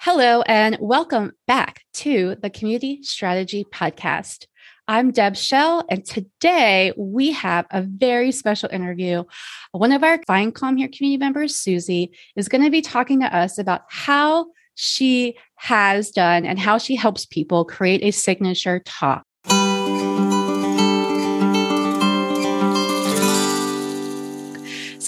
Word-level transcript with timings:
Hello, 0.00 0.42
and 0.42 0.78
welcome 0.80 1.32
back 1.48 1.82
to 1.92 2.36
the 2.40 2.50
Community 2.50 3.02
Strategy 3.02 3.64
Podcast. 3.64 4.46
I'm 4.86 5.10
Deb 5.10 5.36
Schell, 5.36 5.84
and 5.90 6.04
today 6.04 6.92
we 6.96 7.32
have 7.32 7.66
a 7.72 7.82
very 7.82 8.30
special 8.30 8.68
interview. 8.72 9.24
One 9.72 9.90
of 9.90 10.04
our 10.04 10.18
Calm 10.18 10.76
Here 10.76 10.88
community 10.88 11.16
members, 11.16 11.56
Susie, 11.56 12.12
is 12.36 12.48
going 12.48 12.62
to 12.62 12.70
be 12.70 12.80
talking 12.80 13.18
to 13.22 13.36
us 13.36 13.58
about 13.58 13.82
how 13.88 14.46
she 14.76 15.36
has 15.56 16.12
done 16.12 16.46
and 16.46 16.60
how 16.60 16.78
she 16.78 16.94
helps 16.94 17.26
people 17.26 17.64
create 17.64 18.04
a 18.04 18.12
signature 18.12 18.80
talk. 18.84 19.24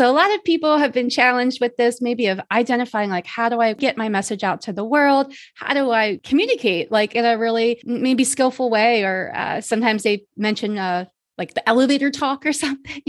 So 0.00 0.10
a 0.10 0.16
lot 0.16 0.34
of 0.34 0.42
people 0.44 0.78
have 0.78 0.94
been 0.94 1.10
challenged 1.10 1.60
with 1.60 1.76
this, 1.76 2.00
maybe 2.00 2.28
of 2.28 2.40
identifying 2.50 3.10
like, 3.10 3.26
how 3.26 3.50
do 3.50 3.60
I 3.60 3.74
get 3.74 3.98
my 3.98 4.08
message 4.08 4.42
out 4.42 4.62
to 4.62 4.72
the 4.72 4.82
world? 4.82 5.30
How 5.54 5.74
do 5.74 5.90
I 5.90 6.20
communicate 6.24 6.90
like 6.90 7.14
in 7.14 7.26
a 7.26 7.36
really 7.36 7.82
maybe 7.84 8.24
skillful 8.24 8.70
way? 8.70 9.02
Or 9.04 9.30
uh, 9.34 9.60
sometimes 9.60 10.02
they 10.02 10.24
mention 10.38 10.78
uh, 10.78 11.04
like 11.40 11.54
the 11.54 11.68
elevator 11.68 12.10
talk 12.10 12.46
or 12.46 12.52
something. 12.64 13.02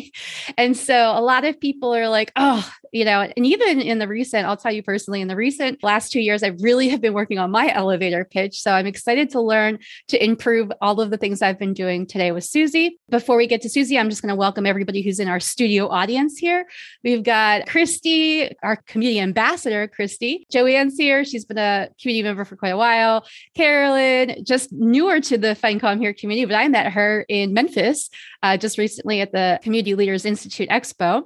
and 0.57 0.75
so 0.75 0.95
a 0.95 1.21
lot 1.21 1.45
of 1.45 1.59
people 1.59 1.93
are 1.93 2.09
like, 2.09 2.31
oh, 2.35 2.67
you 2.91 3.05
know, 3.05 3.21
and 3.21 3.45
even 3.45 3.79
in 3.79 3.99
the 3.99 4.07
recent, 4.07 4.47
I'll 4.47 4.57
tell 4.57 4.71
you 4.71 4.81
personally, 4.81 5.21
in 5.21 5.27
the 5.27 5.35
recent 5.35 5.83
last 5.83 6.11
two 6.11 6.19
years, 6.19 6.41
I 6.41 6.47
really 6.59 6.89
have 6.89 7.01
been 7.01 7.13
working 7.13 7.37
on 7.37 7.51
my 7.51 7.71
elevator 7.71 8.25
pitch. 8.25 8.61
So 8.61 8.71
I'm 8.71 8.87
excited 8.87 9.29
to 9.31 9.41
learn 9.41 9.79
to 10.07 10.23
improve 10.23 10.71
all 10.81 10.99
of 10.99 11.09
the 11.09 11.17
things 11.17 11.41
I've 11.41 11.59
been 11.59 11.73
doing 11.73 12.07
today 12.07 12.31
with 12.31 12.43
Susie. 12.43 12.99
Before 13.09 13.37
we 13.37 13.47
get 13.47 13.61
to 13.61 13.69
Susie, 13.69 13.99
I'm 13.99 14.09
just 14.09 14.21
going 14.21 14.29
to 14.29 14.35
welcome 14.35 14.65
everybody 14.65 15.01
who's 15.01 15.19
in 15.19 15.27
our 15.27 15.39
studio 15.39 15.89
audience 15.89 16.37
here. 16.37 16.65
We've 17.03 17.23
got 17.23 17.67
Christy, 17.67 18.49
our 18.63 18.77
community 18.77 19.19
ambassador, 19.19 19.87
Christy. 19.87 20.45
Joanne's 20.49 20.97
here. 20.97 21.25
She's 21.25 21.45
been 21.45 21.57
a 21.57 21.89
community 22.01 22.23
member 22.23 22.45
for 22.45 22.55
quite 22.55 22.69
a 22.69 22.77
while. 22.77 23.25
Carolyn, 23.55 24.43
just 24.45 24.71
newer 24.71 25.19
to 25.21 25.37
the 25.37 25.55
Find 25.55 25.81
Here 25.81 26.13
community, 26.13 26.45
but 26.45 26.55
I 26.55 26.67
met 26.69 26.91
her 26.93 27.25
in 27.27 27.53
Memphis 27.53 28.09
uh, 28.43 28.57
just 28.57 28.77
recently 28.77 29.21
at 29.21 29.31
the 29.31 29.59
Community 29.63 29.95
Leaders 29.95 30.25
Institute 30.25 30.69
Expo. 30.69 31.23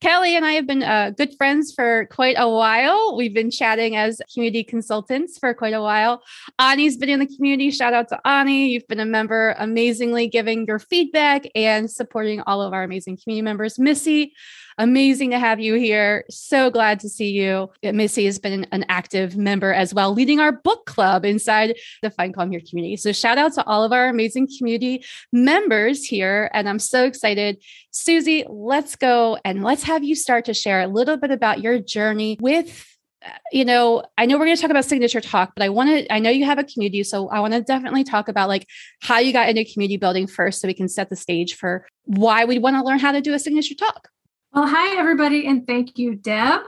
Kelly 0.00 0.36
and 0.36 0.44
I 0.44 0.52
have 0.52 0.66
been 0.66 0.82
uh, 0.82 1.10
good 1.16 1.34
friends 1.36 1.72
for 1.72 2.06
quite 2.06 2.36
a 2.38 2.48
while. 2.48 3.16
We've 3.16 3.34
been 3.34 3.50
chatting 3.50 3.96
as 3.96 4.20
community 4.32 4.64
consultants 4.64 5.38
for 5.38 5.54
quite 5.54 5.74
a 5.74 5.80
while. 5.80 6.22
Ani's 6.58 6.96
been 6.96 7.08
in 7.08 7.20
the 7.20 7.26
community. 7.26 7.70
Shout 7.70 7.94
out 7.94 8.08
to 8.08 8.20
Ani. 8.26 8.68
You've 8.68 8.86
been 8.88 9.00
a 9.00 9.06
member, 9.06 9.54
amazingly 9.58 10.28
giving 10.28 10.66
your 10.66 10.78
feedback 10.78 11.44
and 11.54 11.90
supporting 11.90 12.42
all 12.42 12.60
of 12.60 12.72
our 12.72 12.82
amazing 12.82 13.18
community 13.22 13.42
members. 13.42 13.78
Missy, 13.78 14.34
Amazing 14.78 15.30
to 15.30 15.38
have 15.38 15.60
you 15.60 15.74
here. 15.74 16.24
So 16.30 16.70
glad 16.70 17.00
to 17.00 17.08
see 17.08 17.30
you. 17.30 17.70
Missy 17.82 18.24
has 18.26 18.38
been 18.38 18.66
an 18.72 18.84
active 18.88 19.36
member 19.36 19.72
as 19.72 19.92
well, 19.92 20.12
leading 20.12 20.40
our 20.40 20.52
book 20.52 20.86
club 20.86 21.24
inside 21.24 21.76
the 22.02 22.10
Find 22.10 22.34
Here 22.34 22.60
community. 22.68 22.96
So 22.96 23.12
shout 23.12 23.38
out 23.38 23.52
to 23.54 23.64
all 23.64 23.84
of 23.84 23.92
our 23.92 24.08
amazing 24.08 24.48
community 24.58 25.04
members 25.32 26.04
here. 26.04 26.50
And 26.54 26.68
I'm 26.68 26.78
so 26.78 27.04
excited. 27.04 27.62
Susie, 27.90 28.44
let's 28.48 28.96
go 28.96 29.38
and 29.44 29.62
let's 29.62 29.82
have 29.84 30.04
you 30.04 30.14
start 30.14 30.46
to 30.46 30.54
share 30.54 30.80
a 30.80 30.86
little 30.86 31.16
bit 31.16 31.30
about 31.30 31.60
your 31.60 31.78
journey 31.78 32.38
with 32.40 32.88
uh, 33.24 33.30
you 33.52 33.64
know, 33.64 34.02
I 34.18 34.26
know 34.26 34.36
we're 34.36 34.46
going 34.46 34.56
to 34.56 34.60
talk 34.60 34.70
about 34.70 34.84
signature 34.84 35.20
talk, 35.20 35.52
but 35.54 35.62
I 35.62 35.68
want 35.68 35.90
to, 35.90 36.12
I 36.12 36.18
know 36.18 36.30
you 36.30 36.44
have 36.44 36.58
a 36.58 36.64
community. 36.64 37.04
So 37.04 37.28
I 37.28 37.38
want 37.38 37.54
to 37.54 37.60
definitely 37.60 38.02
talk 38.02 38.28
about 38.28 38.48
like 38.48 38.66
how 39.00 39.18
you 39.18 39.32
got 39.32 39.48
into 39.48 39.64
community 39.64 39.96
building 39.96 40.26
first 40.26 40.60
so 40.60 40.66
we 40.66 40.74
can 40.74 40.88
set 40.88 41.08
the 41.08 41.14
stage 41.14 41.54
for 41.54 41.86
why 42.04 42.44
we 42.44 42.58
want 42.58 42.76
to 42.76 42.82
learn 42.82 42.98
how 42.98 43.12
to 43.12 43.20
do 43.20 43.32
a 43.32 43.38
signature 43.38 43.76
talk. 43.76 44.08
Well, 44.54 44.66
hi, 44.66 44.98
everybody, 44.98 45.46
and 45.46 45.66
thank 45.66 45.96
you, 45.96 46.14
Deb. 46.14 46.60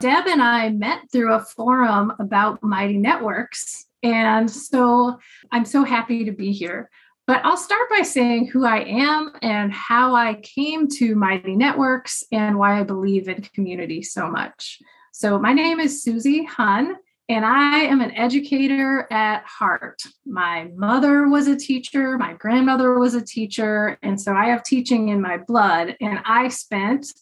Deb 0.00 0.28
and 0.28 0.40
I 0.40 0.68
met 0.68 1.10
through 1.10 1.32
a 1.32 1.40
forum 1.40 2.12
about 2.20 2.62
Mighty 2.62 2.98
Networks. 2.98 3.86
And 4.04 4.48
so 4.48 5.18
I'm 5.50 5.64
so 5.64 5.82
happy 5.82 6.24
to 6.24 6.30
be 6.30 6.52
here. 6.52 6.88
But 7.26 7.44
I'll 7.44 7.56
start 7.56 7.90
by 7.90 8.02
saying 8.02 8.46
who 8.46 8.64
I 8.64 8.84
am 8.84 9.32
and 9.42 9.72
how 9.72 10.14
I 10.14 10.34
came 10.34 10.86
to 10.98 11.16
Mighty 11.16 11.56
Networks 11.56 12.22
and 12.30 12.60
why 12.60 12.78
I 12.78 12.84
believe 12.84 13.26
in 13.26 13.42
community 13.42 14.02
so 14.02 14.30
much. 14.30 14.78
So, 15.10 15.36
my 15.40 15.52
name 15.52 15.80
is 15.80 16.00
Susie 16.00 16.44
Hun, 16.44 16.94
and 17.28 17.44
I 17.44 17.78
am 17.78 18.00
an 18.02 18.12
educator 18.16 19.08
at 19.10 19.44
heart. 19.46 20.00
My 20.24 20.68
mother 20.76 21.28
was 21.28 21.48
a 21.48 21.56
teacher, 21.56 22.16
my 22.18 22.34
grandmother 22.34 23.00
was 23.00 23.16
a 23.16 23.20
teacher, 23.20 23.98
and 24.00 24.20
so 24.20 24.32
I 24.32 24.46
have 24.46 24.62
teaching 24.62 25.08
in 25.08 25.20
my 25.20 25.38
blood. 25.38 25.96
And 26.00 26.20
I 26.24 26.46
spent 26.46 27.12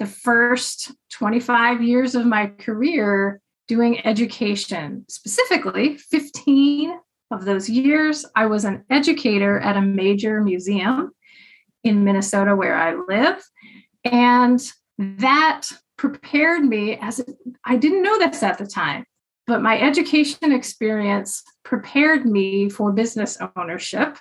the 0.00 0.06
first 0.06 0.92
25 1.12 1.82
years 1.82 2.14
of 2.14 2.24
my 2.24 2.46
career 2.46 3.40
doing 3.68 4.04
education. 4.04 5.04
Specifically, 5.08 5.98
15 5.98 6.98
of 7.30 7.44
those 7.44 7.68
years, 7.68 8.24
I 8.34 8.46
was 8.46 8.64
an 8.64 8.82
educator 8.88 9.60
at 9.60 9.76
a 9.76 9.82
major 9.82 10.40
museum 10.40 11.12
in 11.84 12.02
Minnesota 12.02 12.56
where 12.56 12.74
I 12.74 12.94
live. 12.94 13.44
And 14.02 14.60
that 14.98 15.68
prepared 15.98 16.64
me 16.64 16.96
as 16.96 17.22
I 17.64 17.76
didn't 17.76 18.02
know 18.02 18.18
this 18.18 18.42
at 18.42 18.56
the 18.56 18.66
time, 18.66 19.04
but 19.46 19.60
my 19.60 19.78
education 19.78 20.50
experience 20.50 21.42
prepared 21.62 22.24
me 22.24 22.70
for 22.70 22.90
business 22.90 23.36
ownership 23.54 24.16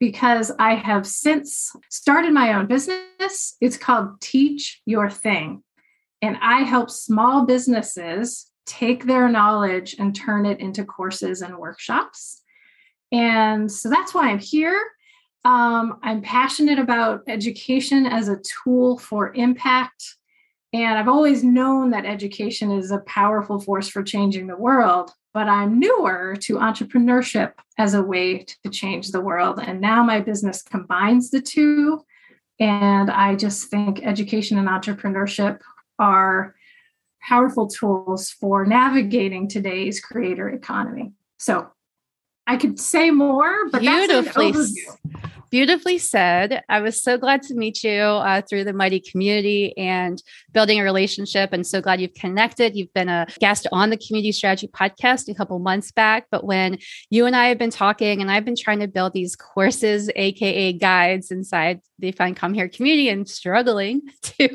because 0.00 0.52
I 0.58 0.74
have 0.74 1.06
since 1.06 1.72
started 1.90 2.32
my 2.32 2.54
own 2.54 2.66
business. 2.66 3.56
It's 3.60 3.76
called 3.76 4.20
Teach 4.20 4.80
Your 4.86 5.10
Thing. 5.10 5.62
And 6.22 6.36
I 6.40 6.60
help 6.60 6.90
small 6.90 7.46
businesses 7.46 8.50
take 8.66 9.04
their 9.04 9.28
knowledge 9.28 9.96
and 9.98 10.14
turn 10.14 10.46
it 10.46 10.60
into 10.60 10.84
courses 10.84 11.42
and 11.42 11.56
workshops. 11.56 12.42
And 13.10 13.70
so 13.70 13.88
that's 13.88 14.14
why 14.14 14.28
I'm 14.28 14.38
here. 14.38 14.80
Um, 15.44 15.98
I'm 16.02 16.20
passionate 16.20 16.78
about 16.78 17.22
education 17.26 18.06
as 18.06 18.28
a 18.28 18.40
tool 18.64 18.98
for 18.98 19.32
impact. 19.34 20.16
And 20.72 20.98
I've 20.98 21.08
always 21.08 21.42
known 21.42 21.90
that 21.90 22.04
education 22.04 22.70
is 22.70 22.90
a 22.90 22.98
powerful 23.00 23.58
force 23.58 23.88
for 23.88 24.02
changing 24.02 24.46
the 24.46 24.56
world 24.56 25.12
but 25.38 25.48
I'm 25.48 25.78
newer 25.78 26.34
to 26.40 26.54
entrepreneurship 26.54 27.52
as 27.78 27.94
a 27.94 28.02
way 28.02 28.44
to 28.64 28.70
change 28.70 29.12
the 29.12 29.20
world. 29.20 29.60
And 29.62 29.80
now 29.80 30.02
my 30.02 30.20
business 30.20 30.62
combines 30.62 31.30
the 31.30 31.40
two. 31.40 32.00
And 32.58 33.08
I 33.08 33.36
just 33.36 33.70
think 33.70 34.04
education 34.04 34.58
and 34.58 34.66
entrepreneurship 34.66 35.60
are 35.98 36.56
powerful 37.22 37.68
tools 37.68 38.30
for 38.30 38.66
navigating 38.66 39.48
today's 39.48 40.00
creator 40.00 40.48
economy. 40.48 41.12
So 41.38 41.68
I 42.48 42.56
could 42.56 42.80
say 42.80 43.10
more, 43.10 43.68
but 43.68 43.82
beautifully, 43.82 44.54
beautifully 45.50 45.98
said. 45.98 46.62
I 46.68 46.80
was 46.80 47.02
so 47.02 47.18
glad 47.18 47.42
to 47.42 47.54
meet 47.54 47.84
you 47.84 48.00
uh, 48.00 48.40
through 48.40 48.64
the 48.64 48.72
Mighty 48.72 49.00
community 49.00 49.76
and 49.76 50.22
building 50.52 50.80
a 50.80 50.82
relationship. 50.82 51.52
And 51.52 51.66
so 51.66 51.82
glad 51.82 52.00
you've 52.00 52.14
connected. 52.14 52.74
You've 52.74 52.92
been 52.94 53.08
a 53.08 53.26
guest 53.38 53.66
on 53.70 53.90
the 53.90 53.98
Community 53.98 54.32
Strategy 54.32 54.68
podcast 54.68 55.28
a 55.28 55.34
couple 55.34 55.58
months 55.58 55.92
back. 55.92 56.26
But 56.30 56.44
when 56.44 56.78
you 57.10 57.26
and 57.26 57.36
I 57.36 57.48
have 57.48 57.58
been 57.58 57.70
talking, 57.70 58.20
and 58.20 58.30
I've 58.30 58.44
been 58.44 58.56
trying 58.56 58.80
to 58.80 58.88
build 58.88 59.12
these 59.12 59.36
courses, 59.36 60.10
aka 60.16 60.72
guides 60.72 61.30
inside 61.30 61.80
the 61.98 62.12
Find 62.12 62.36
Calm 62.36 62.54
Here 62.54 62.68
community, 62.68 63.08
and 63.08 63.28
struggling 63.28 64.02
to 64.22 64.48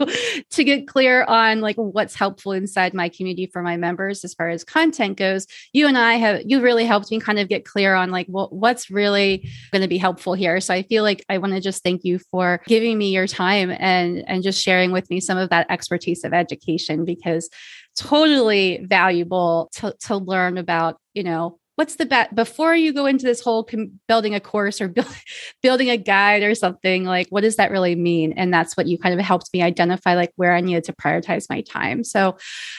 to 0.50 0.64
get 0.64 0.88
clear 0.88 1.24
on 1.26 1.62
like 1.62 1.76
what's 1.76 2.16
helpful 2.16 2.54
inside 2.54 2.94
my 2.94 3.10
community 3.10 3.50
for 3.52 3.62
my 3.62 3.78
members 3.78 4.24
as 4.24 4.34
far 4.34 4.50
as 4.50 4.64
content 4.64 5.18
goes. 5.18 5.46
You 5.74 5.88
and 5.88 5.98
I 5.98 6.16
have 6.16 6.42
you 6.46 6.62
really 6.62 6.86
helped 6.86 7.12
me 7.12 7.20
kind 7.20 7.40
of 7.40 7.50
get 7.50 7.66
clear 7.66 7.83
clear 7.84 7.96
on 7.96 8.12
like 8.12 8.28
well, 8.30 8.48
what's 8.52 8.90
really 8.90 9.50
going 9.72 9.82
to 9.82 9.88
be 9.88 9.98
helpful 9.98 10.34
here. 10.34 10.60
So 10.62 10.74
I 10.74 10.84
feel 10.84 11.04
like 11.04 11.24
I 11.28 11.38
want 11.38 11.54
to 11.54 11.60
just 11.60 11.84
thank 11.84 12.06
you 12.06 12.20
for 12.32 12.62
giving 12.66 12.98
me 12.98 13.10
your 13.10 13.28
time 13.28 13.72
and 13.78 14.24
and 14.28 14.42
just 14.42 14.64
sharing 14.64 14.92
with 14.92 15.10
me 15.10 15.20
some 15.20 15.38
of 15.38 15.50
that 15.50 15.68
expertise 15.70 16.24
of 16.24 16.34
education 16.34 17.04
because 17.04 17.50
totally 17.96 18.84
valuable 18.90 19.70
to, 19.74 19.94
to 20.00 20.18
learn 20.18 20.58
about, 20.58 20.98
you 21.14 21.24
know, 21.24 21.60
what's 21.76 21.96
the 21.96 22.06
bet 22.06 22.36
before 22.36 22.76
you 22.76 22.94
go 22.94 23.06
into 23.06 23.26
this 23.26 23.42
whole 23.42 23.64
com- 23.64 24.00
building 24.08 24.36
a 24.36 24.40
course 24.40 24.80
or 24.80 24.88
build, 24.88 25.08
building 25.64 25.90
a 25.90 25.98
guide 25.98 26.44
or 26.44 26.54
something 26.54 27.04
like 27.04 27.28
what 27.30 27.42
does 27.42 27.56
that 27.56 27.72
really 27.72 27.96
mean? 27.96 28.34
And 28.34 28.54
that's 28.54 28.78
what 28.78 28.88
you 28.88 28.98
kind 28.98 29.18
of 29.18 29.26
helped 29.26 29.50
me 29.54 29.62
identify 29.62 30.16
like 30.16 30.32
where 30.36 30.54
i 30.54 30.62
needed 30.62 30.84
to 30.86 30.94
prioritize 30.94 31.50
my 31.50 31.62
time. 31.62 32.04
So 32.04 32.38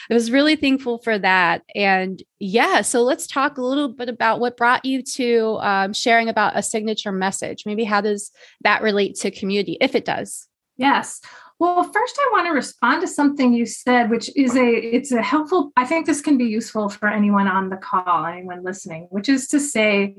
i 0.09 0.13
was 0.13 0.31
really 0.31 0.55
thankful 0.55 0.99
for 0.99 1.17
that. 1.19 1.63
And 1.75 2.21
yeah 2.39 2.81
so 2.81 3.03
let's 3.03 3.27
talk 3.27 3.57
a 3.57 3.61
little 3.61 3.89
bit 3.89 4.09
about 4.09 4.39
what 4.39 4.57
brought 4.57 4.85
you 4.85 5.01
to 5.01 5.57
um, 5.61 5.93
sharing 5.93 6.29
about 6.29 6.57
a 6.57 6.63
signature 6.63 7.11
message. 7.11 7.63
Maybe 7.65 7.83
how 7.83 8.01
does 8.01 8.31
that 8.61 8.81
relate 8.81 9.15
to 9.15 9.31
community 9.31 9.77
if 9.81 9.95
it 9.95 10.05
does? 10.05 10.47
Yes 10.77 11.21
well, 11.59 11.83
first 11.83 12.17
I 12.19 12.29
want 12.33 12.47
to 12.47 12.51
respond 12.51 13.01
to 13.01 13.07
something 13.07 13.53
you 13.53 13.65
said, 13.65 14.09
which 14.09 14.29
is 14.35 14.55
a 14.55 14.67
it's 14.67 15.11
a 15.11 15.21
helpful, 15.21 15.71
I 15.77 15.85
think 15.85 16.05
this 16.05 16.21
can 16.21 16.37
be 16.37 16.45
useful 16.45 16.89
for 16.89 17.07
anyone 17.07 17.47
on 17.47 17.69
the 17.69 17.77
call, 17.77 18.25
anyone 18.25 18.63
listening, 18.63 19.07
which 19.09 19.29
is 19.29 19.47
to 19.49 19.59
say, 19.59 20.15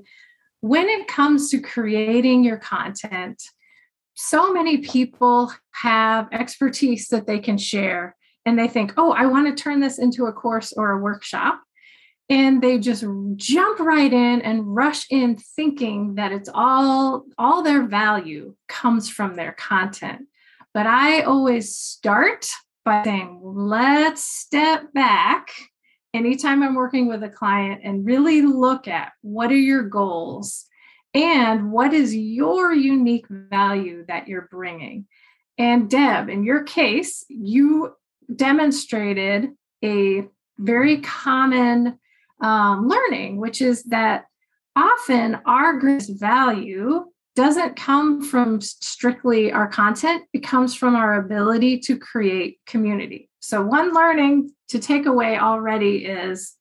when 0.60 0.88
it 0.88 1.06
comes 1.08 1.50
to 1.50 1.60
creating 1.60 2.42
your 2.42 2.56
content, 2.56 3.42
so 4.14 4.52
many 4.52 4.78
people 4.78 5.52
have 5.72 6.28
expertise 6.32 7.08
that 7.08 7.26
they 7.26 7.38
can 7.38 7.58
share 7.58 8.16
and 8.46 8.58
they 8.58 8.68
think, 8.68 8.94
oh, 8.96 9.12
I 9.12 9.26
want 9.26 9.46
to 9.54 9.62
turn 9.62 9.80
this 9.80 9.98
into 9.98 10.24
a 10.26 10.32
course 10.32 10.72
or 10.72 10.92
a 10.92 10.98
workshop. 10.98 11.60
and 12.28 12.60
they 12.62 12.78
just 12.78 13.04
jump 13.36 13.78
right 13.78 14.12
in 14.12 14.42
and 14.42 14.74
rush 14.74 15.06
in 15.10 15.36
thinking 15.36 16.16
that 16.16 16.32
it's 16.32 16.48
all 16.52 17.24
all 17.38 17.62
their 17.62 17.84
value 17.86 18.54
comes 18.68 19.08
from 19.08 19.36
their 19.36 19.52
content 19.52 20.26
but 20.76 20.86
i 20.86 21.22
always 21.22 21.74
start 21.74 22.46
by 22.84 23.02
saying 23.02 23.40
let's 23.42 24.22
step 24.22 24.92
back 24.92 25.48
anytime 26.12 26.62
i'm 26.62 26.74
working 26.74 27.08
with 27.08 27.22
a 27.22 27.30
client 27.30 27.80
and 27.82 28.04
really 28.06 28.42
look 28.42 28.86
at 28.86 29.12
what 29.22 29.50
are 29.50 29.64
your 29.72 29.82
goals 29.82 30.66
and 31.16 31.72
what 31.72 31.94
is 31.94 32.14
your 32.14 32.74
unique 32.74 33.26
value 33.28 34.04
that 34.06 34.28
you're 34.28 34.48
bringing. 34.50 35.06
And 35.56 35.88
deb 35.88 36.28
in 36.28 36.44
your 36.44 36.62
case 36.62 37.24
you 37.28 37.94
demonstrated 38.34 39.52
a 39.82 40.26
very 40.58 40.98
common 41.00 41.98
um, 42.42 42.86
learning, 42.86 43.38
which 43.38 43.62
is 43.62 43.84
that 43.84 44.26
often 44.74 45.38
our 45.46 45.78
greatest 45.78 46.20
value 46.20 47.06
doesn't 47.36 47.76
come 47.76 48.22
from 48.22 48.60
strictly 48.60 49.52
our 49.52 49.68
content, 49.68 50.24
it 50.32 50.42
comes 50.42 50.74
from 50.74 50.96
our 50.96 51.20
ability 51.20 51.78
to 51.80 51.98
create 51.98 52.58
community. 52.66 53.28
So, 53.40 53.62
one 53.62 53.92
learning 53.92 54.50
to 54.70 54.80
take 54.80 55.06
away 55.06 55.38
already 55.38 56.06
is 56.06 56.54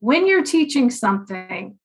when 0.00 0.26
you're 0.26 0.42
teaching 0.42 0.90
something, 0.90 1.78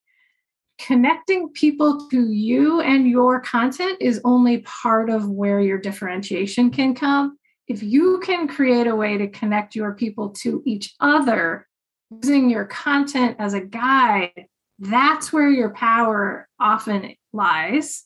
connecting 0.80 1.50
people 1.50 2.10
to 2.10 2.32
you 2.32 2.82
and 2.82 3.08
your 3.08 3.42
content 3.42 3.98
is 4.00 4.22
only 4.24 4.60
part 4.60 5.10
of 5.10 5.30
where 5.30 5.60
your 5.60 5.78
differentiation 5.78 6.72
can 6.72 6.96
come. 6.96 7.38
If 7.68 7.84
you 7.84 8.20
can 8.24 8.48
create 8.48 8.88
a 8.88 8.96
way 8.96 9.18
to 9.18 9.28
connect 9.28 9.76
your 9.76 9.94
people 9.94 10.30
to 10.42 10.64
each 10.66 10.96
other 11.00 11.68
using 12.10 12.50
your 12.50 12.66
content 12.66 13.36
as 13.40 13.54
a 13.54 13.62
guide, 13.62 14.48
that's 14.80 15.32
where 15.32 15.50
your 15.50 15.70
power 15.70 16.48
often 16.60 17.14
lies. 17.34 18.06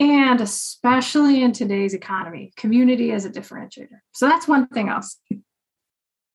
And 0.00 0.40
especially 0.40 1.42
in 1.42 1.52
today's 1.52 1.92
economy, 1.92 2.52
community 2.56 3.10
is 3.10 3.24
a 3.24 3.30
differentiator. 3.30 3.98
So 4.12 4.28
that's 4.28 4.46
one 4.46 4.68
thing 4.68 4.88
else. 4.88 5.18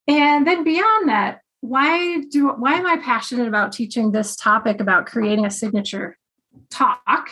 And 0.08 0.46
then 0.46 0.64
beyond 0.64 1.08
that, 1.08 1.40
why 1.62 2.22
do 2.30 2.50
why 2.50 2.74
am 2.74 2.86
I 2.86 2.98
passionate 2.98 3.48
about 3.48 3.72
teaching 3.72 4.12
this 4.12 4.36
topic 4.36 4.82
about 4.82 5.06
creating 5.06 5.46
a 5.46 5.52
signature 5.52 6.18
talk? 6.70 7.32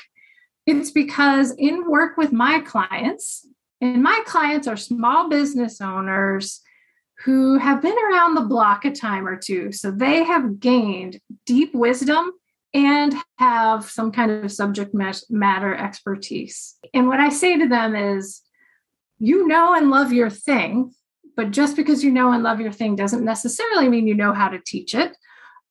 It's 0.65 0.91
because 0.91 1.53
in 1.57 1.89
work 1.89 2.15
with 2.15 2.31
my 2.31 2.59
clients, 2.61 3.45
and 3.81 4.01
my 4.01 4.21
clients 4.25 4.67
are 4.67 4.77
small 4.77 5.27
business 5.27 5.81
owners 5.81 6.61
who 7.25 7.57
have 7.57 7.81
been 7.81 7.97
around 8.09 8.35
the 8.35 8.41
block 8.41 8.85
a 8.85 8.91
time 8.91 9.27
or 9.27 9.35
two. 9.35 9.71
So 9.71 9.91
they 9.91 10.23
have 10.23 10.59
gained 10.59 11.19
deep 11.45 11.75
wisdom 11.75 12.31
and 12.73 13.13
have 13.37 13.85
some 13.85 14.11
kind 14.11 14.31
of 14.31 14.51
subject 14.51 14.93
matter 15.29 15.75
expertise. 15.75 16.75
And 16.93 17.07
what 17.07 17.19
I 17.19 17.29
say 17.29 17.57
to 17.57 17.67
them 17.67 17.95
is, 17.95 18.41
you 19.19 19.47
know 19.47 19.75
and 19.75 19.89
love 19.89 20.11
your 20.11 20.29
thing, 20.29 20.93
but 21.35 21.51
just 21.51 21.75
because 21.75 22.03
you 22.03 22.11
know 22.11 22.31
and 22.31 22.43
love 22.43 22.59
your 22.59 22.71
thing 22.71 22.95
doesn't 22.95 23.23
necessarily 23.23 23.87
mean 23.87 24.07
you 24.07 24.15
know 24.15 24.33
how 24.33 24.49
to 24.49 24.59
teach 24.65 24.95
it. 24.95 25.15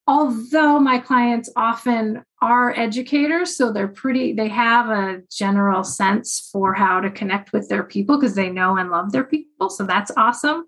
Although 0.07 0.79
my 0.79 0.99
clients 0.99 1.49
often 1.55 2.23
are 2.41 2.77
educators, 2.77 3.55
so 3.55 3.71
they're 3.71 3.87
pretty, 3.87 4.33
they 4.33 4.47
have 4.47 4.89
a 4.89 5.21
general 5.29 5.83
sense 5.83 6.49
for 6.51 6.73
how 6.73 6.99
to 7.01 7.11
connect 7.11 7.53
with 7.53 7.69
their 7.69 7.83
people 7.83 8.17
because 8.19 8.35
they 8.35 8.49
know 8.49 8.77
and 8.77 8.89
love 8.89 9.11
their 9.11 9.23
people. 9.23 9.69
So 9.69 9.85
that's 9.85 10.11
awesome 10.17 10.65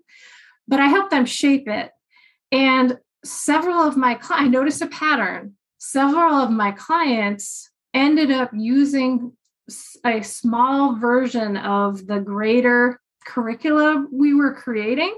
but 0.66 0.80
I 0.80 0.86
help 0.86 1.10
them 1.10 1.26
shape 1.26 1.68
it. 1.68 1.90
And 2.50 2.98
several 3.24 3.80
of 3.80 3.96
my 3.96 4.14
clients, 4.14 4.46
I 4.46 4.48
noticed 4.48 4.82
a 4.82 4.86
pattern. 4.86 5.54
Several 5.90 6.34
of 6.34 6.50
my 6.50 6.72
clients 6.72 7.70
ended 7.92 8.30
up 8.30 8.50
using 8.54 9.32
a 10.04 10.22
small 10.22 10.96
version 10.96 11.58
of 11.58 12.06
the 12.06 12.20
greater 12.20 13.00
curricula 13.26 14.06
we 14.10 14.34
were 14.34 14.54
creating. 14.54 15.14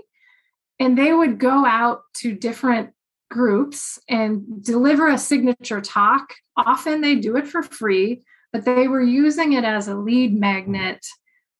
And 0.81 0.99
they 0.99 1.13
would 1.13 1.39
go 1.39 1.65
out 1.65 2.03
to 2.19 2.35
different 2.35 2.91
groups 3.31 3.99
and 4.09 4.63
deliver 4.63 5.09
a 5.09 5.19
signature 5.19 5.81
talk. 5.81 6.35
Often 6.57 7.01
they 7.01 7.15
do 7.15 7.37
it 7.37 7.47
for 7.47 7.63
free, 7.63 8.23
but 8.53 8.65
they 8.65 8.89
were 8.89 9.03
using 9.03 9.53
it 9.53 9.65
as 9.65 9.87
a 9.87 9.97
lead 9.97 10.39
magnet 10.39 11.07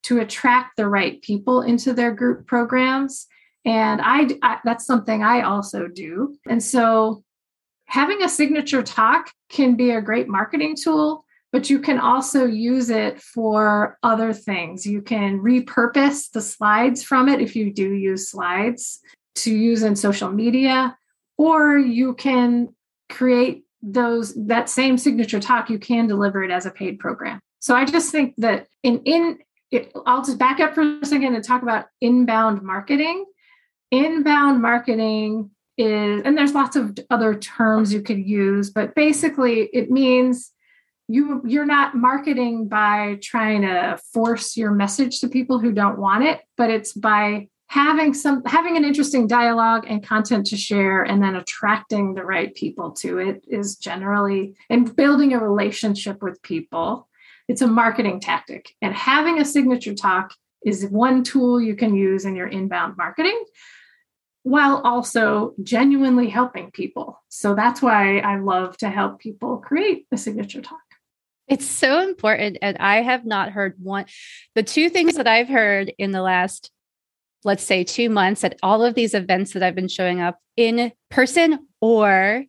to 0.05 0.21
attract 0.21 0.77
the 0.77 0.89
right 0.89 1.23
people 1.23 1.63
into 1.63 1.95
their 1.95 2.13
group 2.13 2.47
programs. 2.47 3.27
And 3.65 4.01
I, 4.03 4.29
I, 4.43 4.59
that's 4.65 4.85
something 4.85 5.23
I 5.23 5.43
also 5.43 5.89
do. 5.89 6.37
And 6.49 6.63
so 6.63 7.25
having 7.87 8.23
a 8.23 8.29
signature 8.29 8.83
talk 8.83 9.31
can 9.49 9.77
be 9.77 9.91
a 9.91 10.01
great 10.01 10.29
marketing 10.29 10.77
tool, 10.77 11.25
but 11.53 11.71
you 11.71 11.79
can 11.79 11.99
also 11.99 12.45
use 12.45 12.91
it 12.91 13.21
for 13.21 13.99
other 14.03 14.33
things. 14.33 14.87
You 14.87 15.01
can 15.01 15.41
repurpose 15.41 16.31
the 16.31 16.43
slides 16.43 17.03
from 17.03 17.29
it 17.29 17.41
if 17.41 17.57
you 17.57 17.73
do 17.73 17.93
use 17.93 18.31
slides 18.31 19.01
to 19.37 19.55
use 19.55 19.83
in 19.83 19.97
social 19.97 20.31
media, 20.31 20.97
or 21.39 21.77
you 21.79 22.15
can 22.15 22.75
create 23.09 23.65
those 23.83 24.35
that 24.47 24.69
same 24.69 24.99
signature 24.99 25.39
talk 25.39 25.71
you 25.71 25.79
can 25.79 26.07
deliver 26.07 26.43
it 26.43 26.51
as 26.51 26.67
a 26.67 26.71
paid 26.71 26.99
program 26.99 27.39
so 27.61 27.75
i 27.75 27.85
just 27.85 28.11
think 28.11 28.35
that 28.37 28.67
in 28.83 29.01
in 29.05 29.39
it, 29.71 29.93
i'll 30.07 30.25
just 30.25 30.39
back 30.39 30.61
up 30.61 30.75
for 30.75 30.81
a 30.81 31.07
second 31.07 31.35
and 31.35 31.45
talk 31.45 31.63
about 31.63 31.87
inbound 32.01 32.63
marketing 32.63 33.25
inbound 33.93 34.61
marketing 34.61 35.51
is 35.79 36.23
and 36.25 36.37
there's 36.37 36.55
lots 36.55 36.77
of 36.77 36.97
other 37.11 37.35
terms 37.35 37.93
you 37.93 38.03
could 38.03 38.19
use 38.19 38.71
but 38.71 38.95
basically 38.95 39.69
it 39.73 39.91
means 39.91 40.53
you 41.09 41.43
you're 41.47 41.67
not 41.67 41.95
marketing 41.95 42.67
by 42.67 43.19
trying 43.23 43.63
to 43.63 43.99
force 44.13 44.57
your 44.57 44.71
message 44.71 45.21
to 45.21 45.29
people 45.29 45.59
who 45.59 45.73
don't 45.73 45.99
want 45.99 46.25
it 46.25 46.41
but 46.57 46.71
it's 46.71 46.93
by 46.93 47.47
having 47.69 48.15
some 48.15 48.45
having 48.45 48.77
an 48.77 48.85
interesting 48.85 49.27
dialogue 49.27 49.85
and 49.89 50.03
content 50.03 50.47
to 50.47 50.57
share 50.57 51.03
and 51.03 51.23
then 51.23 51.35
attracting 51.35 52.15
the 52.15 52.25
right 52.25 52.55
people 52.55 52.93
to 52.93 53.19
it 53.19 53.45
is 53.49 53.77
generally 53.77 54.55
and 54.71 54.95
building 54.95 55.33
a 55.33 55.39
relationship 55.39 56.23
with 56.23 56.41
people. 56.43 57.09
It's 57.49 57.63
a 57.63 57.67
marketing 57.67 58.21
tactic 58.21 58.75
and 58.83 58.95
having 58.95 59.41
a 59.41 59.45
signature 59.45 59.95
talk 59.95 60.33
is 60.65 60.87
one 60.87 61.23
tool 61.23 61.61
you 61.61 61.77
can 61.77 61.95
use 61.95 62.25
in 62.25 62.35
your 62.35 62.49
inbound 62.49 62.97
marketing 62.97 63.45
while 64.47 64.81
also 64.85 65.55
genuinely 65.65 66.29
helping 66.29 66.71
people. 66.71 67.21
So 67.29 67.57
that's 67.57 67.83
why 67.83 68.19
I 68.19 68.39
love 68.39 68.77
to 68.77 68.89
help 68.89 69.19
people 69.19 69.57
create 69.57 70.07
a 70.13 70.17
signature 70.17 70.63
talk. 70.63 70.79
It's 71.49 71.67
so 71.67 72.01
important. 72.01 72.59
And 72.63 72.79
I 72.79 73.03
have 73.03 73.27
not 73.27 73.51
heard 73.51 73.75
one, 73.83 74.05
the 74.55 74.63
two 74.63 74.89
things 74.89 75.17
that 75.17 75.27
I've 75.27 75.49
heard 75.49 75.93
in 75.99 76.13
the 76.13 76.23
last, 76.23 76.71
let's 77.43 77.65
say, 77.65 77.83
two 77.83 78.09
months 78.09 78.45
at 78.45 78.57
all 78.63 78.85
of 78.85 78.95
these 78.95 79.15
events 79.15 79.53
that 79.55 79.65
I've 79.65 79.75
been 79.75 79.89
showing 79.89 80.21
up 80.21 80.39
in 80.57 80.93
person 81.11 81.67
or 81.81 82.45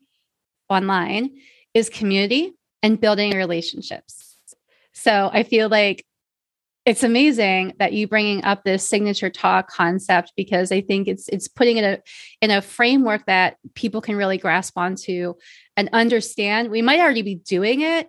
online 0.69 1.31
is 1.73 1.89
community 1.89 2.53
and 2.83 3.01
building 3.01 3.35
relationships. 3.35 4.37
So 4.93 5.31
I 5.33 5.41
feel 5.41 5.67
like 5.67 6.05
it's 6.87 7.03
amazing 7.03 7.73
that 7.79 7.91
you 7.91 8.07
bringing 8.07 8.45
up 8.45 8.63
this 8.63 8.87
signature 8.87 9.29
talk 9.29 9.69
concept 9.69 10.31
because 10.37 10.71
I 10.71 10.79
think 10.79 11.09
it's 11.09 11.27
it's 11.27 11.49
putting 11.49 11.75
it 11.75 11.83
a, 11.83 12.01
in 12.41 12.49
a 12.49 12.61
framework 12.61 13.25
that 13.25 13.57
people 13.75 13.99
can 13.99 14.15
really 14.15 14.37
grasp 14.37 14.77
onto 14.77 15.33
and 15.75 15.89
understand. 15.91 16.71
We 16.71 16.81
might 16.81 17.01
already 17.01 17.23
be 17.23 17.35
doing 17.35 17.81
it, 17.81 18.07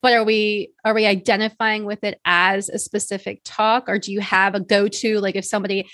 but 0.00 0.12
are 0.12 0.22
we 0.22 0.72
are 0.84 0.94
we 0.94 1.06
identifying 1.06 1.84
with 1.86 2.04
it 2.04 2.20
as 2.24 2.68
a 2.68 2.78
specific 2.78 3.40
talk, 3.44 3.88
or 3.88 3.98
do 3.98 4.12
you 4.12 4.20
have 4.20 4.54
a 4.54 4.60
go 4.60 4.86
to? 4.86 5.18
Like 5.18 5.34
if 5.34 5.44
somebody 5.44 5.88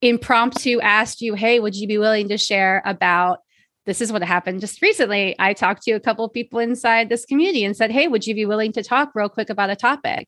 impromptu 0.00 0.78
asked 0.80 1.22
you, 1.22 1.34
"Hey, 1.34 1.58
would 1.58 1.74
you 1.74 1.88
be 1.88 1.98
willing 1.98 2.28
to 2.28 2.38
share 2.38 2.82
about?" 2.86 3.40
This 3.84 4.00
is 4.00 4.12
what 4.12 4.22
happened 4.22 4.60
just 4.60 4.80
recently. 4.80 5.34
I 5.40 5.54
talked 5.54 5.82
to 5.82 5.92
a 5.92 6.00
couple 6.00 6.24
of 6.24 6.32
people 6.32 6.60
inside 6.60 7.08
this 7.08 7.26
community 7.26 7.64
and 7.64 7.76
said, 7.76 7.90
Hey, 7.90 8.08
would 8.08 8.26
you 8.26 8.34
be 8.34 8.46
willing 8.46 8.72
to 8.72 8.82
talk 8.82 9.10
real 9.14 9.28
quick 9.28 9.50
about 9.50 9.68
a 9.68 9.76
topic? 9.76 10.26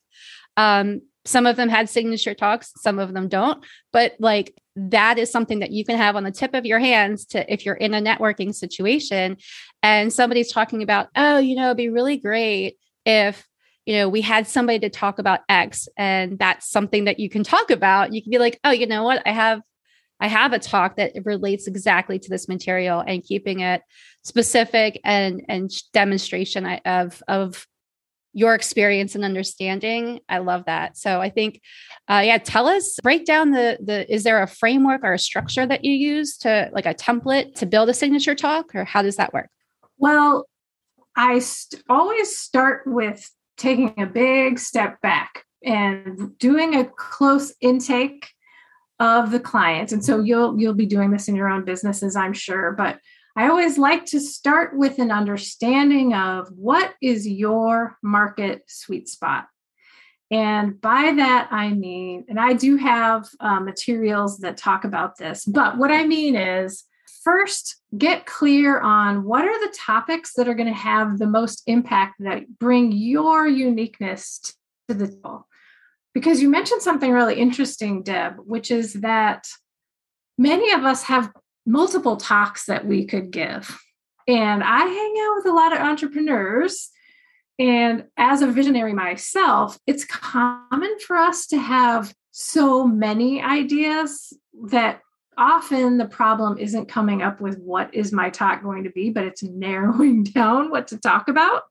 Um, 0.59 1.01
some 1.27 1.47
of 1.47 1.57
them 1.57 1.69
had 1.69 1.89
signature 1.89 2.35
talks 2.35 2.73
some 2.77 2.99
of 2.99 3.13
them 3.13 3.29
don't 3.29 3.65
but 3.93 4.15
like 4.19 4.55
that 4.77 5.19
is 5.19 5.31
something 5.31 5.61
that 5.61 5.71
you 5.71 5.85
can 5.85 5.97
have 5.97 6.17
on 6.17 6.25
the 6.25 6.31
tip 6.31 6.55
of 6.55 6.67
your 6.67 6.79
hands 6.79 7.25
to 7.25 7.53
if 7.53 7.65
you're 7.65 7.75
in 7.75 7.95
a 7.95 8.01
networking 8.01 8.55
situation 8.55 9.37
and 9.83 10.13
somebody's 10.13 10.53
talking 10.53 10.83
about 10.83 11.09
oh 11.17 11.39
you 11.39 11.57
know 11.57 11.67
it'd 11.67 11.77
be 11.77 11.89
really 11.89 12.17
great 12.17 12.77
if 13.05 13.47
you 13.87 13.95
know 13.95 14.09
we 14.09 14.21
had 14.21 14.47
somebody 14.47 14.81
to 14.81 14.91
talk 14.91 15.19
about 15.19 15.41
x 15.49 15.89
and 15.97 16.39
that's 16.39 16.69
something 16.69 17.05
that 17.05 17.19
you 17.21 17.31
can 17.31 17.45
talk 17.45 17.71
about. 17.71 18.13
You 18.13 18.21
can 18.21 18.31
be 18.31 18.39
like 18.39 18.61
oh 18.65 18.73
you 18.73 18.87
know 18.87 19.05
what? 19.05 19.23
I 19.25 19.31
have 19.31 19.63
i 20.19 20.29
have 20.29 20.53
a 20.53 20.59
talk 20.59 20.97
that 20.97 21.13
relates 21.25 21.67
exactly 21.67 22.19
to 22.19 22.31
this 22.31 22.49
material 22.49 23.05
and 23.07 23.23
keeping 23.23 23.61
it 23.61 23.83
specific 24.25 25.01
and 25.05 25.43
and 25.49 25.71
demonstration 25.93 26.67
of 26.85 27.23
of 27.29 27.67
your 28.37 28.55
experience 28.55 29.15
and 29.15 29.25
understanding. 29.25 30.21
I 30.29 30.39
love 30.39 30.65
that. 30.67 30.99
So 30.99 31.23
I 31.23 31.31
think, 31.31 31.63
uh, 32.07 32.23
yeah, 32.23 32.37
tell 32.37 32.67
us, 32.67 32.99
break 33.03 33.25
down 33.25 33.53
the 33.53 33.79
the. 33.83 34.15
Is 34.15 34.25
there 34.25 34.43
a 34.43 34.47
framework 34.47 35.01
or 35.03 35.15
a 35.15 35.19
structure 35.19 35.65
that 35.67 35.87
you 35.87 35.93
use 35.93 36.37
to 36.39 36.69
like 36.71 36.85
a 36.85 36.93
template 36.93 37.55
to 37.55 37.67
build 37.67 37.89
a 37.89 37.95
signature 37.95 38.35
talk, 38.35 38.75
or 38.75 38.85
how 38.85 39.01
does 39.01 39.17
that 39.17 39.33
work? 39.33 39.49
Well, 39.97 40.47
I 41.17 41.39
st- 41.39 41.83
always 41.89 42.37
start 42.37 42.83
with 42.87 43.27
taking 43.57 43.95
a 43.97 44.05
big 44.05 44.59
step 44.59 45.01
back 45.01 45.45
and 45.65 46.37
doing 46.39 46.75
a 46.75 46.85
close 46.85 47.55
intake 47.63 48.29
of 49.01 49.31
the 49.31 49.41
clients. 49.41 49.95
And 49.95 50.05
so 50.05 50.21
you'll 50.21 50.61
you'll 50.61 50.75
be 50.75 50.85
doing 50.85 51.11
this 51.11 51.27
in 51.27 51.37
your 51.37 51.49
own 51.49 51.65
businesses, 51.65 52.17
I'm 52.17 52.35
sure, 52.35 52.73
but 52.73 52.99
I 53.37 53.49
always 53.49 53.77
like 53.77 54.07
to 54.07 54.21
start 54.21 54.77
with 54.77 54.99
an 54.99 55.11
understanding 55.11 56.15
of 56.15 56.49
what 56.57 56.95
is 57.03 57.29
your 57.29 57.99
market 58.03 58.63
sweet 58.67 59.11
spot. 59.11 59.47
And 60.31 60.81
by 60.81 61.13
that, 61.17 61.49
I 61.51 61.69
mean, 61.69 62.25
and 62.29 62.41
I 62.41 62.55
do 62.55 62.77
have 62.77 63.29
uh, 63.39 63.61
materials 63.61 64.39
that 64.39 64.57
talk 64.57 64.85
about 64.85 65.19
this, 65.19 65.45
but 65.45 65.77
what 65.77 65.91
I 65.91 66.07
mean 66.07 66.35
is 66.35 66.85
first 67.23 67.77
get 67.97 68.25
clear 68.25 68.81
on 68.81 69.25
what 69.25 69.45
are 69.45 69.61
the 69.61 69.77
topics 69.77 70.33
that 70.37 70.49
are 70.49 70.55
going 70.55 70.73
to 70.73 70.81
have 70.81 71.19
the 71.19 71.27
most 71.27 71.63
impact 71.67 72.15
that 72.21 72.59
bring 72.59 72.91
your 72.91 73.47
uniqueness 73.47 74.55
to 74.89 74.95
the 74.95 75.09
table. 75.09 75.47
Because 76.15 76.41
you 76.41 76.49
mentioned 76.49 76.83
something 76.83 77.13
really 77.13 77.39
interesting, 77.39 78.03
Deb, 78.03 78.37
which 78.39 78.71
is 78.71 78.95
that 78.95 79.47
many 80.39 80.73
of 80.73 80.85
us 80.85 81.03
have 81.03 81.31
multiple 81.67 82.17
talks 82.17 82.67
that 82.67 82.87
we 82.87 83.05
could 83.05 83.31
give. 83.31 83.79
And 84.29 84.63
I 84.63 84.79
hang 84.79 85.15
out 85.25 85.37
with 85.37 85.47
a 85.47 85.55
lot 85.55 85.73
of 85.73 85.81
entrepreneurs. 85.81 86.91
And 87.59 88.05
as 88.17 88.43
a 88.43 88.51
visionary 88.51 88.93
myself, 88.93 89.79
it's 89.87 90.05
common 90.05 90.99
for 91.07 91.17
us 91.17 91.47
to 91.49 91.59
have 91.59 92.15
so 92.31 92.87
many 92.87 93.43
ideas 93.43 94.33
that 94.69 95.01
often 95.39 95.99
the 95.99 96.07
problem 96.07 96.59
isn't 96.59 96.87
coming 96.87 97.23
up 97.23 97.41
with 97.41 97.59
what 97.59 97.95
is 97.95 98.13
my 98.13 98.31
talk 98.31 98.63
going 98.63 98.85
to 98.85 98.91
be, 98.91 99.11
but 99.11 99.25
it's 99.25 99.43
narrowing 99.43 100.23
down 100.35 100.71
what 100.71 100.89
to 100.89 100.99
talk 100.99 101.29
about. 101.29 101.63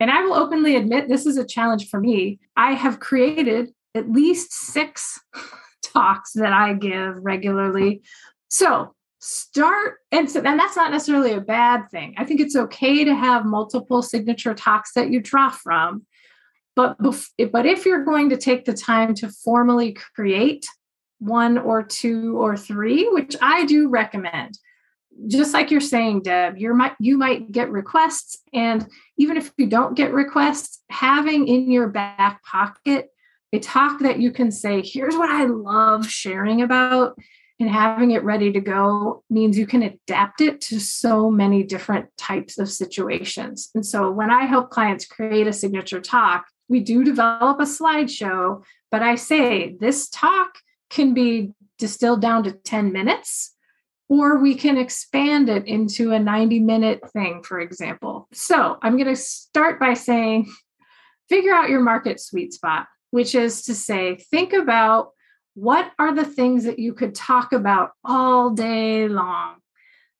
And 0.00 0.10
I 0.10 0.22
will 0.22 0.34
openly 0.34 0.76
admit 0.76 1.08
this 1.08 1.26
is 1.26 1.38
a 1.38 1.46
challenge 1.46 1.88
for 1.88 2.00
me. 2.00 2.40
I 2.56 2.72
have 2.72 3.00
created 3.00 3.72
at 3.94 4.10
least 4.10 4.52
six 4.52 5.20
talks 5.82 6.32
that 6.32 6.52
I 6.52 6.74
give 6.74 7.16
regularly. 7.16 8.02
So 8.50 8.94
start 9.24 9.94
and 10.12 10.30
so 10.30 10.40
and 10.40 10.58
that's 10.58 10.76
not 10.76 10.90
necessarily 10.90 11.32
a 11.32 11.40
bad 11.40 11.90
thing. 11.90 12.14
I 12.18 12.24
think 12.24 12.40
it's 12.40 12.56
okay 12.56 13.04
to 13.04 13.14
have 13.14 13.44
multiple 13.44 14.02
signature 14.02 14.54
talks 14.54 14.92
that 14.94 15.10
you 15.10 15.20
draw 15.20 15.50
from 15.50 16.06
but 16.76 16.98
bef- 16.98 17.50
but 17.52 17.66
if 17.66 17.86
you're 17.86 18.04
going 18.04 18.30
to 18.30 18.36
take 18.36 18.64
the 18.64 18.72
time 18.72 19.14
to 19.14 19.28
formally 19.28 19.96
create 20.14 20.66
one 21.18 21.58
or 21.58 21.82
two 21.82 22.36
or 22.40 22.56
three 22.56 23.08
which 23.10 23.36
i 23.40 23.64
do 23.64 23.88
recommend 23.88 24.58
just 25.28 25.54
like 25.54 25.70
you're 25.70 25.80
saying 25.80 26.20
deb 26.22 26.58
you 26.58 26.74
might 26.74 26.94
you 26.98 27.16
might 27.16 27.50
get 27.52 27.70
requests 27.70 28.38
and 28.52 28.86
even 29.16 29.36
if 29.36 29.52
you 29.56 29.66
don't 29.66 29.96
get 29.96 30.12
requests 30.12 30.82
having 30.90 31.46
in 31.46 31.70
your 31.70 31.88
back 31.88 32.42
pocket 32.44 33.08
a 33.52 33.58
talk 33.60 34.00
that 34.00 34.18
you 34.18 34.32
can 34.32 34.50
say 34.50 34.82
here's 34.84 35.16
what 35.16 35.30
i 35.30 35.44
love 35.44 36.08
sharing 36.08 36.62
about 36.62 37.16
and 37.60 37.70
having 37.70 38.10
it 38.10 38.24
ready 38.24 38.52
to 38.52 38.60
go 38.60 39.22
means 39.30 39.56
you 39.56 39.66
can 39.66 39.82
adapt 39.82 40.40
it 40.40 40.60
to 40.60 40.80
so 40.80 41.30
many 41.30 41.62
different 41.62 42.08
types 42.18 42.58
of 42.58 42.70
situations. 42.70 43.70
And 43.74 43.86
so 43.86 44.10
when 44.10 44.30
I 44.30 44.44
help 44.44 44.70
clients 44.70 45.06
create 45.06 45.46
a 45.46 45.52
signature 45.52 46.00
talk, 46.00 46.46
we 46.68 46.80
do 46.80 47.04
develop 47.04 47.60
a 47.60 47.64
slideshow, 47.64 48.64
but 48.90 49.02
I 49.02 49.14
say 49.14 49.76
this 49.78 50.08
talk 50.08 50.58
can 50.90 51.14
be 51.14 51.52
distilled 51.78 52.20
down 52.20 52.44
to 52.44 52.52
10 52.52 52.92
minutes, 52.92 53.54
or 54.08 54.38
we 54.38 54.54
can 54.54 54.76
expand 54.76 55.48
it 55.48 55.66
into 55.66 56.12
a 56.12 56.18
90 56.18 56.60
minute 56.60 57.00
thing, 57.12 57.42
for 57.42 57.60
example. 57.60 58.28
So 58.32 58.78
I'm 58.82 58.96
going 58.96 59.08
to 59.08 59.16
start 59.16 59.78
by 59.78 59.94
saying 59.94 60.50
figure 61.28 61.54
out 61.54 61.68
your 61.68 61.80
market 61.80 62.20
sweet 62.20 62.52
spot, 62.52 62.86
which 63.10 63.34
is 63.34 63.62
to 63.62 63.74
say, 63.74 64.16
think 64.30 64.52
about 64.52 65.10
what 65.54 65.92
are 65.98 66.14
the 66.14 66.24
things 66.24 66.64
that 66.64 66.78
you 66.78 66.92
could 66.92 67.14
talk 67.14 67.52
about 67.52 67.92
all 68.04 68.50
day 68.50 69.08
long? 69.08 69.56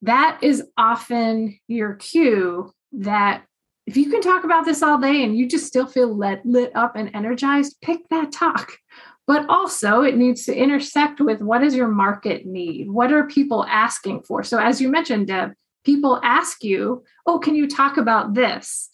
That 0.03 0.39
is 0.43 0.63
often 0.77 1.59
your 1.67 1.95
cue 1.95 2.73
that 2.93 3.45
if 3.87 3.97
you 3.97 4.11
can 4.11 4.23
talk 4.23 4.45
about 4.45 4.65
this 4.65 4.83
all 4.83 4.99
day 4.99 5.25
and 5.25 5.37
you 5.37 5.49
just 5.49 5.67
still 5.67 5.87
feel 5.87 6.17
lit, 6.17 6.45
lit 6.45 6.75
up 6.75 6.97
and 6.97 7.11
energized, 7.15 7.77
pick 7.83 8.09
that 8.11 8.33
talk. 8.33 8.79
But 9.27 9.47
also, 9.49 10.03
it 10.03 10.17
needs 10.17 10.45
to 10.45 10.55
intersect 10.55 11.21
with 11.21 11.41
what 11.41 11.63
is 11.63 11.75
your 11.75 11.89
market 11.89 12.45
need? 12.45 12.91
What 12.91 13.13
are 13.13 13.27
people 13.27 13.65
asking 13.65 14.23
for? 14.23 14.43
So, 14.43 14.59
as 14.59 14.81
you 14.81 14.91
mentioned, 14.91 15.29
Deb, 15.29 15.53
people 15.85 16.21
ask 16.23 16.63
you, 16.63 17.05
Oh, 17.27 17.39
can 17.39 17.55
you 17.55 17.67
talk 17.67 17.97
about 17.97 18.35
this? 18.35 18.91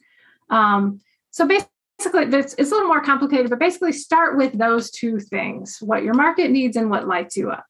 Um, 0.48 1.00
so, 1.32 1.46
basically, 1.48 1.72
basically 2.00 2.38
it's, 2.38 2.54
a 2.54 2.62
little 2.62 2.88
more 2.88 3.02
complicated 3.02 3.50
but 3.50 3.58
basically 3.58 3.92
start 3.92 4.36
with 4.36 4.56
those 4.56 4.90
two 4.90 5.18
things 5.18 5.78
what 5.80 6.02
your 6.02 6.14
market 6.14 6.50
needs 6.50 6.76
and 6.76 6.90
what 6.90 7.06
lights 7.06 7.36
you 7.36 7.50
up. 7.50 7.64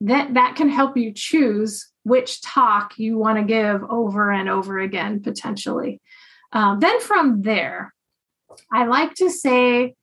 That 0.00 0.34
that 0.34 0.56
can 0.56 0.68
help 0.68 0.96
you 0.96 1.12
choose 1.12 1.88
which 2.04 2.40
talk 2.42 2.98
you 2.98 3.18
want 3.18 3.38
to 3.38 3.44
give 3.44 3.82
over 3.84 4.30
and 4.30 4.48
over 4.48 4.78
again 4.78 5.22
potentially. 5.22 6.00
Um, 6.52 6.80
then 6.80 7.00
from 7.00 7.42
there 7.42 7.92
i 8.72 8.86
like 8.86 9.14
to 9.14 9.30
say 9.30 9.94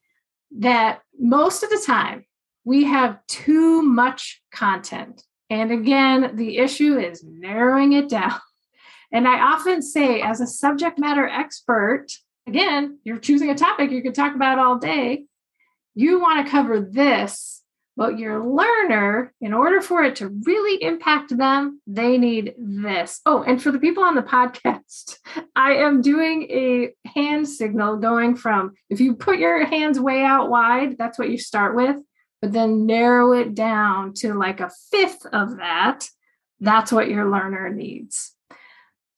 that 0.60 1.02
most 1.20 1.64
of 1.64 1.70
the 1.70 1.84
time 1.86 2.26
we 2.64 2.84
have 2.86 3.20
too 3.28 3.82
much 3.84 4.42
content. 4.52 5.24
And 5.50 5.72
again 5.72 6.36
the 6.36 6.58
issue 6.58 6.98
is 6.98 7.24
narrowing 7.24 7.94
it 7.94 8.10
down. 8.10 8.40
And 9.12 9.28
i 9.28 9.40
often 9.40 9.82
say 9.82 10.22
as 10.22 10.42
a 10.42 10.48
subject 10.48 11.00
matter 11.00 11.28
expert 11.28 12.08
again, 12.48 13.00
you're 13.04 13.18
choosing 13.18 13.50
a 13.50 13.56
topic 13.56 13.92
you 13.92 14.02
could 14.02 14.16
talk 14.16 14.36
about 14.36 14.60
all 14.60 14.78
day. 14.78 15.26
You 15.94 16.20
want 16.20 16.46
to 16.46 16.52
cover 16.52 16.80
this, 16.80 17.64
but 17.98 18.20
your 18.20 18.46
learner, 18.46 19.34
in 19.40 19.54
order 19.54 19.82
for 19.82 20.04
it 20.04 20.18
to 20.18 20.28
really 20.44 20.84
impact 20.84 21.36
them, 21.36 21.82
they 21.88 22.18
need 22.18 22.54
this. 22.58 23.22
Oh, 23.26 23.44
and 23.44 23.62
for 23.62 23.72
the 23.72 23.80
people 23.80 24.04
on 24.04 24.16
the 24.16 24.22
podcast, 24.22 25.18
I 25.56 25.76
am 25.76 26.02
doing 26.02 26.44
a 26.44 26.94
hand 27.08 27.48
signal 27.48 27.98
going 27.98 28.36
from 28.36 28.74
if 28.90 29.00
you 29.00 29.16
put 29.16 29.40
your 29.40 29.66
hands 29.66 30.00
way 30.00 30.24
out 30.24 30.50
wide, 30.50 30.98
that's 30.98 31.18
what 31.18 31.30
you 31.30 31.38
start 31.38 31.76
with, 31.76 31.98
but 32.42 32.52
then 32.52 32.86
narrow 32.86 33.32
it 33.32 33.56
down 33.56 34.14
to 34.16 34.34
like 34.34 34.60
a 34.60 34.72
fifth 34.92 35.26
of 35.32 35.58
that. 35.58 36.08
That's 36.60 36.92
what 36.92 37.10
your 37.10 37.30
learner 37.30 37.70
needs. 37.70 38.34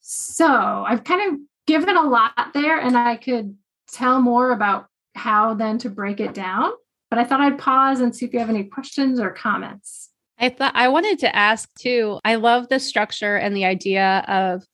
So 0.00 0.46
I've 0.46 1.04
kind 1.04 1.34
of 1.34 1.40
given 1.68 1.96
a 1.96 2.02
lot 2.02 2.32
there 2.54 2.80
and 2.80 2.96
I 2.96 3.16
could 3.16 3.54
tell 3.92 4.20
more 4.20 4.50
about 4.52 4.86
how 5.14 5.54
then 5.54 5.78
to 5.78 5.90
break 5.90 6.18
it 6.18 6.32
down. 6.34 6.72
But 7.10 7.18
I 7.18 7.24
thought 7.24 7.40
I'd 7.40 7.58
pause 7.58 8.00
and 8.00 8.14
see 8.14 8.26
if 8.26 8.32
you 8.32 8.40
have 8.40 8.50
any 8.50 8.64
questions 8.64 9.20
or 9.20 9.30
comments. 9.30 10.10
I 10.38 10.48
thought 10.48 10.72
I 10.74 10.88
wanted 10.88 11.18
to 11.20 11.36
ask 11.36 11.68
too. 11.78 12.20
I 12.24 12.36
love 12.36 12.68
the 12.68 12.80
structure 12.80 13.36
and 13.36 13.54
the 13.54 13.64
idea 13.64 14.24
of, 14.28 14.64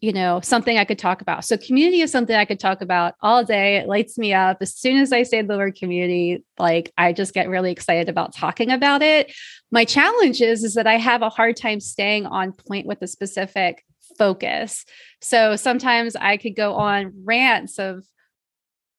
you 0.00 0.12
know, 0.12 0.40
something 0.40 0.78
I 0.78 0.84
could 0.84 0.98
talk 0.98 1.20
about. 1.20 1.44
So, 1.44 1.56
community 1.56 2.02
is 2.02 2.12
something 2.12 2.36
I 2.36 2.44
could 2.44 2.60
talk 2.60 2.80
about 2.80 3.14
all 3.20 3.42
day. 3.42 3.76
It 3.78 3.88
lights 3.88 4.16
me 4.16 4.32
up. 4.32 4.58
As 4.60 4.74
soon 4.74 4.98
as 4.98 5.12
I 5.12 5.22
say 5.22 5.42
the 5.42 5.56
word 5.56 5.76
community, 5.76 6.44
like 6.58 6.92
I 6.96 7.12
just 7.12 7.34
get 7.34 7.48
really 7.48 7.72
excited 7.72 8.08
about 8.08 8.34
talking 8.34 8.70
about 8.70 9.02
it. 9.02 9.34
My 9.72 9.84
challenge 9.84 10.40
is, 10.40 10.62
is 10.62 10.74
that 10.74 10.86
I 10.86 10.98
have 10.98 11.22
a 11.22 11.30
hard 11.30 11.56
time 11.56 11.80
staying 11.80 12.26
on 12.26 12.52
point 12.52 12.86
with 12.86 13.02
a 13.02 13.06
specific 13.06 13.82
focus. 14.16 14.84
So 15.20 15.56
sometimes 15.56 16.16
I 16.16 16.36
could 16.36 16.56
go 16.56 16.74
on 16.74 17.12
rants 17.24 17.78
of, 17.78 18.04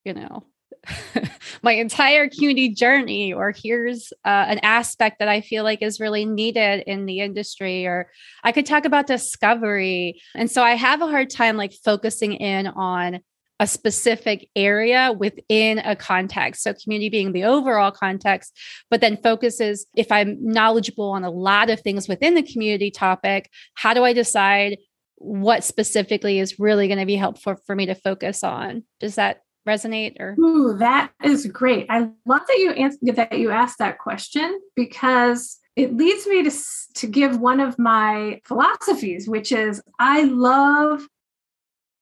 you 0.03 0.13
know, 0.13 0.45
my 1.63 1.73
entire 1.73 2.29
community 2.29 2.69
journey, 2.69 3.33
or 3.33 3.53
here's 3.55 4.11
uh, 4.23 4.45
an 4.47 4.59
aspect 4.59 5.19
that 5.19 5.27
I 5.27 5.41
feel 5.41 5.63
like 5.63 5.81
is 5.81 5.99
really 5.99 6.25
needed 6.25 6.83
in 6.87 7.05
the 7.05 7.19
industry, 7.19 7.85
or 7.85 8.11
I 8.43 8.51
could 8.51 8.65
talk 8.65 8.85
about 8.85 9.07
discovery. 9.07 10.21
And 10.35 10.49
so 10.49 10.63
I 10.63 10.75
have 10.75 11.01
a 11.01 11.07
hard 11.07 11.29
time 11.29 11.57
like 11.57 11.73
focusing 11.73 12.33
in 12.33 12.67
on 12.67 13.21
a 13.59 13.67
specific 13.67 14.49
area 14.55 15.13
within 15.17 15.79
a 15.79 15.95
context. 15.95 16.63
So, 16.63 16.73
community 16.73 17.09
being 17.09 17.31
the 17.31 17.45
overall 17.45 17.91
context, 17.91 18.57
but 18.89 19.01
then 19.01 19.17
focuses 19.17 19.85
if 19.95 20.11
I'm 20.11 20.37
knowledgeable 20.41 21.11
on 21.11 21.23
a 21.23 21.29
lot 21.29 21.69
of 21.69 21.79
things 21.79 22.07
within 22.07 22.35
the 22.35 22.43
community 22.43 22.91
topic, 22.91 23.49
how 23.75 23.93
do 23.93 24.03
I 24.03 24.13
decide 24.13 24.77
what 25.17 25.63
specifically 25.63 26.39
is 26.39 26.59
really 26.59 26.87
going 26.87 26.99
to 26.99 27.05
be 27.05 27.15
helpful 27.15 27.55
for 27.65 27.75
me 27.75 27.85
to 27.87 27.95
focus 27.95 28.43
on. 28.43 28.83
Does 28.99 29.15
that 29.15 29.41
resonate 29.67 30.19
or 30.19 30.35
Ooh, 30.39 30.77
that 30.77 31.11
is 31.23 31.47
great. 31.47 31.87
I 31.89 32.09
love 32.25 32.41
that 32.47 32.57
you 32.57 32.71
answer 32.71 32.99
that 33.13 33.37
you 33.37 33.51
asked 33.51 33.79
that 33.79 33.97
question 33.97 34.59
because 34.75 35.57
it 35.75 35.95
leads 35.95 36.27
me 36.27 36.43
to 36.43 36.51
to 36.95 37.07
give 37.07 37.39
one 37.39 37.59
of 37.59 37.79
my 37.79 38.41
philosophies 38.45 39.27
which 39.27 39.51
is 39.51 39.81
I 39.99 40.23
love 40.23 41.07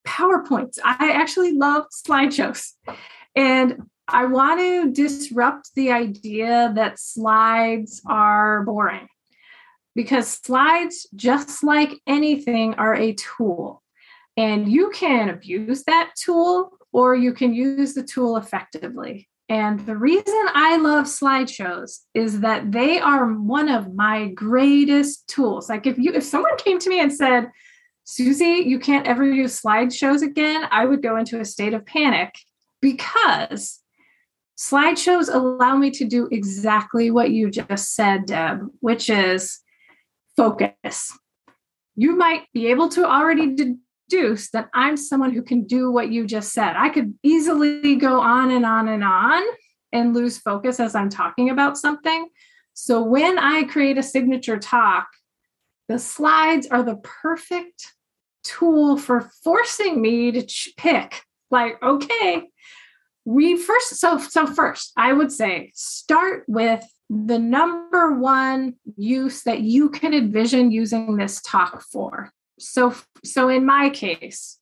PowerPoints. 0.06 0.78
I 0.84 1.12
actually 1.12 1.52
love 1.52 1.86
slideshows. 2.06 2.72
And 3.34 3.84
I 4.06 4.26
want 4.26 4.60
to 4.60 4.92
disrupt 4.92 5.70
the 5.74 5.90
idea 5.90 6.72
that 6.76 6.98
slides 6.98 8.02
are 8.06 8.62
boring 8.64 9.08
because 9.94 10.28
slides, 10.28 11.06
just 11.14 11.62
like 11.62 12.00
anything, 12.06 12.74
are 12.74 12.94
a 12.94 13.14
tool. 13.14 13.82
And 14.36 14.68
you 14.68 14.90
can 14.90 15.28
abuse 15.28 15.84
that 15.84 16.10
tool 16.16 16.76
or 16.92 17.14
you 17.14 17.32
can 17.32 17.54
use 17.54 17.94
the 17.94 18.02
tool 18.02 18.36
effectively. 18.36 19.28
And 19.48 19.80
the 19.80 19.96
reason 19.96 20.46
I 20.54 20.78
love 20.78 21.04
slideshows 21.04 22.00
is 22.14 22.40
that 22.40 22.72
they 22.72 22.98
are 22.98 23.32
one 23.32 23.68
of 23.68 23.94
my 23.94 24.28
greatest 24.28 25.28
tools. 25.28 25.68
Like 25.68 25.86
if 25.86 25.98
you 25.98 26.12
if 26.12 26.24
someone 26.24 26.56
came 26.56 26.78
to 26.78 26.88
me 26.88 27.00
and 27.00 27.12
said, 27.12 27.50
"Susie, 28.04 28.64
you 28.66 28.78
can't 28.78 29.06
ever 29.06 29.24
use 29.24 29.60
slideshows 29.60 30.22
again," 30.22 30.66
I 30.70 30.86
would 30.86 31.02
go 31.02 31.16
into 31.16 31.40
a 31.40 31.44
state 31.44 31.74
of 31.74 31.84
panic 31.84 32.34
because 32.80 33.80
slideshows 34.58 35.32
allow 35.32 35.76
me 35.76 35.90
to 35.90 36.04
do 36.06 36.26
exactly 36.30 37.10
what 37.10 37.30
you 37.30 37.50
just 37.50 37.94
said, 37.94 38.26
Deb, 38.26 38.66
which 38.80 39.10
is 39.10 39.60
focus. 40.36 41.16
You 41.96 42.16
might 42.16 42.44
be 42.52 42.68
able 42.68 42.88
to 42.90 43.06
already 43.06 43.54
deduce 43.54 44.50
that 44.50 44.68
I'm 44.74 44.96
someone 44.96 45.32
who 45.32 45.42
can 45.42 45.64
do 45.64 45.90
what 45.90 46.10
you 46.10 46.26
just 46.26 46.52
said. 46.52 46.74
I 46.76 46.88
could 46.88 47.14
easily 47.22 47.96
go 47.96 48.20
on 48.20 48.50
and 48.50 48.64
on 48.64 48.88
and 48.88 49.04
on 49.04 49.42
and 49.92 50.14
lose 50.14 50.38
focus 50.38 50.80
as 50.80 50.94
I'm 50.94 51.08
talking 51.08 51.50
about 51.50 51.78
something. 51.78 52.28
So 52.74 53.02
when 53.02 53.38
I 53.38 53.62
create 53.64 53.98
a 53.98 54.02
signature 54.02 54.58
talk, 54.58 55.06
the 55.88 55.98
slides 55.98 56.66
are 56.66 56.82
the 56.82 56.96
perfect 56.96 57.92
tool 58.42 58.96
for 58.96 59.30
forcing 59.42 60.00
me 60.00 60.30
to 60.30 60.72
pick 60.76 61.22
like 61.50 61.82
okay 61.82 62.48
we 63.24 63.56
first 63.56 63.96
so 63.96 64.18
so 64.18 64.46
first 64.46 64.92
i 64.98 65.12
would 65.12 65.32
say 65.32 65.70
start 65.74 66.44
with 66.46 66.84
the 67.10 67.38
number 67.38 68.12
one 68.18 68.74
use 68.96 69.42
that 69.42 69.60
you 69.60 69.90
can 69.90 70.14
envision 70.14 70.70
using 70.70 71.16
this 71.16 71.40
talk 71.42 71.82
for. 71.82 72.30
So 72.58 72.94
so 73.24 73.48
in 73.48 73.64
my 73.66 73.90
case 73.90 74.58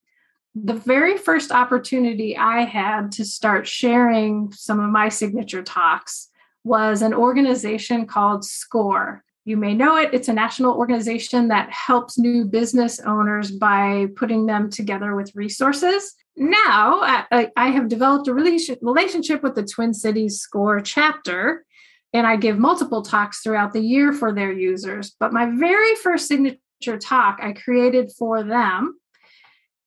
the 0.54 0.74
very 0.74 1.16
first 1.16 1.50
opportunity 1.50 2.36
i 2.36 2.60
had 2.60 3.10
to 3.10 3.24
start 3.24 3.66
sharing 3.66 4.52
some 4.52 4.78
of 4.80 4.90
my 4.90 5.08
signature 5.08 5.62
talks 5.62 6.28
was 6.64 7.02
an 7.02 7.14
organization 7.14 8.06
called 8.06 8.44
SCORE. 8.44 9.24
You 9.44 9.56
may 9.56 9.74
know 9.74 9.96
it. 9.96 10.10
It's 10.12 10.28
a 10.28 10.32
national 10.32 10.74
organization 10.74 11.48
that 11.48 11.70
helps 11.70 12.18
new 12.18 12.44
business 12.44 13.00
owners 13.00 13.50
by 13.50 14.06
putting 14.14 14.46
them 14.46 14.70
together 14.70 15.16
with 15.16 15.34
resources. 15.34 16.14
Now 16.36 17.00
I, 17.02 17.50
I, 17.56 17.70
have 17.70 17.88
developed 17.88 18.28
a 18.28 18.32
relationship 18.32 19.42
with 19.42 19.54
the 19.54 19.64
twin 19.64 19.92
cities 19.92 20.40
SCORE 20.40 20.80
chapter 20.80 21.66
and 22.12 22.26
i 22.26 22.36
give 22.36 22.58
multiple 22.58 23.02
talks 23.02 23.40
throughout 23.40 23.72
the 23.72 23.80
year 23.80 24.12
for 24.12 24.32
their 24.32 24.52
users 24.52 25.14
but 25.18 25.32
my 25.32 25.46
very 25.46 25.94
first 25.96 26.28
signature 26.28 26.58
talk 27.00 27.38
I 27.40 27.52
created 27.52 28.10
for 28.18 28.42
them. 28.42 28.98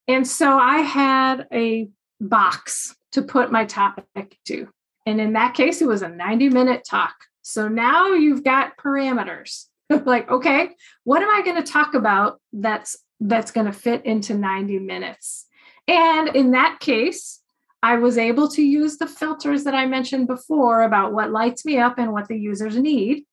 And 0.07 0.27
so 0.27 0.57
I 0.57 0.79
had 0.79 1.47
a 1.53 1.89
box 2.21 2.95
to 3.13 3.21
put 3.21 3.51
my 3.51 3.65
topic 3.65 4.37
to. 4.45 4.69
And 5.05 5.19
in 5.19 5.33
that 5.33 5.53
case, 5.53 5.81
it 5.81 5.87
was 5.87 6.01
a 6.01 6.09
90 6.09 6.49
minute 6.49 6.85
talk. 6.89 7.15
So 7.41 7.67
now 7.67 8.13
you've 8.13 8.43
got 8.43 8.77
parameters. 8.77 9.65
like, 10.05 10.29
okay, 10.31 10.69
what 11.03 11.21
am 11.21 11.29
I 11.29 11.43
going 11.43 11.61
to 11.61 11.71
talk 11.71 11.93
about 11.93 12.39
that's 12.53 12.97
that's 13.19 13.51
going 13.51 13.67
to 13.67 13.73
fit 13.73 14.05
into 14.05 14.33
90 14.33 14.79
minutes? 14.79 15.45
And 15.87 16.29
in 16.29 16.51
that 16.51 16.79
case, 16.79 17.39
I 17.85 17.97
was 17.97 18.17
able 18.17 18.47
to 18.49 18.63
use 18.63 18.97
the 18.97 19.05
filters 19.05 19.63
that 19.65 19.75
I 19.75 19.85
mentioned 19.85 20.25
before 20.25 20.81
about 20.81 21.13
what 21.13 21.29
lights 21.29 21.63
me 21.65 21.77
up 21.77 21.99
and 21.99 22.11
what 22.11 22.27
the 22.27 22.35
users 22.35 22.75
need 22.75 23.25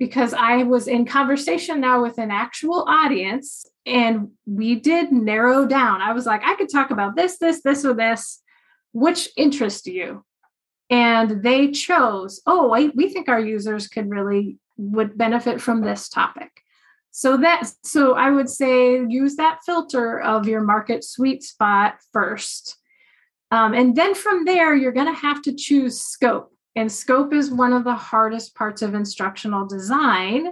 because 0.00 0.34
I 0.34 0.64
was 0.64 0.88
in 0.88 1.06
conversation 1.06 1.80
now 1.80 2.02
with 2.02 2.18
an 2.18 2.32
actual 2.32 2.84
audience 2.88 3.64
and 3.86 4.32
we 4.44 4.74
did 4.74 5.12
narrow 5.12 5.66
down. 5.66 6.02
I 6.02 6.14
was 6.14 6.26
like, 6.26 6.42
I 6.42 6.56
could 6.56 6.68
talk 6.68 6.90
about 6.90 7.14
this, 7.14 7.38
this, 7.38 7.62
this, 7.62 7.84
or 7.84 7.94
this. 7.94 8.42
Which 8.90 9.28
interests 9.36 9.86
you? 9.86 10.24
And 10.90 11.40
they 11.40 11.70
chose, 11.70 12.42
oh, 12.44 12.72
I, 12.72 12.90
we 12.96 13.08
think 13.08 13.28
our 13.28 13.38
users 13.38 13.86
could 13.86 14.10
really 14.10 14.58
would 14.76 15.16
benefit 15.16 15.60
from 15.60 15.80
this 15.80 16.08
topic. 16.08 16.50
So 17.12 17.36
that 17.36 17.70
so 17.84 18.14
I 18.14 18.32
would 18.32 18.50
say 18.50 19.06
use 19.06 19.36
that 19.36 19.60
filter 19.64 20.20
of 20.20 20.48
your 20.48 20.62
market 20.62 21.04
sweet 21.04 21.44
spot 21.44 21.98
first. 22.12 22.81
Um, 23.52 23.74
and 23.74 23.94
then 23.94 24.14
from 24.14 24.46
there, 24.46 24.74
you're 24.74 24.92
going 24.92 25.12
to 25.14 25.20
have 25.20 25.42
to 25.42 25.54
choose 25.54 26.00
scope. 26.00 26.52
And 26.74 26.90
scope 26.90 27.34
is 27.34 27.50
one 27.50 27.74
of 27.74 27.84
the 27.84 27.94
hardest 27.94 28.54
parts 28.54 28.80
of 28.80 28.94
instructional 28.94 29.66
design. 29.66 30.48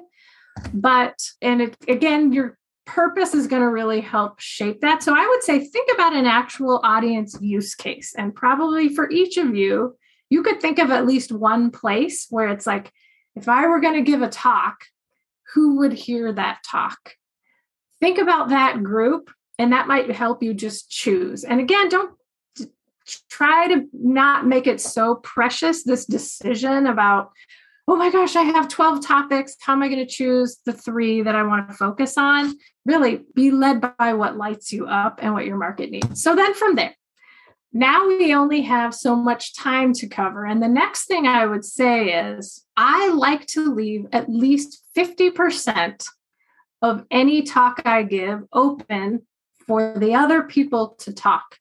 But, 0.75 1.19
and 1.41 1.63
it, 1.63 1.77
again, 1.89 2.33
your 2.33 2.59
purpose 2.85 3.35
is 3.35 3.47
going 3.47 3.63
to 3.63 3.71
really 3.71 4.03
help 4.03 4.39
shape 4.39 4.83
that. 4.83 5.03
So 5.03 5.15
I 5.17 5.27
would 5.27 5.43
say 5.43 5.61
think 5.61 5.89
about 5.95 6.13
an 6.13 6.27
actual 6.27 6.81
audience 6.85 7.39
use 7.41 7.75
case. 7.75 8.15
And 8.17 8.35
probably 8.35 8.95
for 8.95 9.11
each 9.11 9.39
of 9.39 9.57
you, 9.57 9.97
you 10.29 10.43
could 10.43 10.61
think 10.61 10.79
of 10.79 10.91
at 10.91 11.07
least 11.07 11.33
one 11.33 11.71
place 11.71 12.27
where 12.29 12.49
it's 12.49 12.67
like, 12.67 12.93
if 13.35 13.49
I 13.49 13.67
were 13.67 13.81
going 13.81 13.95
to 13.95 14.11
give 14.11 14.23
a 14.23 14.29
talk, 14.29 14.85
who 15.55 15.79
would 15.79 15.95
hear 15.95 16.33
that 16.33 16.59
talk? 16.67 17.15
Think 18.01 18.19
about 18.19 18.51
that 18.51 18.83
group, 18.83 19.31
and 19.59 19.73
that 19.73 19.89
might 19.89 20.11
help 20.11 20.43
you 20.43 20.53
just 20.53 20.91
choose. 20.91 21.45
And 21.45 21.61
again, 21.61 21.89
don't 21.89 22.13
try 23.31 23.69
to 23.69 23.87
not 23.93 24.47
make 24.47 24.67
it 24.67 24.81
so 24.81 25.17
precious 25.17 25.85
this 25.85 26.05
decision 26.05 26.87
about 26.87 27.31
oh 27.89 27.97
my 27.97 28.11
gosh 28.11 28.37
i 28.37 28.43
have 28.43 28.69
12 28.69 29.05
topics. 29.05 29.57
How 29.61 29.73
am 29.73 29.83
i 29.83 29.89
going 29.89 30.05
to 30.05 30.13
choose 30.13 30.59
the 30.65 30.73
three 30.73 31.23
that 31.23 31.35
i 31.35 31.43
want 31.43 31.69
to 31.69 31.75
focus 31.75 32.17
on? 32.17 32.55
Really 32.87 33.23
be 33.35 33.51
led 33.51 33.81
by 33.99 34.15
what 34.15 34.37
lights 34.37 34.73
you 34.73 34.87
up 34.87 35.21
and 35.23 35.33
what 35.35 35.47
your 35.47 35.57
market 35.57 35.91
needs. 35.91 36.23
So 36.23 36.35
then 36.35 36.55
from 36.55 36.77
there 36.77 36.95
now 37.73 38.07
we 38.09 38.35
only 38.35 38.63
have 38.63 38.95
so 38.95 39.15
much 39.15 39.55
time 39.55 39.93
to 39.95 40.09
cover. 40.09 40.45
And 40.45 40.63
the 40.63 40.69
next 40.69 41.07
thing 41.07 41.27
i 41.27 41.47
would 41.47 41.65
say 41.65 42.13
is 42.33 42.65
i 42.77 43.09
like 43.11 43.47
to 43.49 43.73
leave 43.73 44.07
at 44.13 44.29
least 44.29 44.83
50% 44.97 46.07
of 46.83 47.05
any 47.11 47.43
talk 47.43 47.83
i 47.85 48.03
give 48.03 48.43
open 48.53 49.27
for 49.67 49.95
the 49.97 50.15
other 50.15 50.43
people 50.43 50.97
to 50.99 51.13
talk 51.13 51.60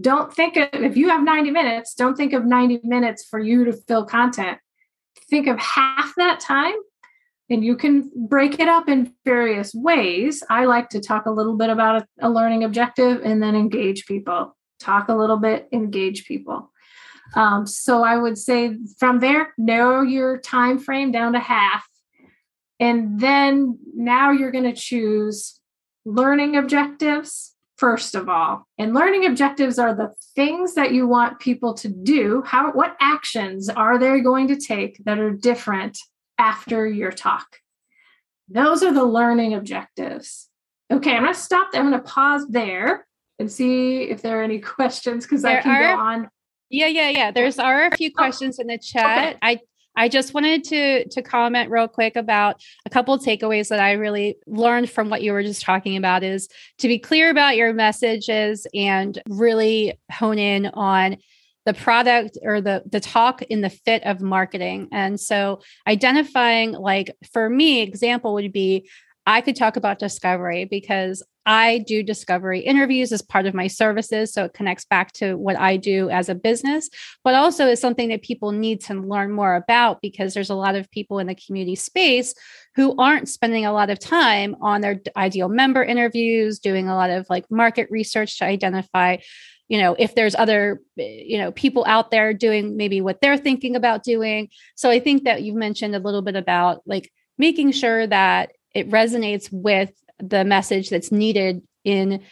don't 0.00 0.32
think 0.32 0.56
of 0.56 0.68
if 0.72 0.96
you 0.96 1.08
have 1.08 1.22
90 1.22 1.50
minutes 1.50 1.94
don't 1.94 2.16
think 2.16 2.32
of 2.32 2.44
90 2.44 2.80
minutes 2.84 3.24
for 3.24 3.38
you 3.38 3.64
to 3.64 3.72
fill 3.72 4.04
content. 4.04 4.58
Think 5.30 5.46
of 5.46 5.58
half 5.58 6.12
that 6.16 6.40
time 6.40 6.74
and 7.50 7.64
you 7.64 7.76
can 7.76 8.10
break 8.28 8.58
it 8.58 8.68
up 8.68 8.88
in 8.88 9.12
various 9.24 9.74
ways. 9.74 10.42
I 10.48 10.64
like 10.64 10.88
to 10.90 11.00
talk 11.00 11.26
a 11.26 11.30
little 11.30 11.56
bit 11.56 11.70
about 11.70 12.02
a, 12.02 12.28
a 12.28 12.30
learning 12.30 12.64
objective 12.64 13.20
and 13.22 13.42
then 13.42 13.54
engage 13.54 14.06
people. 14.06 14.56
Talk 14.80 15.08
a 15.08 15.14
little 15.14 15.36
bit 15.36 15.68
engage 15.72 16.26
people. 16.26 16.70
Um, 17.34 17.66
so 17.66 18.04
i 18.04 18.16
would 18.16 18.36
say 18.36 18.76
from 18.98 19.18
there 19.18 19.54
narrow 19.56 20.02
your 20.02 20.38
time 20.38 20.78
frame 20.78 21.10
down 21.10 21.32
to 21.32 21.40
half 21.40 21.84
and 22.78 23.18
then 23.18 23.78
now 23.94 24.30
you're 24.30 24.50
going 24.50 24.64
to 24.64 24.74
choose 24.74 25.58
learning 26.04 26.56
objectives 26.56 27.53
first 27.76 28.14
of 28.14 28.28
all. 28.28 28.66
And 28.78 28.94
learning 28.94 29.26
objectives 29.26 29.78
are 29.78 29.94
the 29.94 30.12
things 30.34 30.74
that 30.74 30.92
you 30.92 31.06
want 31.06 31.40
people 31.40 31.74
to 31.74 31.88
do. 31.88 32.42
How 32.46 32.72
what 32.72 32.96
actions 33.00 33.68
are 33.68 33.98
they 33.98 34.20
going 34.20 34.48
to 34.48 34.56
take 34.56 35.02
that 35.04 35.18
are 35.18 35.30
different 35.30 35.98
after 36.38 36.86
your 36.86 37.12
talk? 37.12 37.46
Those 38.48 38.82
are 38.82 38.92
the 38.92 39.04
learning 39.04 39.54
objectives. 39.54 40.48
Okay, 40.92 41.14
I'm 41.14 41.22
going 41.22 41.34
to 41.34 41.40
stop 41.40 41.72
there. 41.72 41.80
I'm 41.80 41.90
going 41.90 42.02
to 42.02 42.08
pause 42.08 42.46
there 42.48 43.06
and 43.38 43.50
see 43.50 44.02
if 44.02 44.22
there 44.22 44.40
are 44.40 44.42
any 44.42 44.60
questions 44.60 45.24
because 45.24 45.44
I 45.44 45.60
can 45.60 45.70
are, 45.70 45.96
go 45.96 46.00
on. 46.00 46.28
Yeah, 46.70 46.86
yeah, 46.86 47.08
yeah. 47.08 47.30
There's 47.30 47.58
are 47.58 47.86
a 47.86 47.96
few 47.96 48.10
oh, 48.10 48.16
questions 48.16 48.58
oh, 48.58 48.62
in 48.62 48.68
the 48.68 48.78
chat. 48.78 49.36
Okay. 49.36 49.38
I 49.42 49.60
I 49.96 50.08
just 50.08 50.34
wanted 50.34 50.64
to 50.64 51.08
to 51.08 51.22
comment 51.22 51.70
real 51.70 51.88
quick 51.88 52.16
about 52.16 52.62
a 52.86 52.90
couple 52.90 53.18
takeaways 53.18 53.68
that 53.68 53.80
I 53.80 53.92
really 53.92 54.36
learned 54.46 54.90
from 54.90 55.10
what 55.10 55.22
you 55.22 55.32
were 55.32 55.42
just 55.42 55.62
talking 55.62 55.96
about 55.96 56.22
is 56.22 56.48
to 56.78 56.88
be 56.88 56.98
clear 56.98 57.30
about 57.30 57.56
your 57.56 57.72
messages 57.72 58.66
and 58.74 59.20
really 59.28 59.98
hone 60.10 60.38
in 60.38 60.66
on 60.66 61.16
the 61.64 61.74
product 61.74 62.38
or 62.42 62.60
the 62.60 62.82
the 62.90 63.00
talk 63.00 63.42
in 63.42 63.60
the 63.60 63.70
fit 63.70 64.04
of 64.04 64.20
marketing. 64.20 64.88
And 64.92 65.18
so 65.18 65.60
identifying 65.86 66.72
like 66.72 67.14
for 67.32 67.48
me 67.48 67.80
example 67.80 68.34
would 68.34 68.52
be 68.52 68.88
I 69.26 69.40
could 69.40 69.56
talk 69.56 69.76
about 69.76 69.98
discovery 69.98 70.66
because 70.66 71.22
I 71.46 71.78
do 71.86 72.02
discovery 72.02 72.60
interviews 72.60 73.12
as 73.12 73.20
part 73.20 73.46
of 73.46 73.54
my 73.54 73.66
services. 73.66 74.32
So 74.32 74.44
it 74.44 74.54
connects 74.54 74.84
back 74.86 75.12
to 75.12 75.34
what 75.34 75.58
I 75.58 75.76
do 75.76 76.08
as 76.08 76.28
a 76.28 76.34
business, 76.34 76.88
but 77.22 77.34
also 77.34 77.66
is 77.66 77.80
something 77.80 78.08
that 78.08 78.22
people 78.22 78.52
need 78.52 78.80
to 78.82 78.94
learn 78.94 79.30
more 79.30 79.54
about 79.54 80.00
because 80.00 80.32
there's 80.32 80.50
a 80.50 80.54
lot 80.54 80.74
of 80.74 80.90
people 80.90 81.18
in 81.18 81.26
the 81.26 81.34
community 81.34 81.74
space 81.74 82.34
who 82.76 82.94
aren't 82.98 83.28
spending 83.28 83.66
a 83.66 83.72
lot 83.72 83.90
of 83.90 83.98
time 83.98 84.56
on 84.60 84.80
their 84.80 85.00
ideal 85.16 85.48
member 85.48 85.82
interviews, 85.82 86.58
doing 86.58 86.88
a 86.88 86.94
lot 86.94 87.10
of 87.10 87.26
like 87.28 87.50
market 87.50 87.88
research 87.90 88.38
to 88.38 88.44
identify 88.44 89.16
you 89.68 89.80
know 89.80 89.96
if 89.98 90.14
there's 90.14 90.34
other 90.34 90.82
eh, 90.98 91.22
you 91.24 91.38
know 91.38 91.50
people 91.50 91.86
out 91.86 92.10
there 92.10 92.34
doing 92.34 92.76
maybe 92.76 93.00
what 93.00 93.22
they're 93.22 93.38
thinking 93.38 93.76
about 93.76 94.02
doing 94.02 94.50
so 94.74 94.90
i 94.90 95.00
think 95.00 95.24
that 95.24 95.42
you've 95.42 95.56
mentioned 95.56 95.96
a 95.96 95.98
little 95.98 96.20
bit 96.20 96.36
about 96.36 96.82
like 96.84 97.10
making 97.38 97.72
sure 97.72 98.06
that 98.06 98.50
it 98.74 98.90
resonates 98.90 99.48
with 99.52 99.92
the 100.18 100.44
message 100.44 100.90
that's 100.90 101.12
needed 101.12 101.62
in 101.84 102.22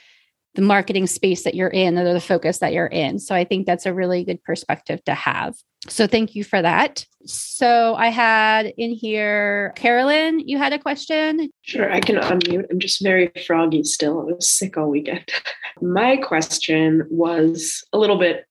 the 0.55 0.62
marketing 0.62 1.07
space 1.07 1.44
that 1.44 1.55
you're 1.55 1.68
in 1.68 1.96
or 1.96 2.12
the 2.12 2.20
focus 2.20 2.59
that 2.59 2.72
you're 2.72 2.87
in. 2.87 3.18
So 3.18 3.35
I 3.35 3.44
think 3.44 3.66
that's 3.66 3.87
a 3.87 3.94
really 3.94 4.24
good 4.24 4.42
perspective 4.44 5.02
to 5.05 5.14
have. 5.14 5.55
So 5.88 6.07
thank 6.07 6.35
you 6.35 6.44
for 6.44 6.61
that. 6.61 7.07
So 7.24 7.94
I 7.94 8.09
had 8.09 8.72
in 8.76 8.90
here, 8.90 9.72
Carolyn, 9.76 10.40
you 10.40 10.59
had 10.59 10.72
a 10.72 10.78
question? 10.78 11.50
Sure, 11.62 11.90
I 11.90 12.00
can 12.00 12.16
unmute. 12.16 12.66
I'm 12.70 12.78
just 12.78 13.02
very 13.02 13.33
froggy 13.46 13.83
still. 13.85 14.20
I 14.20 14.35
was 14.35 14.48
sick 14.48 14.76
all 14.76 14.90
weekend. 14.90 15.24
My 15.81 16.16
question 16.16 17.07
was 17.11 17.83
a 17.92 17.98
little 17.98 18.18
bit 18.18 18.44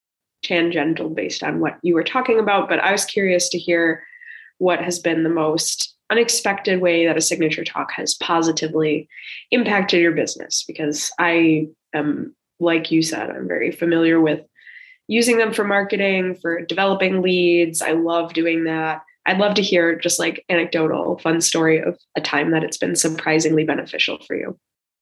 tangential 0.44 1.10
based 1.10 1.44
on 1.44 1.60
what 1.60 1.78
you 1.84 1.94
were 1.94 2.04
talking 2.04 2.40
about, 2.40 2.68
but 2.68 2.80
I 2.80 2.92
was 2.92 3.06
curious 3.06 3.48
to 3.50 3.60
hear 3.60 4.04
what 4.58 4.84
has 4.84 5.00
been 5.00 5.24
the 5.24 5.30
most 5.30 5.91
unexpected 6.12 6.82
way 6.82 7.06
that 7.06 7.18
a 7.18 7.22
signature 7.22 7.64
talk 7.64 7.92
has 7.94 8.14
positively 8.14 9.08
impacted 9.50 10.02
your 10.02 10.12
business 10.12 10.64
because 10.68 11.10
I 11.18 11.68
am, 11.94 12.36
like 12.60 12.92
you 12.92 13.02
said, 13.02 13.32
I'm 13.32 13.48
very 13.48 13.72
familiar 13.72 14.20
with 14.20 14.42
using 15.08 15.38
them 15.38 15.54
for 15.54 15.64
marketing, 15.64 16.36
for 16.36 16.62
developing 16.66 17.22
leads. 17.22 17.82
I 17.82 17.94
love 17.94 18.34
doing 18.34 18.66
that. 18.66 19.02
I'd 19.26 19.40
love 19.40 19.56
to 19.56 19.62
hear 19.62 19.96
just 19.96 20.20
like 20.20 20.44
anecdotal 20.50 21.18
fun 21.20 21.42
story 21.42 21.80
of 21.80 21.98
a 22.16 22.22
time 22.22 22.52
that 22.52 22.64
it's 22.64 22.78
been 22.78 22.96
surprisingly 22.96 23.64
beneficial 23.64 24.20
for 24.28 24.36
you. 24.36 24.58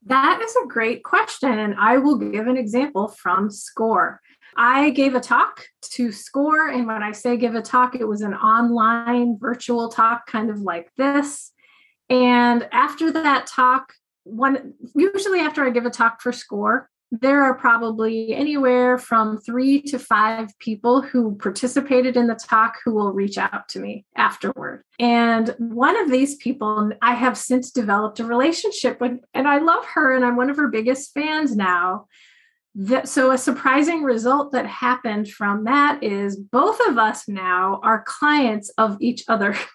That 0.05 0.41
is 0.41 0.55
a 0.63 0.67
great 0.67 1.03
question. 1.03 1.57
And 1.57 1.75
I 1.77 1.97
will 1.97 2.17
give 2.17 2.47
an 2.47 2.57
example 2.57 3.09
from 3.09 3.49
SCORE. 3.49 4.21
I 4.59 4.89
gave 4.89 5.15
a 5.15 5.21
talk 5.21 5.65
to 5.93 6.11
SCORE. 6.11 6.67
And 6.67 6.85
when 6.85 7.01
I 7.01 7.13
say 7.13 7.37
give 7.37 7.55
a 7.55 7.61
talk, 7.61 7.95
it 7.95 8.05
was 8.05 8.19
an 8.19 8.33
online 8.33 9.37
virtual 9.39 9.87
talk, 9.87 10.27
kind 10.27 10.49
of 10.49 10.59
like 10.59 10.93
this. 10.97 11.53
And 12.09 12.67
after 12.73 13.09
that 13.11 13.47
talk, 13.47 13.93
one 14.25 14.73
usually 14.93 15.39
after 15.39 15.65
I 15.65 15.69
give 15.69 15.85
a 15.85 15.89
talk 15.89 16.21
for 16.21 16.33
SCORE, 16.33 16.89
there 17.09 17.41
are 17.41 17.55
probably 17.55 18.33
anywhere 18.33 18.97
from 18.97 19.37
three 19.37 19.81
to 19.83 19.97
five 19.97 20.49
people 20.59 21.01
who 21.01 21.37
participated 21.37 22.17
in 22.17 22.27
the 22.27 22.35
talk 22.35 22.75
who 22.83 22.93
will 22.93 23.13
reach 23.13 23.37
out 23.37 23.69
to 23.69 23.79
me 23.79 24.05
afterward. 24.17 24.83
And 24.99 25.55
one 25.57 25.97
of 26.03 26.11
these 26.11 26.35
people 26.35 26.91
I 27.01 27.13
have 27.13 27.37
since 27.37 27.71
developed 27.71 28.19
a 28.19 28.25
relationship 28.25 28.99
with, 28.99 29.19
and 29.33 29.47
I 29.47 29.59
love 29.59 29.85
her, 29.85 30.13
and 30.13 30.25
I'm 30.25 30.35
one 30.35 30.49
of 30.49 30.57
her 30.57 30.67
biggest 30.67 31.13
fans 31.13 31.55
now 31.55 32.07
that, 32.75 33.09
so 33.09 33.31
a 33.31 33.37
surprising 33.37 34.03
result 34.03 34.51
that 34.51 34.65
happened 34.65 35.29
from 35.29 35.65
that 35.65 36.03
is 36.03 36.35
both 36.37 36.79
of 36.87 36.97
us 36.97 37.27
now 37.27 37.79
are 37.83 38.03
clients 38.05 38.71
of 38.77 38.97
each 39.01 39.23
other. 39.27 39.55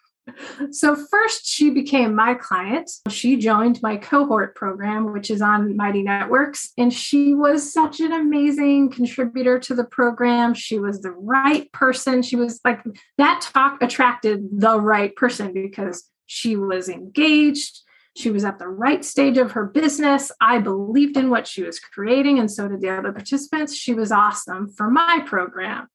So 0.70 0.96
first 0.96 1.46
she 1.46 1.68
became 1.68 2.14
my 2.14 2.32
client. 2.32 2.90
She 3.10 3.36
joined 3.36 3.82
my 3.82 3.98
cohort 3.98 4.54
program 4.54 5.12
which 5.12 5.30
is 5.30 5.42
on 5.42 5.76
Mighty 5.76 6.02
Networks 6.02 6.72
and 6.78 6.90
she 6.90 7.34
was 7.34 7.70
such 7.70 8.00
an 8.00 8.12
amazing 8.12 8.90
contributor 8.90 9.58
to 9.58 9.74
the 9.74 9.84
program. 9.84 10.54
She 10.54 10.78
was 10.78 11.02
the 11.02 11.10
right 11.10 11.70
person. 11.72 12.22
She 12.22 12.36
was 12.36 12.58
like 12.64 12.80
that 13.18 13.42
talk 13.52 13.82
attracted 13.82 14.48
the 14.50 14.80
right 14.80 15.14
person 15.14 15.52
because 15.52 16.04
she 16.26 16.56
was 16.56 16.88
engaged 16.88 17.82
she 18.16 18.30
was 18.30 18.44
at 18.44 18.58
the 18.58 18.68
right 18.68 19.04
stage 19.04 19.38
of 19.38 19.52
her 19.52 19.64
business. 19.66 20.30
I 20.40 20.58
believed 20.58 21.16
in 21.16 21.30
what 21.30 21.46
she 21.46 21.62
was 21.62 21.80
creating, 21.80 22.38
and 22.38 22.50
so 22.50 22.68
did 22.68 22.80
the 22.80 22.90
other 22.90 23.12
participants. 23.12 23.74
She 23.74 23.92
was 23.92 24.12
awesome 24.12 24.68
for 24.68 24.90
my 24.90 25.22
program. 25.26 25.88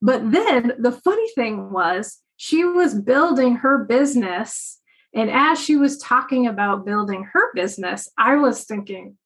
But 0.00 0.32
then 0.32 0.72
the 0.78 0.92
funny 0.92 1.28
thing 1.34 1.70
was, 1.70 2.18
she 2.36 2.64
was 2.64 2.94
building 2.94 3.56
her 3.56 3.84
business. 3.84 4.80
And 5.14 5.30
as 5.30 5.62
she 5.62 5.76
was 5.76 5.98
talking 5.98 6.48
about 6.48 6.84
building 6.84 7.28
her 7.32 7.52
business, 7.54 8.10
I 8.18 8.36
was 8.36 8.64
thinking, 8.64 9.16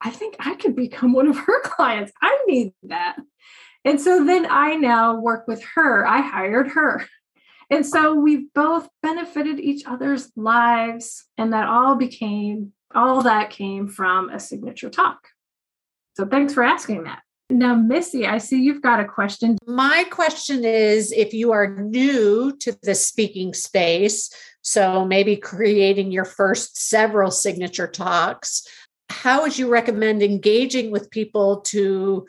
I 0.00 0.10
think 0.10 0.36
I 0.38 0.54
could 0.54 0.76
become 0.76 1.12
one 1.12 1.26
of 1.26 1.38
her 1.38 1.60
clients. 1.64 2.12
I 2.22 2.38
need 2.46 2.72
that. 2.84 3.16
And 3.84 4.00
so 4.00 4.24
then 4.24 4.46
I 4.48 4.76
now 4.76 5.18
work 5.18 5.48
with 5.48 5.64
her. 5.74 6.06
I 6.06 6.20
hired 6.20 6.68
her 6.68 7.04
and 7.70 7.84
so 7.86 8.14
we've 8.14 8.52
both 8.54 8.88
benefited 9.02 9.60
each 9.60 9.84
other's 9.86 10.30
lives, 10.36 11.26
and 11.38 11.52
that 11.52 11.68
all 11.68 11.96
became 11.96 12.72
all 12.94 13.22
that 13.22 13.50
came 13.50 13.88
from 13.88 14.30
a 14.30 14.38
signature 14.38 14.90
talk. 14.90 15.28
So 16.16 16.26
thanks 16.26 16.54
for 16.54 16.62
asking 16.62 17.04
that. 17.04 17.20
Now, 17.50 17.74
Missy, 17.74 18.26
I 18.26 18.38
see 18.38 18.62
you've 18.62 18.82
got 18.82 19.00
a 19.00 19.04
question. 19.04 19.58
My 19.66 20.04
question 20.10 20.64
is 20.64 21.12
if 21.12 21.34
you 21.34 21.52
are 21.52 21.76
new 21.82 22.56
to 22.58 22.76
the 22.82 22.94
speaking 22.94 23.52
space, 23.52 24.30
so 24.62 25.04
maybe 25.04 25.36
creating 25.36 26.10
your 26.10 26.24
first 26.24 26.78
several 26.78 27.30
signature 27.30 27.86
talks, 27.86 28.66
how 29.10 29.42
would 29.42 29.58
you 29.58 29.68
recommend 29.68 30.22
engaging 30.22 30.90
with 30.90 31.10
people 31.10 31.60
to 31.62 32.26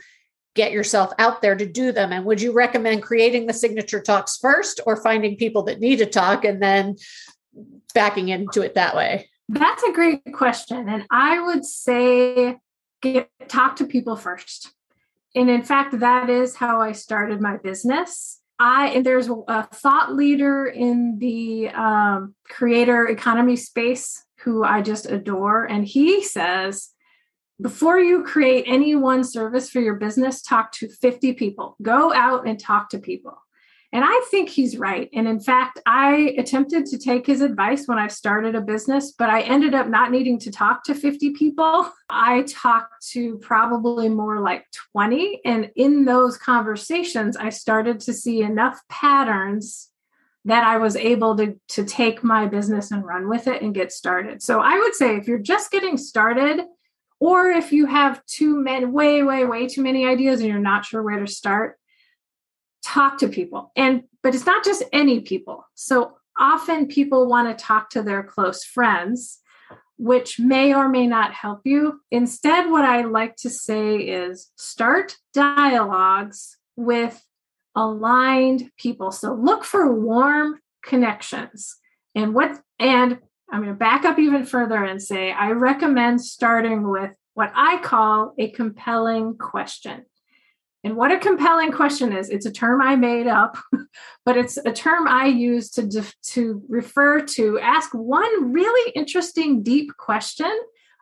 get 0.56 0.72
yourself 0.72 1.12
out 1.20 1.42
there 1.42 1.56
to 1.56 1.66
do 1.66 1.92
them? 1.92 2.12
And 2.12 2.26
would 2.26 2.42
you 2.42 2.52
recommend 2.54 3.04
creating 3.04 3.46
the 3.46 3.54
signature 3.54 4.02
talks 4.02 4.38
first 4.38 4.80
or 4.86 5.02
finding 5.04 5.38
people 5.38 5.64
that 5.64 5.80
need 5.80 5.98
to 5.98 6.06
talk 6.06 6.44
and 6.44 6.62
then 6.62 6.96
backing 7.94 8.30
into 8.30 8.62
it 8.62 8.74
that 8.74 8.96
way? 8.96 9.30
That's 9.50 9.84
a 9.84 9.92
great 9.92 10.34
question. 10.34 10.90
And 10.90 11.06
I 11.12 11.40
would 11.40 11.66
say 11.66 12.58
get 13.02 13.30
talk 13.48 13.76
to 13.76 13.86
people 13.86 14.16
first. 14.16 14.72
And 15.36 15.50
in 15.50 15.64
fact, 15.64 16.00
that 16.00 16.30
is 16.30 16.56
how 16.56 16.82
I 16.82 16.94
started 16.94 17.42
my 17.42 17.58
business. 17.58 18.42
I 18.58 18.88
and 18.88 19.06
there's 19.06 19.30
a 19.30 19.68
thought 19.68 20.16
leader 20.16 20.66
in 20.66 21.20
the 21.20 21.70
um, 21.70 22.36
creator 22.48 23.06
economy 23.06 23.58
space 23.58 24.24
who 24.40 24.64
I 24.64 24.82
just 24.82 25.06
adore, 25.08 25.66
and 25.66 25.86
he 25.86 26.24
says 26.24 26.92
before 27.62 28.00
you 28.00 28.24
create 28.24 28.66
any 28.68 28.96
one 28.96 29.24
service 29.24 29.70
for 29.70 29.80
your 29.80 29.96
business, 29.96 30.42
talk 30.42 30.72
to 30.74 30.90
50 30.90 31.34
people. 31.34 31.78
Go 31.82 32.14
out 32.14 32.48
and 32.48 32.60
talk 32.60 32.90
to 32.90 33.00
people. 33.00 33.38
And 33.94 34.04
I 34.06 34.28
think 34.30 34.50
he's 34.50 34.78
right. 34.78 35.10
And 35.14 35.26
in 35.26 35.40
fact, 35.40 35.80
I 35.86 36.36
attempted 36.38 36.86
to 36.88 36.98
take 36.98 37.26
his 37.26 37.40
advice 37.40 37.88
when 37.88 37.98
I 37.98 38.08
started 38.08 38.54
a 38.54 38.60
business, 38.60 39.14
but 39.18 39.30
I 39.30 39.40
ended 39.42 39.74
up 39.74 39.88
not 39.88 40.12
needing 40.12 40.38
to 40.40 40.52
talk 40.52 40.84
to 40.84 40.94
50 40.94 41.30
people. 41.30 41.90
I 42.10 42.42
talked 42.42 43.08
to 43.12 43.38
probably 43.38 44.10
more 44.10 44.42
like 44.42 44.66
20. 44.92 45.40
And 45.46 45.72
in 45.78 46.04
those 46.04 46.38
conversations, 46.38 47.38
I 47.38 47.50
started 47.50 48.02
to 48.02 48.14
see 48.14 48.42
enough 48.42 48.82
patterns 48.90 49.92
that 50.44 50.66
I 50.66 50.78
was 50.78 50.98
able 50.98 51.38
to, 51.38 51.58
to 51.70 51.86
take 51.86 52.22
my 52.22 52.48
business 52.48 52.92
and 52.92 53.06
run 53.06 53.30
with 53.30 53.48
it 53.48 53.62
and 53.62 53.74
get 53.74 53.94
started. 53.94 54.44
So 54.44 54.60
I 54.60 54.78
would 54.78 54.94
say 54.94 55.16
if 55.16 55.26
you're 55.26 55.40
just 55.40 55.72
getting 55.72 55.98
started, 55.98 56.66
or 57.26 57.48
if 57.48 57.72
you 57.72 57.88
have 57.88 58.24
too 58.28 58.62
many, 58.62 58.86
way, 58.86 59.24
way, 59.24 59.46
way 59.46 59.68
too 59.68 59.82
many 59.82 60.06
ideas 60.06 60.42
and 60.42 60.48
you're 60.48 60.60
not 60.60 60.86
sure 60.86 61.02
where 61.02 61.20
to 61.20 61.26
start, 61.26 61.80
talk 62.84 63.18
to 63.18 63.28
people. 63.28 63.72
And, 63.76 64.04
but 64.22 64.36
it's 64.36 64.46
not 64.46 64.64
just 64.64 64.84
any 64.94 65.22
people. 65.22 65.66
So 65.74 66.18
often 66.40 66.86
people 66.86 67.28
want 67.28 67.48
to 67.48 67.64
talk 67.66 67.90
to 67.90 68.04
their 68.04 68.22
close 68.22 68.64
friends, 68.64 69.40
which 69.98 70.40
may 70.40 70.76
or 70.76 70.88
may 70.88 71.08
not 71.08 71.34
help 71.34 71.62
you. 71.64 72.00
Instead, 72.12 72.70
what 72.70 72.86
I 72.86 73.02
like 73.02 73.38
to 73.38 73.50
say 73.50 73.98
is 73.98 74.52
start 74.56 75.18
dialogues 75.34 76.58
with 76.76 77.26
aligned 77.76 78.70
people. 78.78 79.10
So 79.10 79.34
look 79.34 79.64
for 79.64 79.92
warm 79.92 80.60
connections. 80.84 81.78
And 82.14 82.36
what 82.36 82.62
and 82.78 83.18
I'm 83.52 83.62
going 83.62 83.74
to 83.74 83.78
back 83.78 84.06
up 84.06 84.20
even 84.20 84.46
further 84.46 84.84
and 84.84 85.02
say 85.02 85.32
I 85.32 85.52
recommend 85.52 86.22
starting 86.22 86.90
with 86.90 87.16
what 87.36 87.52
I 87.56 87.78
call 87.78 88.34
a 88.38 88.50
compelling 88.52 89.38
question. 89.38 90.06
And 90.84 90.96
what 90.96 91.12
a 91.12 91.18
compelling 91.18 91.72
question 91.72 92.14
is, 92.14 92.30
it's 92.30 92.46
a 92.46 92.52
term 92.52 92.82
I 92.82 92.96
made 92.96 93.26
up, 93.26 93.58
but 94.26 94.38
it's 94.38 94.58
a 94.58 94.72
term 94.72 95.08
I 95.08 95.26
use 95.26 95.72
to, 95.72 95.88
def- 95.88 96.14
to 96.28 96.62
refer 96.70 97.22
to 97.22 97.60
ask 97.60 97.92
one 97.94 98.54
really 98.54 98.92
interesting, 98.96 99.64
deep 99.64 99.98
question 99.98 100.52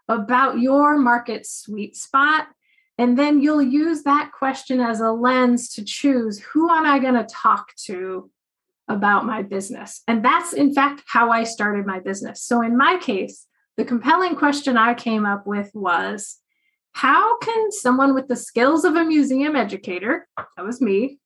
about 0.07 0.59
your 0.59 0.97
market 0.97 1.45
sweet 1.45 1.95
spot. 1.97 2.47
And 2.97 3.17
then 3.17 3.41
you'll 3.41 3.61
use 3.61 4.03
that 4.03 4.31
question 4.31 4.79
as 4.79 5.01
a 5.01 5.11
lens 5.11 5.69
to 5.73 5.83
choose 5.83 6.39
who 6.39 6.69
am 6.69 6.85
I 6.85 6.99
going 6.99 7.15
to 7.15 7.25
talk 7.25 7.75
to 7.85 8.29
about 8.87 9.25
my 9.25 9.41
business. 9.41 10.01
And 10.07 10.23
that's, 10.23 10.53
in 10.53 10.73
fact, 10.73 11.03
how 11.07 11.31
I 11.31 11.43
started 11.43 11.85
my 11.85 11.99
business. 11.99 12.43
So, 12.43 12.61
in 12.61 12.77
my 12.77 12.97
case, 12.97 13.47
the 13.77 13.85
compelling 13.85 14.35
question 14.35 14.77
I 14.77 14.93
came 14.93 15.25
up 15.25 15.47
with 15.47 15.71
was 15.73 16.39
how 16.93 17.37
can 17.39 17.71
someone 17.71 18.13
with 18.13 18.27
the 18.27 18.35
skills 18.35 18.85
of 18.85 18.95
a 18.95 19.03
museum 19.03 19.55
educator, 19.55 20.27
that 20.37 20.65
was 20.65 20.79
me, 20.79 21.19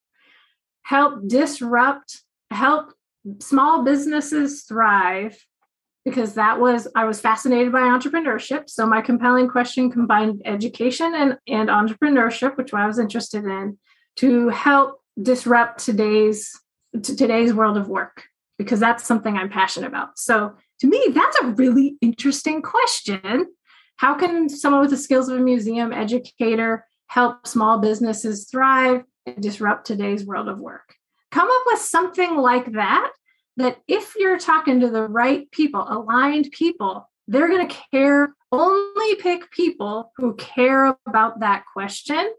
help 0.83 1.27
disrupt, 1.27 2.21
help 2.51 2.93
small 3.39 3.83
businesses 3.83 4.63
thrive? 4.63 5.37
Because 6.05 6.35
that 6.35 6.61
was, 6.61 6.87
I 6.95 7.03
was 7.03 7.19
fascinated 7.19 7.73
by 7.73 7.81
entrepreneurship. 7.81 8.69
So 8.69 8.85
my 8.87 9.01
compelling 9.01 9.49
question 9.49 9.91
combined 9.91 10.41
education 10.45 11.13
and, 11.13 11.37
and 11.47 11.67
entrepreneurship, 11.67 12.55
which 12.55 12.73
I 12.73 12.87
was 12.87 12.97
interested 12.97 13.43
in, 13.43 13.77
to 14.17 14.47
help 14.47 15.01
disrupt 15.21 15.83
today's 15.83 16.57
to 16.93 17.15
today's 17.15 17.53
world 17.53 17.77
of 17.77 17.87
work 17.87 18.23
because 18.57 18.79
that's 18.79 19.05
something 19.05 19.37
I'm 19.37 19.49
passionate 19.49 19.87
about. 19.87 20.17
So 20.17 20.55
to 20.79 20.87
me, 20.87 21.03
that's 21.13 21.37
a 21.41 21.47
really 21.47 21.97
interesting 22.01 22.61
question. 22.61 23.47
How 23.97 24.15
can 24.15 24.49
someone 24.49 24.81
with 24.81 24.91
the 24.91 24.97
skills 24.97 25.29
of 25.29 25.37
a 25.37 25.41
museum 25.41 25.91
educator 25.91 26.85
help 27.07 27.47
small 27.47 27.79
businesses 27.79 28.47
thrive 28.49 29.03
and 29.25 29.41
disrupt 29.41 29.85
today's 29.85 30.25
world 30.25 30.47
of 30.47 30.59
work? 30.59 30.95
Come 31.31 31.49
up 31.49 31.63
with 31.65 31.79
something 31.79 32.37
like 32.37 32.71
that, 32.73 33.11
that 33.57 33.77
if 33.87 34.13
you're 34.17 34.39
talking 34.39 34.79
to 34.79 34.89
the 34.89 35.03
right 35.03 35.49
people, 35.51 35.85
aligned 35.87 36.51
people, 36.51 37.09
they're 37.27 37.49
going 37.49 37.67
to 37.67 37.75
care, 37.91 38.33
only 38.51 39.15
pick 39.15 39.51
people 39.51 40.11
who 40.17 40.35
care 40.35 40.95
about 41.07 41.41
that 41.41 41.63
question 41.73 42.31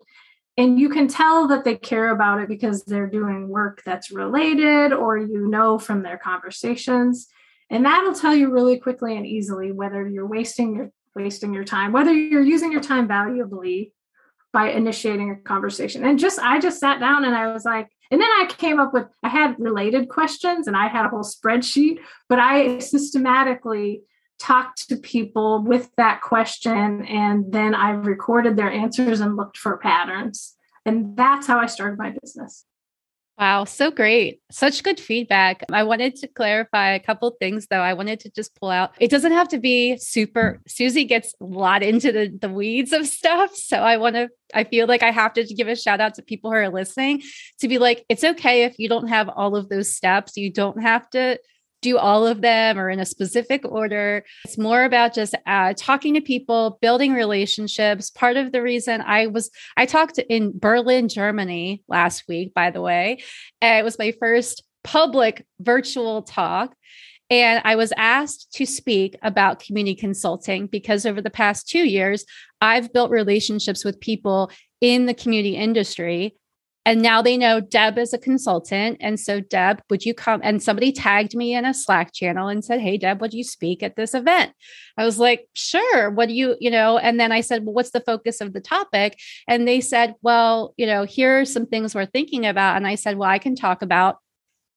and 0.58 0.78
you 0.78 0.88
can 0.88 1.06
tell 1.06 1.46
that 1.48 1.62
they 1.62 1.76
care 1.76 2.10
about 2.10 2.40
it 2.40 2.48
because 2.48 2.82
they're 2.82 3.06
doing 3.06 3.48
work 3.48 3.80
that's 3.86 4.10
related 4.10 4.92
or 4.92 5.16
you 5.16 5.46
know 5.46 5.78
from 5.78 6.02
their 6.02 6.18
conversations. 6.18 7.28
And 7.70 7.84
that'll 7.84 8.14
tell 8.14 8.34
you 8.34 8.50
really 8.50 8.78
quickly 8.78 9.16
and 9.16 9.24
easily 9.24 9.70
whether 9.70 10.06
you're 10.06 10.26
wasting 10.26 10.74
your 10.74 10.90
wasting 11.14 11.54
your 11.54 11.64
time 11.64 11.90
whether 11.92 12.12
you're 12.12 12.42
using 12.42 12.70
your 12.70 12.80
time 12.80 13.08
valuably 13.08 13.92
by 14.52 14.70
initiating 14.70 15.30
a 15.30 15.36
conversation. 15.36 16.04
And 16.04 16.18
just 16.18 16.38
i 16.40 16.58
just 16.60 16.80
sat 16.80 17.00
down 17.00 17.24
and 17.24 17.34
i 17.34 17.52
was 17.52 17.64
like 17.64 17.88
and 18.10 18.20
then 18.20 18.28
i 18.28 18.46
came 18.48 18.78
up 18.78 18.92
with 18.92 19.06
i 19.22 19.28
had 19.28 19.56
related 19.58 20.08
questions 20.08 20.66
and 20.66 20.76
i 20.76 20.86
had 20.86 21.06
a 21.06 21.08
whole 21.08 21.24
spreadsheet 21.24 21.98
but 22.28 22.38
i 22.38 22.78
systematically 22.78 24.02
talked 24.38 24.88
to 24.88 24.96
people 24.96 25.62
with 25.62 25.90
that 25.96 26.20
question 26.22 27.04
and 27.06 27.52
then 27.52 27.74
I 27.74 27.90
recorded 27.90 28.56
their 28.56 28.70
answers 28.70 29.20
and 29.20 29.36
looked 29.36 29.56
for 29.56 29.76
patterns. 29.78 30.54
And 30.86 31.16
that's 31.16 31.46
how 31.46 31.58
I 31.58 31.66
started 31.66 31.98
my 31.98 32.14
business. 32.22 32.64
Wow, 33.38 33.64
so 33.64 33.92
great. 33.92 34.40
Such 34.50 34.82
good 34.82 34.98
feedback. 34.98 35.62
I 35.72 35.84
wanted 35.84 36.16
to 36.16 36.26
clarify 36.26 36.94
a 36.94 36.98
couple 36.98 37.30
things 37.38 37.68
though. 37.70 37.80
I 37.80 37.92
wanted 37.92 38.18
to 38.20 38.30
just 38.30 38.58
pull 38.58 38.70
out. 38.70 38.94
It 38.98 39.12
doesn't 39.12 39.30
have 39.30 39.46
to 39.50 39.58
be 39.58 39.96
super 39.96 40.60
Susie 40.66 41.04
gets 41.04 41.34
a 41.40 41.44
lot 41.44 41.84
into 41.84 42.10
the, 42.10 42.36
the 42.36 42.48
weeds 42.48 42.92
of 42.92 43.06
stuff. 43.06 43.54
So 43.54 43.76
I 43.76 43.96
want 43.96 44.16
to 44.16 44.28
I 44.54 44.64
feel 44.64 44.88
like 44.88 45.04
I 45.04 45.12
have 45.12 45.34
to 45.34 45.44
give 45.44 45.68
a 45.68 45.76
shout 45.76 46.00
out 46.00 46.14
to 46.14 46.22
people 46.22 46.50
who 46.50 46.56
are 46.56 46.68
listening 46.68 47.22
to 47.60 47.68
be 47.68 47.78
like, 47.78 48.04
it's 48.08 48.24
okay 48.24 48.64
if 48.64 48.76
you 48.76 48.88
don't 48.88 49.06
have 49.06 49.28
all 49.28 49.54
of 49.54 49.68
those 49.68 49.94
steps. 49.94 50.36
You 50.36 50.52
don't 50.52 50.82
have 50.82 51.08
to 51.10 51.38
do 51.80 51.98
all 51.98 52.26
of 52.26 52.40
them 52.40 52.78
or 52.78 52.90
in 52.90 53.00
a 53.00 53.06
specific 53.06 53.64
order. 53.64 54.24
It's 54.44 54.58
more 54.58 54.84
about 54.84 55.14
just 55.14 55.34
uh, 55.46 55.74
talking 55.76 56.14
to 56.14 56.20
people, 56.20 56.78
building 56.80 57.12
relationships. 57.12 58.10
Part 58.10 58.36
of 58.36 58.52
the 58.52 58.62
reason 58.62 59.00
I 59.00 59.28
was, 59.28 59.50
I 59.76 59.86
talked 59.86 60.18
in 60.18 60.58
Berlin, 60.58 61.08
Germany 61.08 61.82
last 61.88 62.24
week, 62.28 62.54
by 62.54 62.70
the 62.70 62.80
way. 62.80 63.22
It 63.62 63.84
was 63.84 63.98
my 63.98 64.12
first 64.18 64.64
public 64.84 65.46
virtual 65.60 66.22
talk. 66.22 66.74
And 67.30 67.60
I 67.64 67.76
was 67.76 67.92
asked 67.96 68.52
to 68.54 68.64
speak 68.64 69.16
about 69.22 69.62
community 69.62 69.94
consulting 69.94 70.66
because 70.66 71.04
over 71.04 71.20
the 71.20 71.28
past 71.28 71.68
two 71.68 71.86
years, 71.86 72.24
I've 72.60 72.92
built 72.92 73.10
relationships 73.10 73.84
with 73.84 74.00
people 74.00 74.50
in 74.80 75.06
the 75.06 75.14
community 75.14 75.54
industry 75.54 76.36
and 76.84 77.02
now 77.02 77.20
they 77.20 77.36
know 77.36 77.60
Deb 77.60 77.98
is 77.98 78.14
a 78.14 78.18
consultant. 78.18 78.96
And 79.00 79.20
so, 79.20 79.40
Deb, 79.40 79.82
would 79.90 80.04
you 80.04 80.14
come? 80.14 80.40
And 80.42 80.62
somebody 80.62 80.90
tagged 80.90 81.36
me 81.36 81.54
in 81.54 81.66
a 81.66 81.74
Slack 81.74 82.14
channel 82.14 82.48
and 82.48 82.64
said, 82.64 82.80
Hey, 82.80 82.96
Deb, 82.96 83.20
would 83.20 83.34
you 83.34 83.44
speak 83.44 83.82
at 83.82 83.96
this 83.96 84.14
event? 84.14 84.52
I 84.96 85.04
was 85.04 85.18
like, 85.18 85.48
Sure. 85.52 86.10
What 86.10 86.28
do 86.28 86.34
you, 86.34 86.56
you 86.60 86.70
know? 86.70 86.96
And 86.96 87.20
then 87.20 87.30
I 87.30 87.42
said, 87.42 87.64
Well, 87.64 87.74
what's 87.74 87.90
the 87.90 88.00
focus 88.00 88.40
of 88.40 88.54
the 88.54 88.60
topic? 88.60 89.18
And 89.46 89.68
they 89.68 89.80
said, 89.80 90.14
Well, 90.22 90.72
you 90.76 90.86
know, 90.86 91.04
here 91.04 91.40
are 91.40 91.44
some 91.44 91.66
things 91.66 91.94
we're 91.94 92.06
thinking 92.06 92.46
about. 92.46 92.76
And 92.76 92.86
I 92.86 92.94
said, 92.94 93.18
Well, 93.18 93.28
I 93.28 93.38
can 93.38 93.54
talk 93.54 93.82
about 93.82 94.16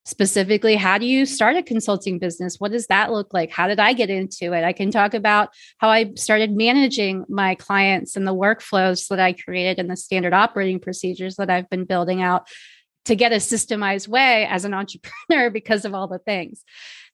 specifically 0.05 0.75
how 0.75 0.97
do 0.97 1.05
you 1.05 1.25
start 1.25 1.55
a 1.55 1.63
consulting 1.63 2.17
business? 2.17 2.57
What 2.59 2.71
does 2.71 2.87
that 2.87 3.11
look 3.11 3.33
like? 3.33 3.51
How 3.51 3.67
did 3.67 3.79
i 3.79 3.93
get 3.93 4.09
into 4.09 4.53
it? 4.53 4.63
I 4.63 4.73
can 4.73 4.91
talk 4.91 5.13
about 5.13 5.49
how 5.77 5.89
i 5.89 6.11
started 6.15 6.55
managing 6.55 7.25
my 7.29 7.55
clients 7.55 8.15
and 8.15 8.27
the 8.27 8.35
workflows 8.35 9.07
that 9.09 9.19
i 9.19 9.33
created 9.33 9.79
and 9.79 9.89
the 9.89 9.97
standard 9.97 10.33
operating 10.33 10.79
procedures 10.79 11.35
that 11.35 11.49
i've 11.49 11.69
been 11.69 11.85
building 11.85 12.21
out 12.21 12.47
to 13.05 13.15
get 13.15 13.31
a 13.31 13.37
systemized 13.37 14.07
way 14.07 14.45
as 14.47 14.65
an 14.65 14.73
entrepreneur 14.81 15.49
because 15.49 15.85
of 15.85 15.93
all 15.93 16.07
the 16.07 16.19
things. 16.19 16.63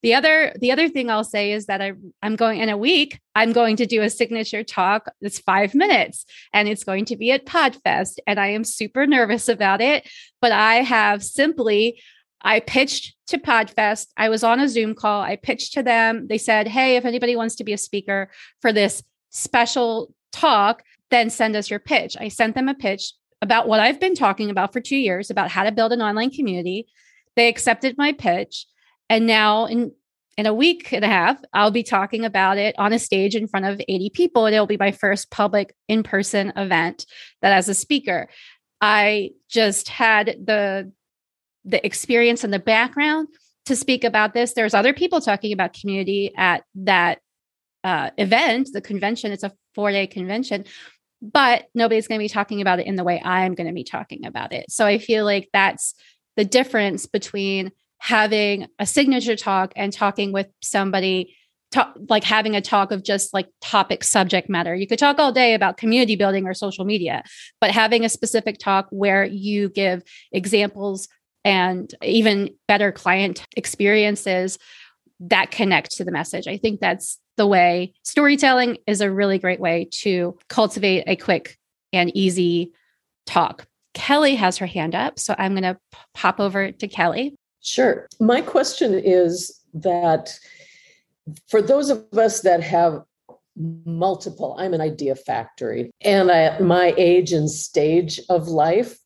The 0.04 0.14
other 0.14 0.54
the 0.60 0.72
other 0.72 0.90
thing 0.90 1.10
i'll 1.10 1.24
say 1.24 1.52
is 1.52 1.66
that 1.66 1.82
I, 1.82 1.94
i'm 2.22 2.36
going 2.36 2.60
in 2.60 2.70
a 2.70 2.78
week 2.78 3.20
i'm 3.34 3.52
going 3.52 3.78
to 3.78 3.88
do 3.88 4.04
a 4.04 4.12
signature 4.12 4.64
talk 4.64 5.12
it's 5.22 5.40
five 5.40 5.74
minutes 5.74 6.24
and 6.54 6.70
it's 6.70 6.84
going 6.84 7.06
to 7.06 7.18
be 7.18 7.32
at 7.32 7.48
Podfest 7.48 8.20
and 8.28 8.40
i 8.40 8.48
am 8.50 8.64
super 8.64 9.08
nervous 9.08 9.50
about 9.50 9.82
it 9.82 10.08
but 10.40 10.52
i 10.52 10.76
have 10.76 11.24
simply 11.24 12.00
I 12.42 12.60
pitched 12.60 13.16
to 13.28 13.38
Podfest. 13.38 14.08
I 14.16 14.30
was 14.30 14.44
on 14.44 14.60
a 14.60 14.70
Zoom 14.70 14.96
call. 14.96 15.22
I 15.22 15.36
pitched 15.36 15.74
to 15.74 15.84
them. 15.84 16.28
They 16.28 16.38
said, 16.38 16.68
Hey, 16.68 16.96
if 16.96 17.06
anybody 17.06 17.36
wants 17.36 17.56
to 17.56 17.64
be 17.64 17.74
a 17.74 17.78
speaker 17.78 18.30
for 18.62 18.72
this 18.72 19.04
special 19.30 20.14
talk, 20.32 20.84
then 21.10 21.30
send 21.30 21.56
us 21.56 21.70
your 21.70 21.80
pitch. 21.80 22.16
I 22.20 22.28
sent 22.28 22.56
them 22.56 22.70
a 22.70 22.76
pitch 22.76 23.14
about 23.42 23.68
what 23.68 23.80
I've 23.80 24.00
been 24.00 24.16
talking 24.16 24.50
about 24.50 24.74
for 24.74 24.82
two 24.82 24.98
years 24.98 25.30
about 25.30 25.52
how 25.52 25.64
to 25.64 25.72
build 25.72 25.92
an 25.92 26.02
online 26.02 26.32
community. 26.32 26.88
They 27.36 27.48
accepted 27.48 27.98
my 27.98 28.14
pitch. 28.14 28.66
And 29.10 29.28
now 29.28 29.66
in 29.66 29.92
in 30.38 30.46
a 30.46 30.54
week 30.54 30.94
and 30.94 31.04
a 31.04 31.08
half, 31.08 31.42
I'll 31.52 31.72
be 31.72 31.82
talking 31.82 32.24
about 32.24 32.60
it 32.60 32.76
on 32.78 32.94
a 32.94 33.00
stage 33.00 33.36
in 33.36 33.48
front 33.48 33.66
of 33.66 33.82
80 33.88 34.12
people. 34.12 34.46
And 34.46 34.54
it'll 34.54 34.68
be 34.68 34.78
my 34.78 34.92
first 34.92 35.32
public 35.32 35.74
in 35.88 36.04
person 36.04 36.54
event 36.56 37.08
that 37.42 37.54
as 37.54 37.68
a 37.68 37.74
speaker. 37.74 38.30
I 38.80 39.32
just 39.50 39.90
had 39.90 40.38
the 40.46 40.92
the 41.68 41.86
experience 41.86 42.44
and 42.44 42.54
the 42.54 42.60
background 42.60 43.28
to 43.66 43.76
speak 43.76 44.04
about 44.04 44.34
this. 44.34 44.54
There's 44.54 44.74
other 44.74 44.94
people 44.94 45.22
talking 45.22 45.52
about 45.54 45.74
community 45.74 46.34
at 46.36 46.64
that 46.76 47.20
uh, 47.84 48.10
event, 48.18 48.70
the 48.74 48.82
convention. 48.82 49.32
It's 49.32 49.44
a 49.44 49.52
four 49.76 49.92
day 49.92 50.08
convention, 50.08 50.66
but 51.22 51.68
nobody's 51.76 52.08
going 52.08 52.20
to 52.20 52.24
be 52.24 52.30
talking 52.30 52.62
about 52.62 52.80
it 52.80 52.88
in 52.88 52.96
the 52.96 53.04
way 53.04 53.22
I'm 53.24 53.54
going 53.54 53.68
to 53.68 53.74
be 53.74 53.84
talking 53.84 54.26
about 54.26 54.54
it. 54.54 54.72
So 54.72 54.86
I 54.86 54.98
feel 54.98 55.26
like 55.26 55.50
that's 55.54 55.94
the 56.38 56.46
difference 56.46 57.06
between 57.06 57.72
having 58.00 58.68
a 58.80 58.86
signature 58.86 59.36
talk 59.36 59.74
and 59.76 59.92
talking 59.92 60.32
with 60.32 60.48
somebody 60.62 61.36
talk, 61.72 61.96
like 62.08 62.24
having 62.24 62.56
a 62.56 62.62
talk 62.62 62.92
of 62.92 63.04
just 63.04 63.34
like 63.34 63.48
topic 63.62 64.04
subject 64.04 64.50
matter. 64.50 64.74
You 64.74 64.88
could 64.88 65.00
talk 65.00 65.20
all 65.20 65.32
day 65.32 65.54
about 65.54 65.78
community 65.78 66.16
building 66.16 66.46
or 66.46 66.54
social 66.54 66.86
media, 66.86 67.24
but 67.60 67.72
having 67.72 68.06
a 68.06 68.10
specific 68.10 68.58
talk 68.60 68.88
where 68.92 69.26
you 69.26 69.70
give 69.70 70.04
examples 70.32 71.10
and 71.48 71.96
even 72.04 72.54
better 72.68 72.92
client 72.92 73.48
experiences 73.56 74.60
that 75.22 75.50
connect 75.50 75.92
to 75.92 76.04
the 76.04 76.12
message. 76.12 76.46
I 76.46 76.58
think 76.58 76.82
that's 76.82 77.20
the 77.38 77.48
way 77.48 77.94
storytelling 78.04 78.80
is 78.86 79.00
a 79.00 79.10
really 79.10 79.40
great 79.40 79.62
way 79.62 79.88
to 79.92 80.38
cultivate 80.50 81.06
a 81.08 81.16
quick 81.16 81.58
and 81.94 82.16
easy 82.16 82.74
talk. 83.26 83.66
Kelly 83.94 84.36
has 84.36 84.58
her 84.58 84.66
hand 84.66 84.94
up, 84.94 85.20
so 85.20 85.36
I'm 85.38 85.54
going 85.54 85.64
to 85.64 85.78
pop 86.14 86.42
over 86.42 86.72
to 86.74 86.88
Kelly. 86.88 87.34
Sure. 87.62 88.08
My 88.20 88.42
question 88.42 88.94
is 88.94 89.62
that 89.74 90.38
for 91.48 91.62
those 91.62 91.90
of 91.90 92.06
us 92.14 92.42
that 92.42 92.62
have 92.62 93.04
multiple, 93.86 94.54
I'm 94.60 94.74
an 94.74 94.82
idea 94.82 95.16
factory, 95.16 95.92
and 96.02 96.30
at 96.30 96.62
my 96.62 96.94
age 96.98 97.32
and 97.32 97.50
stage 97.50 98.20
of 98.30 98.50
life, 98.50 99.00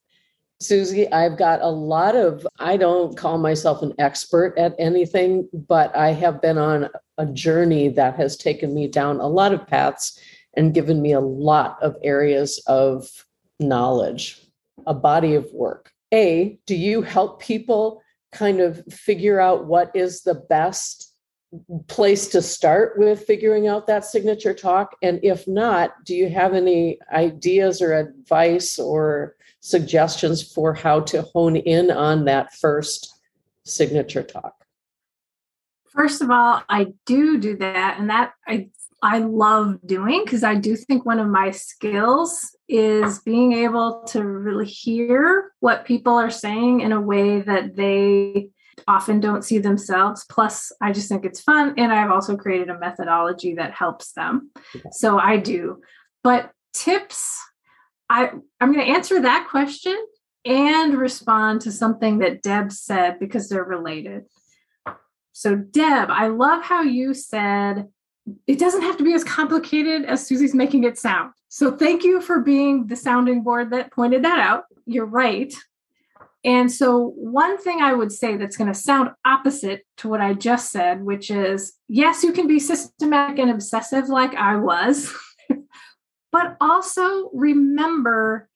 Susie, 0.61 1.11
I've 1.11 1.37
got 1.37 1.61
a 1.61 1.69
lot 1.69 2.15
of, 2.15 2.47
I 2.59 2.77
don't 2.77 3.17
call 3.17 3.39
myself 3.39 3.81
an 3.81 3.93
expert 3.97 4.53
at 4.57 4.75
anything, 4.77 5.49
but 5.51 5.95
I 5.95 6.11
have 6.11 6.41
been 6.41 6.57
on 6.59 6.89
a 7.17 7.25
journey 7.25 7.89
that 7.89 8.15
has 8.17 8.37
taken 8.37 8.73
me 8.73 8.87
down 8.87 9.19
a 9.19 9.27
lot 9.27 9.53
of 9.53 9.65
paths 9.65 10.19
and 10.55 10.73
given 10.73 11.01
me 11.01 11.13
a 11.13 11.19
lot 11.19 11.81
of 11.81 11.95
areas 12.03 12.61
of 12.67 13.25
knowledge, 13.59 14.39
a 14.85 14.93
body 14.93 15.33
of 15.33 15.51
work. 15.51 15.91
A, 16.13 16.59
do 16.67 16.75
you 16.75 17.01
help 17.01 17.41
people 17.41 18.01
kind 18.31 18.59
of 18.59 18.83
figure 18.91 19.39
out 19.39 19.65
what 19.65 19.91
is 19.95 20.21
the 20.21 20.35
best 20.35 21.11
place 21.87 22.27
to 22.29 22.41
start 22.41 22.97
with 22.97 23.23
figuring 23.25 23.67
out 23.67 23.87
that 23.87 24.05
signature 24.05 24.53
talk? 24.53 24.95
And 25.01 25.19
if 25.23 25.47
not, 25.47 26.05
do 26.05 26.15
you 26.15 26.29
have 26.29 26.53
any 26.53 26.99
ideas 27.11 27.81
or 27.81 27.93
advice 27.93 28.77
or 28.77 29.35
suggestions 29.61 30.43
for 30.43 30.73
how 30.73 30.99
to 30.99 31.21
hone 31.21 31.55
in 31.55 31.89
on 31.89 32.25
that 32.25 32.53
first 32.55 33.13
signature 33.63 34.23
talk? 34.23 34.53
First 35.87 36.21
of 36.21 36.29
all, 36.29 36.61
I 36.69 36.93
do 37.05 37.39
do 37.39 37.57
that, 37.57 37.97
and 37.99 38.09
that 38.09 38.33
I 38.47 38.69
I 39.01 39.19
love 39.19 39.79
doing 39.85 40.21
because 40.23 40.43
I 40.43 40.55
do 40.55 40.75
think 40.75 41.05
one 41.05 41.19
of 41.19 41.27
my 41.27 41.51
skills 41.51 42.55
is 42.69 43.19
being 43.19 43.53
able 43.53 44.03
to 44.09 44.23
really 44.23 44.67
hear 44.67 45.51
what 45.59 45.85
people 45.85 46.13
are 46.13 46.29
saying 46.29 46.81
in 46.81 46.91
a 46.91 47.01
way 47.01 47.41
that 47.41 47.75
they 47.75 48.49
often 48.87 49.19
don't 49.19 49.43
see 49.43 49.57
themselves. 49.57 50.25
Plus, 50.29 50.71
I 50.81 50.91
just 50.91 51.09
think 51.09 51.25
it's 51.25 51.41
fun. 51.41 51.73
And 51.77 51.91
I've 51.91 52.11
also 52.11 52.37
created 52.37 52.69
a 52.69 52.79
methodology 52.79 53.55
that 53.55 53.73
helps 53.73 54.13
them. 54.13 54.51
So 54.91 55.19
I 55.19 55.37
do. 55.37 55.81
But 56.23 56.51
tips, 56.73 57.39
I, 58.11 58.29
I'm 58.59 58.73
going 58.73 58.85
to 58.85 58.91
answer 58.91 59.21
that 59.21 59.47
question 59.49 59.97
and 60.43 60.97
respond 60.97 61.61
to 61.61 61.71
something 61.71 62.19
that 62.19 62.41
Deb 62.41 62.73
said 62.73 63.19
because 63.19 63.47
they're 63.47 63.63
related. 63.63 64.25
So, 65.31 65.55
Deb, 65.55 66.09
I 66.11 66.27
love 66.27 66.61
how 66.61 66.81
you 66.81 67.13
said 67.13 67.87
it 68.47 68.59
doesn't 68.59 68.81
have 68.81 68.97
to 68.97 69.05
be 69.05 69.13
as 69.13 69.23
complicated 69.23 70.03
as 70.03 70.27
Susie's 70.27 70.53
making 70.53 70.83
it 70.83 70.97
sound. 70.97 71.31
So, 71.47 71.71
thank 71.77 72.03
you 72.03 72.19
for 72.19 72.41
being 72.41 72.87
the 72.87 72.97
sounding 72.97 73.43
board 73.43 73.71
that 73.71 73.93
pointed 73.93 74.25
that 74.25 74.39
out. 74.39 74.65
You're 74.85 75.05
right. 75.05 75.53
And 76.43 76.69
so, 76.69 77.13
one 77.15 77.57
thing 77.59 77.81
I 77.81 77.93
would 77.93 78.11
say 78.11 78.35
that's 78.35 78.57
going 78.57 78.71
to 78.71 78.77
sound 78.77 79.11
opposite 79.23 79.85
to 79.97 80.09
what 80.09 80.19
I 80.19 80.33
just 80.33 80.69
said, 80.69 81.01
which 81.01 81.31
is 81.31 81.73
yes, 81.87 82.25
you 82.25 82.33
can 82.33 82.47
be 82.47 82.59
systematic 82.59 83.39
and 83.39 83.51
obsessive 83.51 84.09
like 84.09 84.35
I 84.35 84.57
was, 84.57 85.13
but 86.31 86.57
also 86.61 87.29
remember 87.33 88.49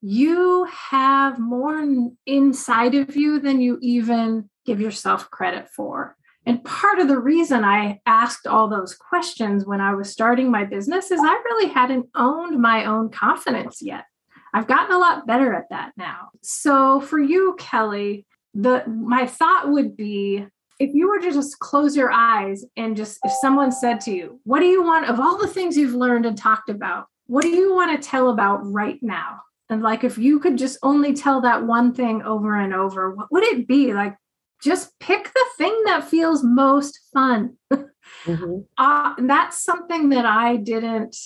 you 0.00 0.64
have 0.90 1.38
more 1.38 1.84
inside 2.26 2.94
of 2.94 3.14
you 3.16 3.38
than 3.38 3.60
you 3.60 3.78
even 3.80 4.50
give 4.66 4.80
yourself 4.80 5.30
credit 5.30 5.68
for. 5.68 6.16
And 6.44 6.64
part 6.64 6.98
of 6.98 7.06
the 7.06 7.20
reason 7.20 7.64
I 7.64 8.00
asked 8.04 8.48
all 8.48 8.68
those 8.68 8.96
questions 8.96 9.64
when 9.64 9.80
I 9.80 9.94
was 9.94 10.10
starting 10.10 10.50
my 10.50 10.64
business 10.64 11.12
is 11.12 11.20
I 11.22 11.34
really 11.44 11.72
hadn't 11.72 12.06
owned 12.16 12.60
my 12.60 12.84
own 12.84 13.10
confidence 13.10 13.80
yet. 13.80 14.04
I've 14.52 14.66
gotten 14.66 14.94
a 14.94 14.98
lot 14.98 15.26
better 15.26 15.54
at 15.54 15.70
that 15.70 15.92
now. 15.96 16.30
So 16.42 17.00
for 17.00 17.20
you, 17.20 17.56
Kelly, 17.58 18.26
the 18.54 18.84
my 18.86 19.26
thought 19.26 19.70
would 19.70 19.96
be 19.96 20.46
if 20.78 20.92
you 20.94 21.08
were 21.08 21.20
to 21.20 21.30
just 21.30 21.60
close 21.60 21.96
your 21.96 22.10
eyes 22.10 22.64
and 22.76 22.96
just 22.96 23.18
if 23.24 23.32
someone 23.40 23.70
said 23.70 24.00
to 24.00 24.10
you, 24.10 24.40
what 24.42 24.60
do 24.60 24.66
you 24.66 24.82
want 24.82 25.08
of 25.08 25.20
all 25.20 25.38
the 25.38 25.46
things 25.46 25.76
you've 25.76 25.94
learned 25.94 26.26
and 26.26 26.36
talked 26.36 26.68
about? 26.68 27.06
What 27.26 27.42
do 27.42 27.48
you 27.48 27.74
want 27.74 28.00
to 28.00 28.08
tell 28.08 28.30
about 28.30 28.60
right 28.64 28.98
now? 29.02 29.40
And 29.70 29.82
like 29.82 30.04
if 30.04 30.18
you 30.18 30.38
could 30.38 30.58
just 30.58 30.78
only 30.82 31.14
tell 31.14 31.40
that 31.42 31.64
one 31.64 31.94
thing 31.94 32.22
over 32.22 32.58
and 32.58 32.74
over, 32.74 33.14
what 33.14 33.32
would 33.32 33.44
it 33.44 33.66
be? 33.66 33.94
Like 33.94 34.16
just 34.62 34.98
pick 35.00 35.32
the 35.32 35.44
thing 35.56 35.82
that 35.86 36.08
feels 36.08 36.44
most 36.44 37.00
fun. 37.12 37.56
Mm-hmm. 37.72 38.60
uh, 38.78 39.14
that's 39.18 39.62
something 39.62 40.10
that 40.10 40.26
I 40.26 40.56
didn't 40.56 41.16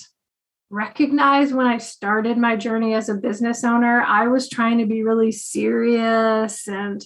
recognize 0.69 1.53
when 1.53 1.67
I 1.67 1.77
started 1.77 2.37
my 2.37 2.55
journey 2.55 2.93
as 2.93 3.09
a 3.09 3.15
business 3.15 3.63
owner. 3.63 4.01
I 4.01 4.27
was 4.27 4.49
trying 4.49 4.79
to 4.79 4.85
be 4.85 5.03
really 5.03 5.31
serious 5.31 6.67
and 6.67 7.05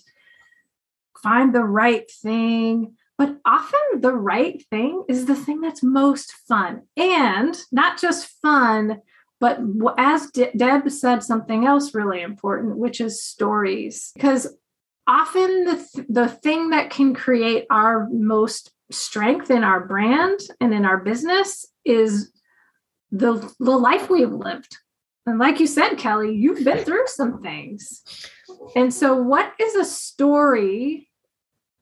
find 1.22 1.54
the 1.54 1.64
right 1.64 2.10
thing. 2.10 2.96
But 3.22 3.38
often 3.46 4.02
the 4.02 4.14
right 4.14 4.66
thing 4.72 5.04
is 5.08 5.28
the 5.28 5.36
thing 5.36 5.62
that's 5.62 5.84
most 5.84 6.32
fun. 6.48 6.88
And 6.98 7.56
not 7.72 8.02
just 8.02 8.32
fun, 8.42 9.00
but 9.40 9.60
as 9.96 10.32
De- 10.32 10.52
Deb 10.58 10.90
said, 10.90 11.22
something 11.22 11.68
else 11.68 11.94
really 11.94 12.24
important, 12.24 12.80
which 12.80 13.00
is 13.00 13.24
stories. 13.24 14.12
Because 14.16 14.58
often 15.06 15.66
the, 15.66 15.76
th- 15.76 16.08
the 16.10 16.30
thing 16.30 16.72
that 16.72 16.90
can 16.90 17.14
create 17.14 17.68
our 17.70 18.10
most 18.12 18.72
strength 18.90 19.52
in 19.52 19.64
our 19.64 19.86
brand 19.86 20.40
and 20.60 20.74
in 20.74 20.84
our 20.84 20.98
business 20.98 21.68
is 21.86 22.32
the, 23.12 23.54
the 23.60 23.78
life 23.78 24.10
we've 24.10 24.34
lived. 24.34 24.78
And 25.28 25.38
like 25.38 25.60
you 25.60 25.68
said, 25.68 25.94
Kelly, 26.00 26.34
you've 26.34 26.66
been 26.66 26.84
through 26.84 27.06
some 27.06 27.44
things. 27.44 28.02
And 28.76 28.92
so, 28.92 29.16
what 29.16 29.54
is 29.60 29.76
a 29.76 29.86
story 29.86 31.08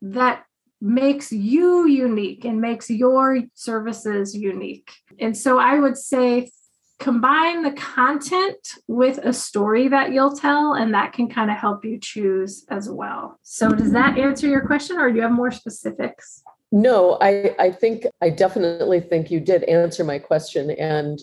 that 0.01 0.43
makes 0.81 1.31
you 1.31 1.87
unique 1.87 2.45
and 2.45 2.61
makes 2.61 2.89
your 2.89 3.41
services 3.53 4.35
unique? 4.35 4.91
And 5.19 5.35
so, 5.35 5.59
I 5.59 5.79
would 5.79 5.97
say 5.97 6.51
combine 6.99 7.63
the 7.63 7.71
content 7.71 8.75
with 8.87 9.19
a 9.19 9.31
story 9.31 9.87
that 9.87 10.11
you'll 10.11 10.35
tell, 10.35 10.73
and 10.73 10.93
that 10.93 11.13
can 11.13 11.29
kind 11.29 11.49
of 11.49 11.57
help 11.57 11.85
you 11.85 11.97
choose 11.99 12.65
as 12.69 12.89
well. 12.89 13.39
So, 13.43 13.69
does 13.69 13.91
that 13.93 14.17
answer 14.17 14.47
your 14.47 14.65
question, 14.65 14.97
or 14.97 15.09
do 15.09 15.17
you 15.17 15.23
have 15.23 15.31
more 15.31 15.51
specifics? 15.51 16.43
No, 16.71 17.17
I, 17.19 17.55
I 17.57 17.71
think 17.71 18.05
I 18.21 18.29
definitely 18.29 18.99
think 18.99 19.31
you 19.31 19.39
did 19.39 19.63
answer 19.63 20.03
my 20.03 20.19
question. 20.19 20.71
And 20.71 21.19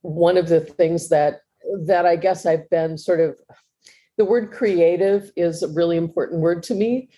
one 0.00 0.38
of 0.38 0.48
the 0.48 0.60
things 0.60 1.08
that 1.10 1.40
that 1.84 2.06
I 2.06 2.16
guess 2.16 2.46
I've 2.46 2.68
been 2.70 2.96
sort 2.96 3.20
of 3.20 3.38
the 4.16 4.24
word 4.24 4.50
creative 4.50 5.30
is 5.36 5.62
a 5.62 5.68
really 5.68 5.96
important 5.96 6.40
word 6.40 6.62
to 6.64 6.74
me. 6.74 7.10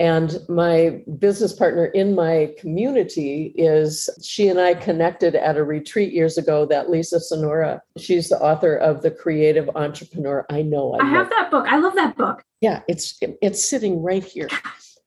And 0.00 0.38
my 0.48 1.02
business 1.20 1.52
partner 1.52 1.86
in 1.86 2.16
my 2.16 2.52
community 2.58 3.54
is 3.56 4.08
she 4.22 4.48
and 4.48 4.60
I 4.60 4.74
connected 4.74 5.36
at 5.36 5.56
a 5.56 5.62
retreat 5.62 6.12
years 6.12 6.36
ago. 6.36 6.66
That 6.66 6.90
Lisa 6.90 7.20
Sonora, 7.20 7.80
she's 7.96 8.28
the 8.28 8.40
author 8.40 8.74
of 8.76 9.02
The 9.02 9.12
Creative 9.12 9.70
Entrepreneur. 9.76 10.44
I 10.50 10.62
know 10.62 10.94
I, 10.94 11.04
I 11.04 11.08
have 11.10 11.30
that 11.30 11.50
book. 11.50 11.66
I 11.68 11.78
love 11.78 11.94
that 11.94 12.16
book. 12.16 12.42
Yeah, 12.60 12.80
it's 12.88 13.18
it's 13.20 13.64
sitting 13.64 14.02
right 14.02 14.24
here. 14.24 14.48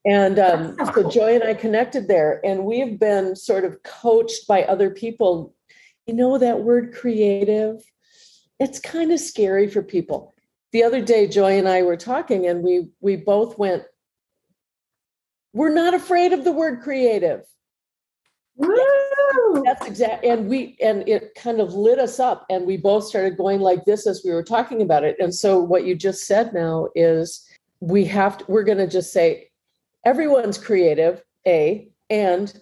And 0.06 0.39
um, 0.39 0.78
so 0.93 1.10
Joy 1.10 1.36
and 1.36 1.43
I 1.43 1.54
connected 1.54 2.08
there, 2.08 2.39
and 2.45 2.63
we've 2.63 2.97
been 2.97 3.36
sort 3.36 3.65
of 3.65 3.84
coached 3.84 4.47
by 4.47 4.63
other 4.63 4.89
people. 4.89 5.54
You 6.06 6.13
know, 6.13 6.38
that 6.38 6.62
word 6.62 6.93
creative, 6.95 7.84
it's 8.58 8.80
kind 8.80 9.12
of 9.12 9.19
scary 9.19 9.67
for 9.67 9.82
people. 9.82 10.34
The 10.71 10.84
other 10.84 11.02
day, 11.02 11.28
Joy 11.28 11.58
and 11.58 11.67
I 11.67 11.84
were 11.84 11.97
talking, 11.97 12.47
and 12.47 12.63
we 12.63 12.88
we 13.02 13.17
both 13.17 13.58
went, 13.58 13.84
We're 15.57 15.73
not 15.73 15.95
afraid 15.95 16.33
of 16.33 16.43
the 16.43 16.51
word 16.51 16.81
creative. 16.83 17.41
Woo! 18.57 19.63
That's 19.65 19.87
exact. 19.87 20.23
And 20.23 20.47
we 20.47 20.77
and 20.83 21.09
it 21.09 21.33
kind 21.33 21.59
of 21.59 21.73
lit 21.73 21.97
us 21.97 22.19
up, 22.19 22.45
and 22.51 22.67
we 22.67 22.77
both 22.77 23.05
started 23.05 23.37
going 23.37 23.59
like 23.59 23.83
this 23.83 24.05
as 24.05 24.21
we 24.23 24.31
were 24.31 24.43
talking 24.43 24.83
about 24.83 25.03
it. 25.03 25.15
And 25.19 25.33
so, 25.33 25.59
what 25.59 25.83
you 25.83 25.95
just 25.95 26.27
said 26.27 26.53
now 26.53 26.89
is 26.93 27.43
we 27.79 28.05
have 28.05 28.37
to, 28.37 28.45
we're 28.47 28.65
going 28.65 28.77
to 28.77 28.87
just 28.87 29.11
say 29.11 29.49
everyone's 30.05 30.59
creative, 30.59 31.23
A, 31.47 31.89
and 32.11 32.53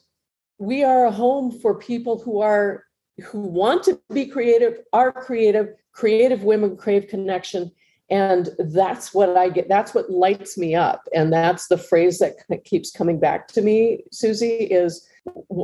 we 0.57 0.85
are 0.85 1.07
a 1.07 1.11
home 1.11 1.51
for 1.51 1.75
people 1.75 2.17
who 2.17 2.39
are 2.39 2.85
who 3.25 3.41
want 3.41 3.83
to 3.83 3.99
be 4.13 4.25
creative, 4.25 4.79
are 4.93 5.11
creative, 5.11 5.73
creative 5.91 6.43
women 6.43 6.77
crave 6.77 7.09
connection. 7.09 7.73
And 8.09 8.49
that's 8.59 9.13
what 9.13 9.35
I 9.35 9.49
get. 9.49 9.67
That's 9.67 9.95
what 9.95 10.11
lights 10.11 10.57
me 10.57 10.75
up. 10.75 11.07
And 11.13 11.33
that's 11.33 11.67
the 11.67 11.77
phrase 11.77 12.19
that 12.19 12.35
keeps 12.63 12.91
coming 12.91 13.19
back 13.19 13.47
to 13.49 13.61
me, 13.61 14.03
Susie, 14.11 14.65
is, 14.65 15.07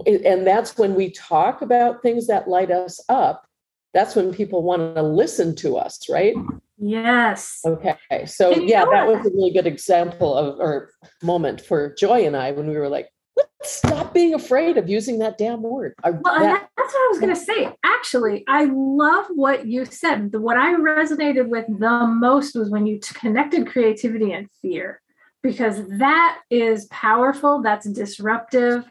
and 0.08 0.47
that's 0.47 0.77
when 0.77 0.95
we 0.95 1.12
talk 1.12 1.62
about 1.62 2.01
things 2.01 2.25
that 2.27 2.47
light 2.47 2.71
us 2.71 2.99
up. 3.10 3.45
That's 3.93 4.15
when 4.15 4.34
people 4.34 4.63
want 4.63 4.95
to 4.95 5.04
listen 5.04 5.56
to 5.58 5.77
us, 5.77 6.10
right? 6.10 6.34
Yes. 6.77 7.60
Okay. 7.63 8.25
So 8.25 8.51
yeah, 8.51 8.86
that 8.86 9.06
was 9.06 9.19
a 9.25 9.30
really 9.30 9.51
good 9.51 9.67
example 9.67 10.36
of 10.36 10.60
or 10.60 10.93
moment 11.21 11.62
for 11.62 11.93
Joy 11.93 12.25
and 12.25 12.36
I 12.36 12.54
when 12.54 12.67
we 12.67 12.77
were 12.77 12.89
like, 12.89 13.10
stop 13.63 14.13
being 14.13 14.34
afraid 14.34 14.78
of 14.78 14.89
using 14.89 15.19
that 15.19 15.38
damn 15.38 15.62
word. 15.62 15.93
Well, 16.04 16.21
that, 16.21 16.69
that's 16.78 16.93
what 16.93 17.00
I 17.00 17.08
was 17.12 17.19
going 17.19 17.34
to 17.34 17.39
say. 17.39 17.76
Actually, 17.84 18.43
I 18.47 18.65
love 18.65 19.26
what 19.36 19.67
you 19.67 19.86
said. 19.86 20.34
What 20.34 20.58
I 20.58 20.74
resonated 20.74 21.47
with 21.47 21.65
the 21.67 22.08
most 22.08 22.56
was 22.56 22.69
when 22.69 22.86
you 22.86 23.00
connected 23.13 23.67
creativity 23.67 24.32
and 24.32 24.50
fear, 24.62 25.02
because 25.43 25.88
that 26.00 26.39
is 26.50 26.86
powerful. 26.86 27.62
That's 27.62 27.89
disruptive. 27.89 28.86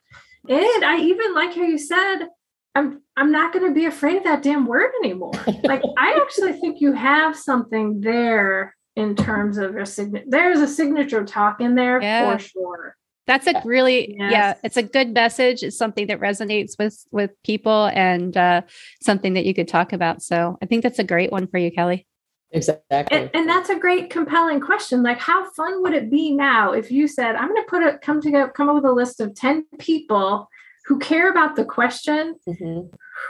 And 0.48 0.84
I 0.84 0.98
even 0.98 1.34
like 1.34 1.54
how 1.54 1.62
you 1.62 1.78
said 1.78 2.28
I'm 2.74 3.02
I'm 3.16 3.32
not 3.32 3.52
going 3.52 3.66
to 3.66 3.74
be 3.74 3.86
afraid 3.86 4.16
of 4.18 4.24
that 4.24 4.42
damn 4.42 4.66
word 4.66 4.92
anymore. 5.02 5.32
like 5.64 5.82
I 5.98 6.18
actually 6.22 6.52
think 6.52 6.80
you 6.80 6.92
have 6.92 7.36
something 7.36 8.00
there 8.00 8.76
in 8.96 9.16
terms 9.16 9.58
of 9.58 9.74
your 9.74 9.86
signature. 9.86 10.26
There's 10.28 10.60
a 10.60 10.68
signature 10.68 11.24
talk 11.24 11.60
in 11.60 11.74
there 11.74 12.00
yeah. 12.00 12.32
for 12.32 12.38
sure. 12.38 12.96
That's 13.30 13.46
a 13.46 13.62
really 13.64 14.16
yes. 14.18 14.32
yeah, 14.32 14.54
it's 14.64 14.76
a 14.76 14.82
good 14.82 15.14
message. 15.14 15.62
It's 15.62 15.78
something 15.78 16.08
that 16.08 16.18
resonates 16.18 16.72
with 16.80 17.06
with 17.12 17.30
people 17.44 17.86
and 17.94 18.36
uh, 18.36 18.62
something 19.00 19.34
that 19.34 19.44
you 19.44 19.54
could 19.54 19.68
talk 19.68 19.92
about. 19.92 20.20
So 20.20 20.58
I 20.60 20.66
think 20.66 20.82
that's 20.82 20.98
a 20.98 21.04
great 21.04 21.30
one 21.30 21.46
for 21.46 21.58
you, 21.58 21.70
Kelly. 21.70 22.08
Exactly. 22.50 23.16
And, 23.16 23.30
and, 23.32 23.48
that's 23.48 23.68
a 23.68 23.78
great 23.78 24.10
compelling 24.10 24.60
question. 24.60 25.04
Like, 25.04 25.20
how 25.20 25.48
fun 25.52 25.80
would 25.82 25.92
it 25.92 26.10
be 26.10 26.32
now 26.32 26.72
if 26.72 26.90
you 26.90 27.06
said, 27.06 27.36
I'm 27.36 27.46
going 27.46 27.62
to 27.62 27.70
put 27.70 27.84
a 27.84 27.98
come 27.98 28.20
together, 28.20 28.48
come 28.48 28.68
up 28.68 28.74
with 28.74 28.84
a 28.84 28.90
list 28.90 29.20
of 29.20 29.36
10 29.36 29.66
people 29.78 30.48
who 30.86 30.98
care 30.98 31.30
about 31.30 31.54
the 31.54 31.64
question 31.64 32.34
mm-hmm. 32.48 32.88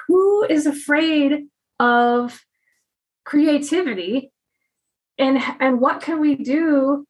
who 0.08 0.44
is 0.44 0.64
afraid 0.64 1.48
of 1.78 2.42
creativity 3.26 4.32
and 5.18 5.38
and 5.60 5.78
what 5.78 6.00
can 6.00 6.20
we 6.20 6.36
do 6.36 7.04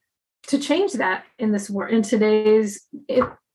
to 0.50 0.58
change 0.58 0.92
that 0.94 1.24
in 1.38 1.52
this 1.52 1.68
world 1.70 1.92
in 1.94 2.02
today's 2.02 2.86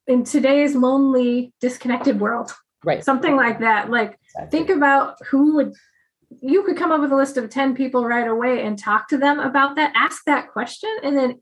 in 0.08 0.24
today's 0.24 0.76
lonely 0.76 1.54
disconnected 1.62 2.20
world 2.20 2.52
Right. 2.84 3.04
Something 3.04 3.36
like 3.36 3.62
that. 3.62 3.90
Like 3.90 4.20
Exactly. 4.24 4.52
think 4.60 4.70
about 4.70 5.16
who 5.30 5.56
would 5.56 5.74
you 6.42 6.62
could 6.64 6.78
come 6.78 6.92
up 6.92 7.02
with 7.02 7.12
a 7.12 7.16
list 7.16 7.36
of 7.38 7.50
10 7.50 7.74
people 7.76 8.06
right 8.06 8.28
away 8.28 8.64
and 8.64 8.78
talk 8.78 9.08
to 9.10 9.18
them 9.18 9.40
about 9.40 9.76
that 9.78 9.92
ask 9.96 10.24
that 10.26 10.52
question 10.52 10.90
and 11.04 11.16
then 11.18 11.42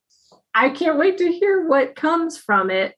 i 0.53 0.69
can't 0.69 0.97
wait 0.99 1.17
to 1.17 1.31
hear 1.31 1.67
what 1.67 1.95
comes 1.95 2.37
from 2.37 2.69
it 2.69 2.93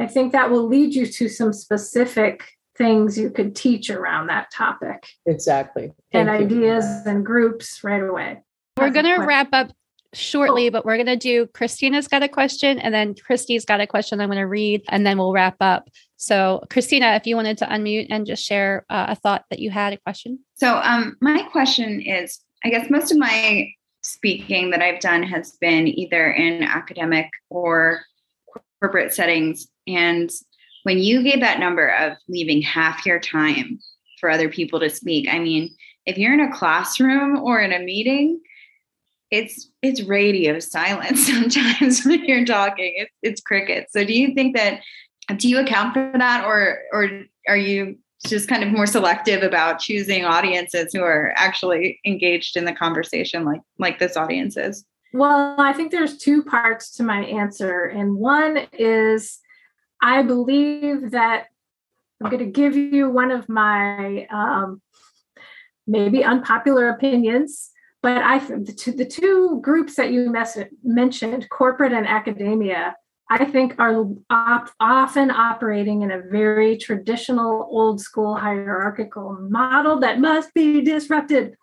i 0.00 0.06
think 0.06 0.32
that 0.32 0.50
will 0.50 0.66
lead 0.66 0.94
you 0.94 1.04
to 1.06 1.28
some 1.28 1.52
specific 1.52 2.44
things 2.76 3.18
you 3.18 3.30
could 3.30 3.54
teach 3.54 3.90
around 3.90 4.28
that 4.28 4.50
topic 4.52 5.06
Exactly. 5.26 5.92
and 6.12 6.28
Thank 6.28 6.50
you. 6.50 6.56
ideas 6.56 6.84
and 7.06 7.24
groups 7.26 7.82
right 7.84 8.02
away 8.02 8.42
We're 8.78 8.90
going 8.90 9.06
to 9.06 9.18
wrap 9.26 9.48
up 9.52 9.70
shortly, 10.14 10.70
but 10.70 10.84
we're 10.84 10.96
going 10.96 11.06
to 11.06 11.16
do 11.16 11.46
Christina's 11.48 12.08
got 12.08 12.22
a 12.22 12.28
question 12.28 12.78
and 12.78 12.94
then 12.94 13.14
Christy's 13.14 13.64
got 13.64 13.80
a 13.80 13.86
question 13.86 14.20
I'm 14.20 14.28
going 14.28 14.38
to 14.38 14.46
read 14.46 14.82
and 14.88 15.06
then 15.06 15.18
we'll 15.18 15.32
wrap 15.32 15.56
up. 15.60 15.88
So, 16.16 16.62
Christina, 16.70 17.14
if 17.14 17.26
you 17.26 17.36
wanted 17.36 17.58
to 17.58 17.66
unmute 17.66 18.06
and 18.10 18.26
just 18.26 18.44
share 18.44 18.86
uh, 18.88 19.06
a 19.08 19.14
thought 19.14 19.44
that 19.50 19.58
you 19.58 19.70
had, 19.70 19.92
a 19.92 19.98
question. 19.98 20.38
So, 20.54 20.76
um, 20.82 21.16
my 21.20 21.42
question 21.42 22.00
is 22.00 22.40
I 22.64 22.70
guess 22.70 22.88
most 22.88 23.12
of 23.12 23.18
my 23.18 23.68
speaking 24.02 24.70
that 24.70 24.82
I've 24.82 25.00
done 25.00 25.22
has 25.22 25.52
been 25.60 25.86
either 25.88 26.30
in 26.30 26.62
academic 26.62 27.28
or 27.50 28.02
corporate 28.80 29.12
settings. 29.12 29.66
And 29.86 30.30
when 30.84 30.98
you 30.98 31.22
gave 31.22 31.40
that 31.40 31.58
number 31.58 31.88
of 31.88 32.12
leaving 32.28 32.62
half 32.62 33.04
your 33.06 33.18
time 33.18 33.78
for 34.20 34.30
other 34.30 34.48
people 34.48 34.80
to 34.80 34.90
speak, 34.90 35.28
I 35.28 35.38
mean, 35.38 35.74
if 36.06 36.18
you're 36.18 36.34
in 36.34 36.40
a 36.40 36.54
classroom 36.54 37.38
or 37.38 37.60
in 37.60 37.72
a 37.72 37.78
meeting, 37.78 38.40
it's 39.34 39.70
it's 39.82 40.02
radio 40.02 40.58
silence 40.60 41.26
sometimes 41.30 42.04
when 42.04 42.24
you're 42.24 42.44
talking. 42.44 42.94
It's 42.96 43.12
it's 43.22 43.40
crickets. 43.40 43.92
So 43.92 44.04
do 44.04 44.12
you 44.12 44.34
think 44.34 44.56
that 44.56 44.80
do 45.36 45.48
you 45.48 45.58
account 45.58 45.94
for 45.94 46.12
that 46.16 46.44
or 46.44 46.78
or 46.92 47.24
are 47.48 47.56
you 47.56 47.98
just 48.26 48.48
kind 48.48 48.62
of 48.62 48.70
more 48.70 48.86
selective 48.86 49.42
about 49.42 49.80
choosing 49.80 50.24
audiences 50.24 50.92
who 50.94 51.02
are 51.02 51.32
actually 51.36 52.00
engaged 52.06 52.56
in 52.56 52.64
the 52.64 52.72
conversation 52.72 53.44
like 53.44 53.60
like 53.78 53.98
this 53.98 54.16
audience 54.16 54.56
is 54.56 54.84
Well, 55.12 55.60
I 55.60 55.72
think 55.72 55.90
there's 55.90 56.16
two 56.16 56.42
parts 56.42 56.90
to 56.96 57.02
my 57.02 57.24
answer. 57.24 57.84
And 57.84 58.16
one 58.16 58.66
is 58.72 59.40
I 60.02 60.22
believe 60.22 61.10
that 61.10 61.46
I'm 62.22 62.30
going 62.30 62.44
to 62.44 62.50
give 62.50 62.76
you 62.76 63.10
one 63.10 63.30
of 63.30 63.48
my 63.48 64.26
um, 64.30 64.80
maybe 65.86 66.24
unpopular 66.24 66.88
opinions, 66.88 67.70
but 68.04 68.22
I 68.22 68.38
the 68.38 68.74
two, 68.78 68.92
the 68.92 69.06
two 69.06 69.60
groups 69.62 69.94
that 69.94 70.12
you 70.12 70.28
mes- 70.28 70.68
mentioned, 70.82 71.48
corporate 71.48 71.94
and 71.94 72.06
academia, 72.06 72.94
I 73.30 73.46
think 73.46 73.76
are 73.78 74.04
op- 74.28 74.70
often 74.78 75.30
operating 75.30 76.02
in 76.02 76.10
a 76.10 76.20
very 76.20 76.76
traditional, 76.76 77.66
old 77.70 78.02
school 78.02 78.36
hierarchical 78.36 79.38
model 79.40 80.00
that 80.00 80.20
must 80.20 80.52
be 80.52 80.82
disrupted. 80.82 81.56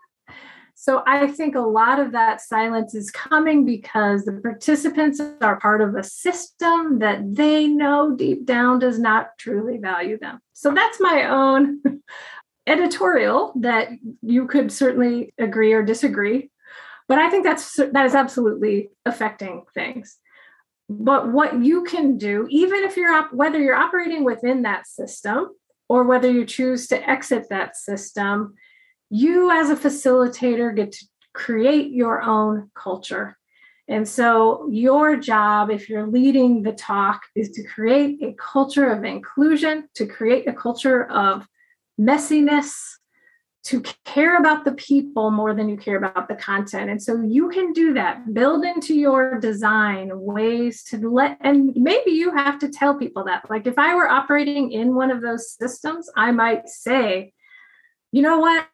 So 0.74 1.04
I 1.06 1.28
think 1.28 1.54
a 1.54 1.60
lot 1.60 2.00
of 2.00 2.12
that 2.14 2.42
silence 2.42 2.96
is 2.96 3.12
coming 3.12 3.64
because 3.64 4.26
the 4.26 4.42
participants 4.42 5.22
are 5.42 5.60
part 5.60 5.82
of 5.82 5.94
a 5.94 6.04
system 6.04 6.98
that 6.98 7.36
they 7.36 7.68
know 7.68 8.16
deep 8.16 8.48
down 8.48 8.80
does 8.80 8.98
not 8.98 9.38
truly 9.38 9.78
value 9.78 10.18
them. 10.18 10.40
So 10.54 10.72
that's 10.72 11.00
my 11.00 11.30
own 11.30 11.84
editorial 12.68 13.54
that 13.58 13.90
you 14.22 14.48
could 14.48 14.72
certainly 14.72 15.34
agree 15.38 15.74
or 15.74 15.84
disagree. 15.84 16.50
But 17.08 17.18
I 17.18 17.30
think 17.30 17.44
that's 17.44 17.76
that 17.76 18.06
is 18.06 18.16
absolutely 18.16 18.90
affecting 19.06 19.64
things. 19.74 20.18
But 20.90 21.32
what 21.32 21.62
you 21.62 21.84
can 21.84 22.18
do, 22.18 22.48
even 22.50 22.84
if 22.84 22.98
you're 22.98 23.14
op- 23.14 23.34
whether 23.34 23.60
you're 23.60 23.76
operating 23.76 24.24
within 24.24 24.64
that 24.64 24.88
system 24.88 25.48
or 25.90 26.04
whether 26.04 26.30
you 26.30 26.46
choose 26.46 26.88
to 26.88 27.10
exit 27.10 27.48
that 27.50 27.76
system, 27.76 28.56
you 29.10 29.52
as 29.52 29.70
a 29.70 29.76
facilitator 29.76 30.76
get 30.76 30.94
to 30.94 31.06
create 31.34 31.92
your 31.92 32.22
own 32.22 32.72
culture. 32.76 33.38
And 33.88 34.08
so, 34.08 34.70
your 34.72 35.18
job, 35.18 35.70
if 35.70 35.90
you're 35.90 36.08
leading 36.08 36.64
the 36.64 36.72
talk, 36.72 37.24
is 37.36 37.50
to 37.52 37.64
create 37.64 38.22
a 38.24 38.34
culture 38.34 38.90
of 38.90 39.04
inclusion, 39.04 39.90
to 39.96 40.06
create 40.06 40.48
a 40.48 40.54
culture 40.54 41.10
of 41.12 41.46
messiness, 42.02 42.74
to 43.64 43.84
care 44.06 44.38
about 44.38 44.66
the 44.66 44.72
people 44.72 45.30
more 45.30 45.54
than 45.54 45.70
you 45.70 45.78
care 45.78 45.98
about 45.98 46.28
the 46.28 46.34
content. 46.36 46.90
And 46.90 47.02
so, 47.02 47.22
you 47.22 47.50
can 47.50 47.74
do 47.74 47.94
that, 47.94 48.34
build 48.34 48.66
into 48.66 48.96
your 48.96 49.40
design 49.40 50.10
ways 50.14 50.84
to 50.86 50.98
let, 51.10 51.38
and 51.42 51.72
maybe 51.76 52.12
you 52.12 52.36
have 52.36 52.58
to 52.60 52.70
tell 52.70 52.98
people 52.98 53.24
that. 53.26 53.48
Like, 53.52 53.68
if 53.68 53.78
I 53.78 53.94
were 53.94 54.10
operating 54.10 54.72
in 54.72 54.96
one 54.96 55.12
of 55.12 55.22
those 55.22 55.52
systems, 55.52 56.10
I 56.18 56.32
might 56.32 56.68
say, 56.68 57.34
you 58.12 58.24
know 58.24 58.40
what? 58.40 58.66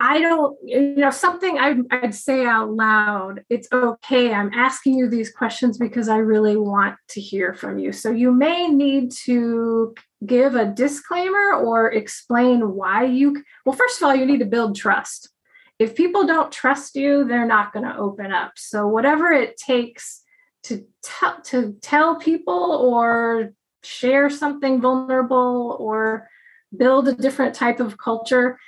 I 0.00 0.20
don't, 0.20 0.56
you 0.64 0.96
know, 0.96 1.10
something 1.10 1.58
I'd, 1.58 1.78
I'd, 1.90 2.14
say 2.14 2.44
out 2.44 2.70
loud. 2.70 3.44
It's 3.48 3.68
okay. 3.72 4.34
I'm 4.34 4.52
asking 4.52 4.94
you 4.98 5.08
these 5.08 5.30
questions 5.30 5.78
because 5.78 6.08
I 6.08 6.16
really 6.16 6.56
want 6.56 6.96
to 7.10 7.20
hear 7.20 7.54
from 7.54 7.78
you. 7.78 7.92
So 7.92 8.10
you 8.10 8.32
may 8.32 8.66
need 8.66 9.12
to 9.24 9.94
give 10.26 10.56
a 10.56 10.66
disclaimer 10.66 11.54
or 11.54 11.92
explain 11.92 12.74
why 12.74 13.04
you, 13.04 13.42
well, 13.64 13.76
first 13.76 14.00
of 14.00 14.06
all, 14.06 14.14
you 14.14 14.26
need 14.26 14.40
to 14.40 14.46
build 14.46 14.76
trust. 14.76 15.30
If 15.78 15.94
people 15.94 16.26
don't 16.26 16.52
trust 16.52 16.96
you, 16.96 17.24
they're 17.24 17.46
not 17.46 17.72
going 17.72 17.84
to 17.84 17.96
open 17.96 18.32
up. 18.32 18.52
So 18.56 18.88
whatever 18.88 19.32
it 19.32 19.56
takes 19.56 20.22
to 20.64 20.86
tell 21.02 21.40
to 21.42 21.76
tell 21.82 22.16
people 22.16 22.72
or 22.72 23.52
share 23.82 24.30
something 24.30 24.80
vulnerable 24.80 25.76
or 25.78 26.28
build 26.76 27.06
a 27.06 27.14
different 27.14 27.54
type 27.54 27.80
of 27.80 27.98
culture 27.98 28.58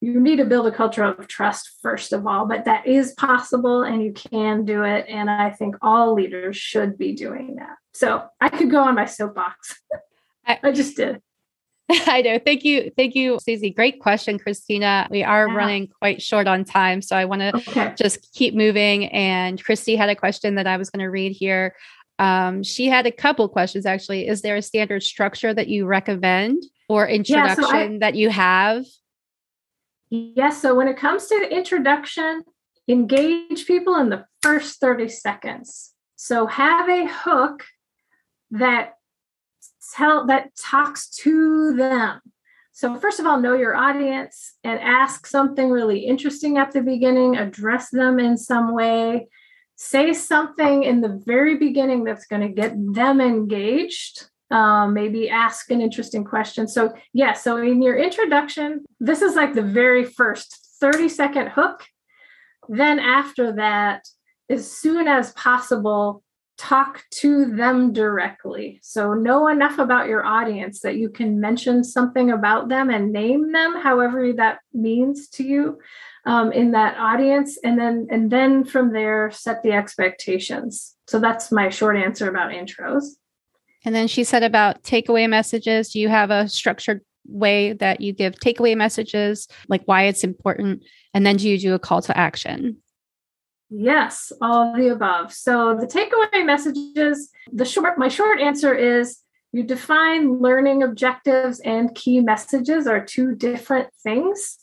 you 0.00 0.18
need 0.18 0.36
to 0.36 0.44
build 0.44 0.66
a 0.66 0.72
culture 0.72 1.04
of 1.04 1.26
trust 1.28 1.70
first 1.82 2.12
of 2.12 2.26
all 2.26 2.46
but 2.46 2.64
that 2.64 2.86
is 2.86 3.12
possible 3.14 3.82
and 3.82 4.02
you 4.02 4.12
can 4.12 4.64
do 4.64 4.82
it 4.82 5.04
and 5.08 5.30
i 5.30 5.50
think 5.50 5.76
all 5.82 6.14
leaders 6.14 6.56
should 6.56 6.96
be 6.96 7.12
doing 7.14 7.56
that 7.56 7.76
so 7.92 8.22
i 8.40 8.48
could 8.48 8.70
go 8.70 8.82
on 8.82 8.94
my 8.94 9.04
soapbox 9.04 9.80
i, 10.46 10.58
I 10.62 10.72
just 10.72 10.96
did 10.96 11.20
I 12.06 12.22
know. 12.22 12.38
Thank 12.38 12.62
you. 12.64 12.92
Thank 12.96 13.16
you, 13.16 13.40
Susie. 13.42 13.70
Great 13.70 13.98
question, 13.98 14.38
Christina. 14.38 15.08
We 15.10 15.24
are 15.24 15.48
Yeah. 15.48 15.54
running 15.56 15.88
quite 15.88 16.22
short 16.22 16.46
on 16.46 16.64
time. 16.64 17.02
So 17.02 17.16
I 17.16 17.24
want 17.24 17.40
to 17.40 17.56
okay 17.56 17.94
just 17.98 18.32
keep 18.32 18.54
moving. 18.54 19.06
And 19.06 19.60
Christy 19.60 19.96
had 19.96 20.08
a 20.08 20.14
question 20.14 20.54
that 20.54 20.68
I 20.68 20.76
was 20.76 20.88
going 20.88 21.02
to 21.04 21.10
read 21.10 21.32
here. 21.32 21.74
Um, 22.20 22.62
she 22.62 22.86
had 22.86 23.06
a 23.06 23.10
couple 23.10 23.48
questions 23.48 23.86
actually. 23.86 24.28
Is 24.28 24.42
there 24.42 24.54
a 24.54 24.62
standard 24.62 25.02
structure 25.02 25.52
that 25.52 25.66
you 25.66 25.84
recommend 25.84 26.62
or 26.88 27.06
so 27.06 27.10
I- 27.10 27.14
introduction 27.16 27.98
that 27.98 28.14
you 28.14 28.30
have? 28.30 28.84
Yes 30.10 30.60
so 30.60 30.74
when 30.74 30.88
it 30.88 30.96
comes 30.96 31.26
to 31.26 31.38
the 31.38 31.54
introduction 31.56 32.42
engage 32.90 33.66
people 33.66 33.96
in 33.96 34.08
the 34.08 34.24
first 34.42 34.80
30 34.80 35.08
seconds. 35.08 35.92
So 36.16 36.46
have 36.46 36.88
a 36.88 37.06
hook 37.06 37.64
that 38.50 38.94
tell 39.94 40.26
that 40.26 40.54
talks 40.56 41.08
to 41.22 41.74
them. 41.76 42.20
So 42.72 42.96
first 42.96 43.20
of 43.20 43.26
all 43.26 43.40
know 43.40 43.54
your 43.54 43.76
audience 43.76 44.54
and 44.64 44.80
ask 44.80 45.26
something 45.26 45.70
really 45.70 46.00
interesting 46.00 46.58
at 46.58 46.72
the 46.72 46.82
beginning. 46.82 47.36
Address 47.36 47.90
them 47.90 48.18
in 48.18 48.36
some 48.36 48.74
way. 48.74 49.28
Say 49.76 50.12
something 50.12 50.82
in 50.82 51.00
the 51.00 51.22
very 51.24 51.56
beginning 51.56 52.04
that's 52.04 52.26
going 52.26 52.42
to 52.42 52.48
get 52.48 52.74
them 52.76 53.20
engaged 53.20 54.28
um, 54.50 54.94
maybe 54.94 55.30
ask 55.30 55.70
an 55.70 55.80
interesting 55.80 56.24
question. 56.24 56.68
So 56.68 56.92
yeah 57.12 57.32
so 57.32 57.56
in 57.56 57.82
your 57.82 57.96
introduction 57.96 58.84
this 58.98 59.22
is 59.22 59.34
like 59.34 59.54
the 59.54 59.62
very 59.62 60.04
first 60.04 60.76
30 60.80 61.08
second 61.08 61.48
hook. 61.48 61.84
Then 62.68 62.98
after 62.98 63.52
that 63.52 64.06
as 64.48 64.70
soon 64.70 65.06
as 65.06 65.32
possible 65.32 66.22
talk 66.60 67.04
to 67.10 67.46
them 67.46 67.90
directly. 67.90 68.78
So 68.82 69.14
know 69.14 69.48
enough 69.48 69.78
about 69.78 70.08
your 70.08 70.26
audience 70.26 70.80
that 70.80 70.96
you 70.96 71.08
can 71.08 71.40
mention 71.40 71.82
something 71.82 72.30
about 72.30 72.68
them 72.68 72.90
and 72.90 73.12
name 73.12 73.52
them 73.52 73.80
however 73.80 74.34
that 74.34 74.58
means 74.74 75.28
to 75.30 75.42
you 75.42 75.78
um, 76.26 76.52
in 76.52 76.72
that 76.72 76.98
audience. 76.98 77.58
And 77.64 77.78
then 77.78 78.08
and 78.10 78.30
then 78.30 78.64
from 78.64 78.92
there 78.92 79.30
set 79.30 79.62
the 79.62 79.72
expectations. 79.72 80.96
So 81.06 81.18
that's 81.18 81.50
my 81.50 81.70
short 81.70 81.96
answer 81.96 82.28
about 82.28 82.50
intros 82.50 83.04
And 83.84 83.94
then 83.94 84.08
she 84.08 84.24
said 84.24 84.42
about 84.42 84.82
takeaway 84.82 85.28
messages. 85.28 85.90
Do 85.90 86.00
you 86.00 86.08
have 86.08 86.30
a 86.30 86.48
structured 86.48 87.00
way 87.26 87.72
that 87.74 88.00
you 88.00 88.12
give 88.12 88.34
takeaway 88.34 88.76
messages, 88.76 89.48
like 89.68 89.82
why 89.84 90.04
it's 90.04 90.24
important? 90.24 90.82
And 91.14 91.24
then 91.24 91.36
do 91.36 91.48
you 91.48 91.58
do 91.58 91.74
a 91.74 91.78
call 91.78 92.02
to 92.02 92.16
action? 92.16 92.76
Yes, 93.70 94.32
all 94.42 94.72
of 94.72 94.76
the 94.76 94.88
above. 94.88 95.32
So 95.32 95.76
the 95.76 95.86
takeaway 95.86 96.44
messages, 96.44 97.30
the 97.52 97.64
short 97.64 97.98
my 97.98 98.08
short 98.08 98.40
answer 98.40 98.74
is 98.74 99.18
you 99.52 99.62
define 99.62 100.40
learning 100.40 100.82
objectives 100.82 101.60
and 101.60 101.94
key 101.94 102.20
messages 102.20 102.86
are 102.86 103.04
two 103.04 103.34
different 103.34 103.88
things. 104.02 104.58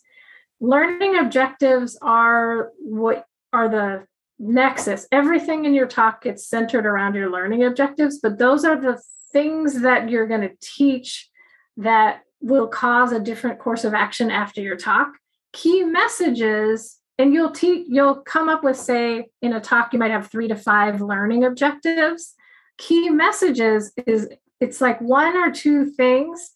Learning 0.59 1.17
objectives 1.17 1.97
are 2.01 2.71
what 2.79 3.25
are 3.53 3.69
the 3.69 4.05
nexus. 4.39 5.07
Everything 5.11 5.65
in 5.65 5.73
your 5.73 5.87
talk 5.87 6.23
gets 6.23 6.47
centered 6.47 6.85
around 6.85 7.15
your 7.15 7.29
learning 7.29 7.63
objectives, 7.63 8.19
but 8.19 8.37
those 8.37 8.63
are 8.63 8.79
the 8.79 9.01
things 9.31 9.81
that 9.81 10.09
you're 10.09 10.27
going 10.27 10.41
to 10.41 10.55
teach 10.61 11.29
that 11.77 12.21
will 12.41 12.67
cause 12.67 13.11
a 13.11 13.19
different 13.19 13.59
course 13.59 13.83
of 13.83 13.93
action 13.93 14.29
after 14.31 14.61
your 14.61 14.75
talk. 14.75 15.09
Key 15.53 15.83
messages, 15.83 16.99
and 17.17 17.33
you'll 17.33 17.51
teach, 17.51 17.87
you'll 17.89 18.21
come 18.21 18.47
up 18.47 18.63
with, 18.63 18.77
say, 18.77 19.27
in 19.41 19.53
a 19.53 19.59
talk, 19.59 19.91
you 19.93 19.99
might 19.99 20.11
have 20.11 20.29
three 20.29 20.47
to 20.47 20.55
five 20.55 21.01
learning 21.01 21.43
objectives. 21.43 22.35
Key 22.77 23.09
messages 23.09 23.91
is 24.05 24.29
it's 24.59 24.81
like 24.81 25.01
one 25.01 25.35
or 25.35 25.51
two 25.51 25.85
things 25.85 26.51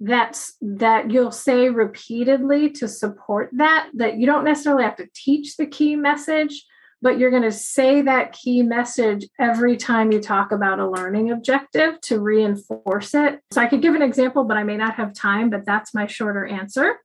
that's 0.00 0.54
that 0.62 1.10
you'll 1.10 1.30
say 1.30 1.68
repeatedly 1.68 2.70
to 2.70 2.88
support 2.88 3.50
that 3.52 3.88
that 3.94 4.16
you 4.16 4.24
don't 4.24 4.44
necessarily 4.44 4.82
have 4.82 4.96
to 4.96 5.08
teach 5.14 5.56
the 5.56 5.66
key 5.66 5.94
message 5.94 6.64
but 7.02 7.18
you're 7.18 7.30
going 7.30 7.42
to 7.42 7.52
say 7.52 8.02
that 8.02 8.32
key 8.32 8.62
message 8.62 9.26
every 9.38 9.76
time 9.76 10.12
you 10.12 10.20
talk 10.20 10.52
about 10.52 10.78
a 10.78 10.88
learning 10.88 11.30
objective 11.30 12.00
to 12.02 12.20
reinforce 12.20 13.14
it. 13.14 13.40
So 13.52 13.60
I 13.60 13.66
could 13.66 13.82
give 13.82 13.94
an 13.94 14.02
example, 14.02 14.44
but 14.44 14.56
I 14.56 14.64
may 14.64 14.76
not 14.76 14.94
have 14.94 15.14
time, 15.14 15.50
but 15.50 15.64
that's 15.64 15.94
my 15.94 16.06
shorter 16.06 16.44
answer. 16.46 16.96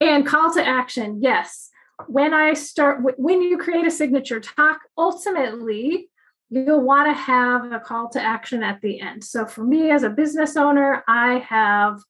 And 0.00 0.26
call 0.26 0.52
to 0.54 0.66
action 0.66 1.20
yes. 1.20 1.70
When 2.06 2.32
I 2.32 2.54
start, 2.54 3.00
when 3.18 3.42
you 3.42 3.58
create 3.58 3.86
a 3.86 3.90
signature 3.90 4.40
talk, 4.40 4.80
ultimately, 4.96 6.08
you'll 6.48 6.80
want 6.80 7.08
to 7.08 7.12
have 7.12 7.72
a 7.72 7.80
call 7.80 8.08
to 8.10 8.20
action 8.20 8.62
at 8.62 8.80
the 8.80 9.00
end. 9.00 9.22
So 9.22 9.44
for 9.44 9.64
me 9.64 9.90
as 9.90 10.02
a 10.02 10.10
business 10.10 10.56
owner, 10.56 11.04
I 11.06 11.38
have 11.38 12.00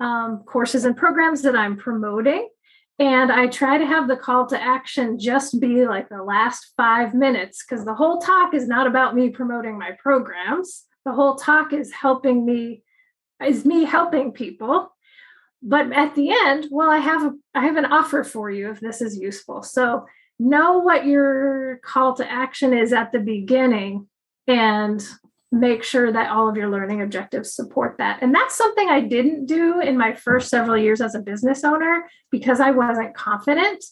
um, 0.00 0.44
courses 0.46 0.84
and 0.84 0.96
programs 0.96 1.42
that 1.42 1.56
I'm 1.56 1.76
promoting. 1.76 2.48
And 2.98 3.32
I 3.32 3.46
try 3.46 3.78
to 3.78 3.86
have 3.86 4.06
the 4.06 4.16
call 4.16 4.46
to 4.46 4.60
action 4.60 5.18
just 5.18 5.60
be 5.60 5.86
like 5.86 6.08
the 6.08 6.22
last 6.22 6.72
five 6.76 7.14
minutes 7.14 7.64
because 7.64 7.84
the 7.84 7.94
whole 7.94 8.18
talk 8.18 8.54
is 8.54 8.68
not 8.68 8.86
about 8.86 9.14
me 9.16 9.30
promoting 9.30 9.78
my 9.78 9.92
programs. 9.98 10.84
The 11.04 11.12
whole 11.12 11.36
talk 11.36 11.72
is 11.72 11.90
helping 11.90 12.44
me, 12.44 12.82
is 13.44 13.64
me 13.64 13.84
helping 13.84 14.32
people. 14.32 14.94
But 15.62 15.92
at 15.92 16.14
the 16.14 16.30
end, 16.30 16.68
well, 16.70 16.90
I 16.90 16.98
have 16.98 17.24
a 17.24 17.32
I 17.54 17.64
have 17.64 17.76
an 17.76 17.86
offer 17.86 18.24
for 18.24 18.50
you 18.50 18.70
if 18.70 18.80
this 18.80 19.00
is 19.00 19.16
useful. 19.16 19.62
So 19.62 20.06
know 20.38 20.78
what 20.78 21.06
your 21.06 21.80
call 21.84 22.14
to 22.16 22.30
action 22.30 22.76
is 22.76 22.92
at 22.92 23.12
the 23.12 23.20
beginning 23.20 24.08
and 24.46 25.06
make 25.52 25.84
sure 25.84 26.10
that 26.10 26.30
all 26.30 26.48
of 26.48 26.56
your 26.56 26.70
learning 26.70 27.02
objectives 27.02 27.54
support 27.54 27.96
that. 27.98 28.18
And 28.22 28.34
that's 28.34 28.56
something 28.56 28.88
I 28.88 29.02
didn't 29.02 29.44
do 29.44 29.80
in 29.80 29.98
my 29.98 30.14
first 30.14 30.48
several 30.48 30.78
years 30.78 31.02
as 31.02 31.14
a 31.14 31.20
business 31.20 31.62
owner 31.62 32.08
because 32.30 32.58
I 32.58 32.70
wasn't 32.70 33.14
confident. 33.14 33.84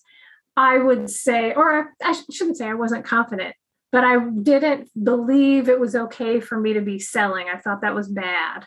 I 0.57 0.79
would 0.79 1.11
say, 1.11 1.53
or 1.53 1.93
I 2.03 2.19
shouldn't 2.33 2.57
say 2.57 2.67
I 2.67 2.75
wasn't 2.75 3.05
confident, 3.05 3.55
but 3.93 4.05
I 4.05 4.19
didn't 4.43 4.89
believe 5.03 5.69
it 5.69 5.79
was 5.79 5.95
okay 5.95 6.41
for 6.41 6.59
me 6.59 6.73
to 6.73 6.81
be 6.81 6.99
selling. 6.99 7.47
I 7.49 7.59
thought 7.59 7.83
that 7.83 7.95
was 7.95 8.09
bad. 8.09 8.67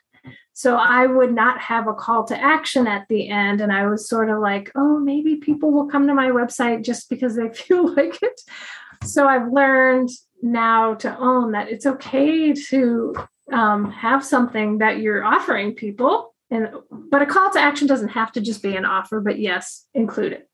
So 0.54 0.76
I 0.76 1.08
would 1.08 1.34
not 1.34 1.60
have 1.60 1.88
a 1.88 1.94
call 1.94 2.26
to 2.26 2.40
action 2.40 2.86
at 2.86 3.08
the 3.10 3.28
end. 3.28 3.60
And 3.60 3.74
I 3.74 3.88
was 3.88 4.08
sort 4.08 4.30
of 4.30 4.40
like, 4.40 4.72
oh, 4.76 5.00
maybe 5.00 5.38
people 5.38 5.72
will 5.72 5.88
come 5.88 6.08
to 6.08 6.14
my 6.14 6.30
website 6.30 6.84
just 6.84 7.10
because 7.10 7.36
they 7.36 7.50
feel 7.54 7.94
like 7.94 8.22
it. 8.22 8.40
So 9.04 9.28
I've 9.28 9.52
learned 9.52 10.10
now 10.44 10.94
to 10.94 11.18
own 11.18 11.54
that 11.54 11.70
it's 11.70 11.86
okay 11.86 12.54
to 12.54 13.16
um, 13.52 13.90
have 13.92 14.24
something 14.24 14.80
that 14.80 15.00
you're 15.00 15.24
offering 15.24 15.74
people 15.74 16.36
and 16.52 16.70
but 17.10 17.22
a 17.22 17.26
call 17.26 17.50
to 17.50 17.60
action 17.60 17.88
doesn't 17.88 18.10
have 18.10 18.32
to 18.32 18.42
just 18.42 18.62
be 18.62 18.76
an 18.76 18.86
offer 18.86 19.22
but 19.22 19.40
yes 19.40 19.86
include 19.94 20.34
it 20.34 20.50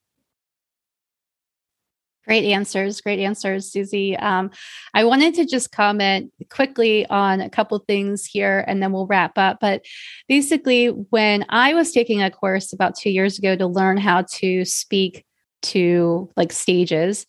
Great 2.30 2.46
answers, 2.46 3.02
great 3.02 3.18
answers, 3.18 3.72
Susie. 3.72 4.16
Um, 4.16 4.52
I 4.94 5.04
wanted 5.04 5.34
to 5.34 5.48
just 5.48 5.72
comment 5.72 6.32
quickly 6.52 7.08
on 7.08 7.42
a 7.42 7.50
couple 7.50 7.80
things 7.80 8.24
here 8.24 8.64
and 8.68 8.84
then 8.84 8.92
we'll 8.92 9.08
wrap 9.08 9.36
up. 9.40 9.58
But 9.60 9.84
basically, 10.28 10.90
when 10.90 11.44
I 11.50 11.74
was 11.74 11.92
taking 11.92 12.22
a 12.22 12.30
course 12.30 12.72
about 12.72 12.96
two 12.96 13.10
years 13.10 13.40
ago 13.40 13.56
to 13.56 13.66
learn 13.66 13.98
how 13.98 14.26
to 14.34 14.64
speak 14.64 15.26
to 15.64 16.30
like 16.38 16.52
stages, 16.52 17.26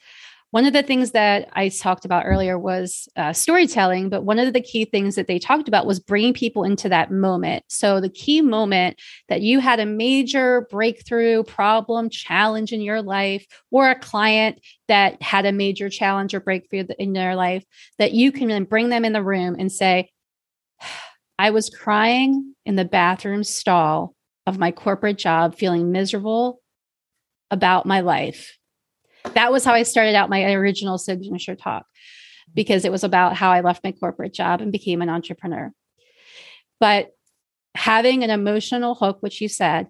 one 0.52 0.66
of 0.66 0.72
the 0.72 0.82
things 0.82 1.12
that 1.12 1.48
I 1.52 1.68
talked 1.68 2.04
about 2.04 2.24
earlier 2.26 2.58
was 2.58 3.08
uh, 3.14 3.32
storytelling, 3.32 4.08
but 4.08 4.24
one 4.24 4.40
of 4.40 4.52
the 4.52 4.60
key 4.60 4.84
things 4.84 5.14
that 5.14 5.28
they 5.28 5.38
talked 5.38 5.68
about 5.68 5.86
was 5.86 6.00
bringing 6.00 6.34
people 6.34 6.64
into 6.64 6.88
that 6.88 7.12
moment. 7.12 7.64
So, 7.68 8.00
the 8.00 8.08
key 8.08 8.40
moment 8.40 9.00
that 9.28 9.42
you 9.42 9.60
had 9.60 9.78
a 9.78 9.86
major 9.86 10.66
breakthrough, 10.70 11.44
problem, 11.44 12.10
challenge 12.10 12.72
in 12.72 12.80
your 12.80 13.00
life, 13.00 13.46
or 13.70 13.90
a 13.90 13.98
client 13.98 14.60
that 14.88 15.22
had 15.22 15.46
a 15.46 15.52
major 15.52 15.88
challenge 15.88 16.34
or 16.34 16.40
breakthrough 16.40 16.84
in 16.98 17.12
their 17.12 17.36
life, 17.36 17.64
that 17.98 18.12
you 18.12 18.32
can 18.32 18.48
then 18.48 18.64
bring 18.64 18.88
them 18.88 19.04
in 19.04 19.12
the 19.12 19.22
room 19.22 19.54
and 19.56 19.70
say, 19.70 20.10
I 21.38 21.50
was 21.50 21.70
crying 21.70 22.54
in 22.66 22.74
the 22.74 22.84
bathroom 22.84 23.44
stall 23.44 24.16
of 24.46 24.58
my 24.58 24.72
corporate 24.72 25.16
job, 25.16 25.54
feeling 25.54 25.92
miserable 25.92 26.60
about 27.52 27.86
my 27.86 28.00
life 28.00 28.58
that 29.34 29.52
was 29.52 29.64
how 29.64 29.74
I 29.74 29.82
started 29.82 30.14
out 30.14 30.30
my 30.30 30.52
original 30.52 30.98
signature 30.98 31.56
talk 31.56 31.86
because 32.54 32.84
it 32.84 32.92
was 32.92 33.04
about 33.04 33.36
how 33.36 33.50
I 33.50 33.60
left 33.60 33.84
my 33.84 33.92
corporate 33.92 34.34
job 34.34 34.60
and 34.60 34.72
became 34.72 35.02
an 35.02 35.08
entrepreneur. 35.08 35.72
But 36.78 37.10
having 37.74 38.24
an 38.24 38.30
emotional 38.30 38.94
hook, 38.94 39.18
which 39.20 39.40
you 39.40 39.48
said, 39.48 39.88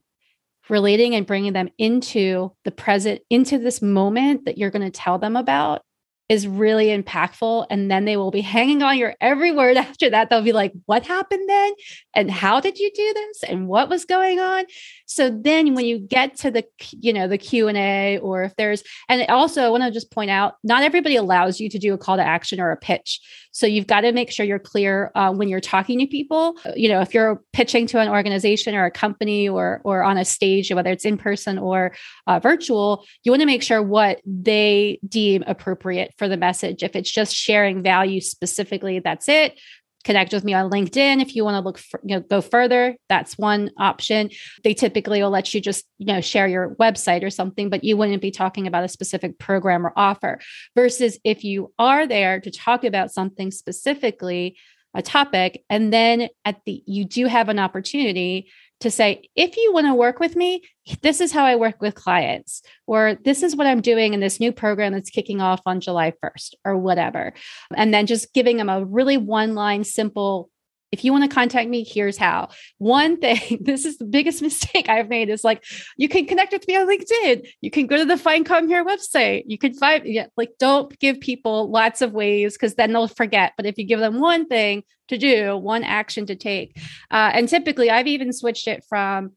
relating 0.68 1.14
and 1.14 1.26
bringing 1.26 1.52
them 1.52 1.68
into 1.78 2.52
the 2.64 2.70
present, 2.70 3.20
into 3.30 3.58
this 3.58 3.80
moment 3.80 4.44
that 4.44 4.58
you're 4.58 4.70
going 4.70 4.90
to 4.90 4.90
tell 4.90 5.18
them 5.18 5.36
about 5.36 5.82
is 6.30 6.46
really 6.46 6.96
impactful. 6.96 7.66
And 7.70 7.90
then 7.90 8.04
they 8.04 8.16
will 8.16 8.30
be 8.30 8.40
hanging 8.40 8.84
on 8.84 8.96
your 8.96 9.16
every 9.20 9.50
word 9.50 9.76
after 9.76 10.08
that. 10.08 10.30
They'll 10.30 10.42
be 10.42 10.52
like, 10.52 10.72
what 10.86 11.04
happened 11.04 11.46
then? 11.48 11.72
And 12.14 12.30
how 12.30 12.60
did 12.60 12.78
you 12.78 12.90
do 12.94 13.12
this? 13.12 13.42
And 13.42 13.66
what 13.66 13.88
was 13.88 14.04
going 14.04 14.38
on? 14.38 14.64
So 15.06 15.28
then 15.28 15.74
when 15.74 15.84
you 15.84 15.98
get 15.98 16.36
to 16.38 16.52
the, 16.52 16.64
you 16.92 17.12
know, 17.12 17.26
the 17.26 17.36
Q&A 17.36 18.18
or 18.18 18.44
if 18.44 18.54
there's, 18.54 18.84
and 19.08 19.28
also 19.28 19.64
I 19.64 19.68
want 19.70 19.82
to 19.82 19.90
just 19.90 20.12
point 20.12 20.30
out, 20.30 20.54
not 20.62 20.84
everybody 20.84 21.16
allows 21.16 21.58
you 21.58 21.68
to 21.68 21.78
do 21.80 21.92
a 21.94 21.98
call 21.98 22.16
to 22.16 22.22
action 22.22 22.60
or 22.60 22.70
a 22.70 22.76
pitch. 22.76 23.20
So 23.50 23.66
you've 23.66 23.88
got 23.88 24.02
to 24.02 24.12
make 24.12 24.30
sure 24.30 24.46
you're 24.46 24.60
clear 24.60 25.10
uh, 25.16 25.32
when 25.32 25.48
you're 25.48 25.58
talking 25.58 25.98
to 25.98 26.06
people. 26.06 26.56
You 26.76 26.88
know, 26.88 27.00
if 27.00 27.12
you're 27.12 27.42
pitching 27.52 27.88
to 27.88 27.98
an 27.98 28.08
organization 28.08 28.76
or 28.76 28.84
a 28.84 28.90
company 28.92 29.48
or, 29.48 29.80
or 29.82 30.04
on 30.04 30.16
a 30.16 30.24
stage, 30.24 30.72
whether 30.72 30.90
it's 30.92 31.04
in 31.04 31.18
person 31.18 31.58
or 31.58 31.92
uh, 32.28 32.38
virtual, 32.38 33.04
you 33.24 33.32
want 33.32 33.40
to 33.40 33.46
make 33.46 33.64
sure 33.64 33.82
what 33.82 34.20
they 34.24 35.00
deem 35.08 35.42
appropriate 35.48 36.14
for 36.20 36.28
the 36.28 36.36
message. 36.36 36.82
If 36.82 36.94
it's 36.94 37.10
just 37.10 37.34
sharing 37.34 37.82
value 37.82 38.20
specifically, 38.20 38.98
that's 38.98 39.26
it. 39.26 39.58
Connect 40.04 40.34
with 40.34 40.44
me 40.44 40.52
on 40.52 40.70
LinkedIn 40.70 41.22
if 41.22 41.34
you 41.34 41.44
want 41.44 41.54
to 41.54 41.60
look 41.60 41.78
for, 41.78 41.98
you 42.04 42.14
know 42.14 42.20
go 42.20 42.42
further. 42.42 42.94
That's 43.08 43.38
one 43.38 43.70
option. 43.78 44.28
They 44.62 44.74
typically 44.74 45.22
will 45.22 45.30
let 45.30 45.54
you 45.54 45.62
just 45.62 45.86
you 45.96 46.12
know 46.12 46.20
share 46.20 46.46
your 46.46 46.74
website 46.76 47.24
or 47.24 47.30
something 47.30 47.70
but 47.70 47.84
you 47.84 47.96
wouldn't 47.96 48.20
be 48.20 48.30
talking 48.30 48.66
about 48.66 48.84
a 48.84 48.88
specific 48.88 49.38
program 49.38 49.86
or 49.86 49.94
offer. 49.96 50.40
Versus 50.76 51.18
if 51.24 51.42
you 51.42 51.72
are 51.78 52.06
there 52.06 52.38
to 52.40 52.50
talk 52.50 52.84
about 52.84 53.10
something 53.10 53.50
specifically 53.50 54.58
a 54.92 55.00
topic 55.00 55.64
and 55.70 55.90
then 55.90 56.28
at 56.44 56.60
the 56.66 56.82
you 56.86 57.06
do 57.06 57.26
have 57.26 57.48
an 57.48 57.58
opportunity 57.58 58.50
to 58.80 58.90
say, 58.90 59.28
if 59.36 59.56
you 59.56 59.72
want 59.72 59.86
to 59.86 59.94
work 59.94 60.20
with 60.20 60.36
me, 60.36 60.62
this 61.02 61.20
is 61.20 61.32
how 61.32 61.44
I 61.44 61.56
work 61.56 61.80
with 61.80 61.94
clients, 61.94 62.62
or 62.86 63.16
this 63.24 63.42
is 63.42 63.54
what 63.54 63.66
I'm 63.66 63.80
doing 63.80 64.14
in 64.14 64.20
this 64.20 64.40
new 64.40 64.52
program 64.52 64.92
that's 64.92 65.10
kicking 65.10 65.40
off 65.40 65.60
on 65.66 65.80
July 65.80 66.12
1st, 66.24 66.54
or 66.64 66.76
whatever. 66.76 67.32
And 67.76 67.94
then 67.94 68.06
just 68.06 68.34
giving 68.34 68.56
them 68.56 68.68
a 68.68 68.84
really 68.84 69.16
one 69.16 69.54
line, 69.54 69.84
simple 69.84 70.49
if 70.92 71.04
you 71.04 71.12
want 71.12 71.28
to 71.28 71.34
contact 71.34 71.68
me, 71.68 71.84
here's 71.84 72.16
how. 72.16 72.48
One 72.78 73.18
thing, 73.18 73.58
this 73.60 73.84
is 73.84 73.98
the 73.98 74.04
biggest 74.04 74.42
mistake 74.50 74.88
I've 74.88 75.08
made 75.08 75.28
is 75.28 75.44
like, 75.44 75.64
you 75.96 76.08
can 76.08 76.26
connect 76.26 76.52
with 76.52 76.66
me 76.66 76.76
on 76.76 76.88
LinkedIn. 76.88 77.48
You 77.60 77.70
can 77.70 77.86
go 77.86 77.96
to 77.96 78.04
the 78.04 78.16
Find 78.16 78.44
Calm 78.44 78.68
Here 78.68 78.84
website. 78.84 79.44
You 79.46 79.58
can 79.58 79.74
find, 79.74 80.04
yeah, 80.06 80.26
like, 80.36 80.50
don't 80.58 80.96
give 80.98 81.20
people 81.20 81.70
lots 81.70 82.02
of 82.02 82.12
ways 82.12 82.54
because 82.54 82.74
then 82.74 82.92
they'll 82.92 83.08
forget. 83.08 83.52
But 83.56 83.66
if 83.66 83.78
you 83.78 83.86
give 83.86 84.00
them 84.00 84.20
one 84.20 84.46
thing 84.46 84.82
to 85.08 85.18
do, 85.18 85.56
one 85.56 85.84
action 85.84 86.26
to 86.26 86.36
take, 86.36 86.76
uh, 87.10 87.30
and 87.34 87.48
typically 87.48 87.90
I've 87.90 88.06
even 88.06 88.32
switched 88.32 88.68
it 88.68 88.84
from 88.88 89.32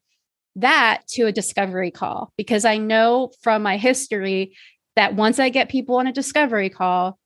that 0.56 1.02
to 1.08 1.26
a 1.26 1.32
discovery 1.32 1.90
call 1.90 2.32
because 2.36 2.64
I 2.64 2.78
know 2.78 3.32
from 3.42 3.62
my 3.62 3.76
history 3.76 4.56
that 4.94 5.16
once 5.16 5.40
I 5.40 5.48
get 5.48 5.68
people 5.68 5.96
on 5.96 6.06
a 6.06 6.12
discovery 6.12 6.70
call, 6.70 7.18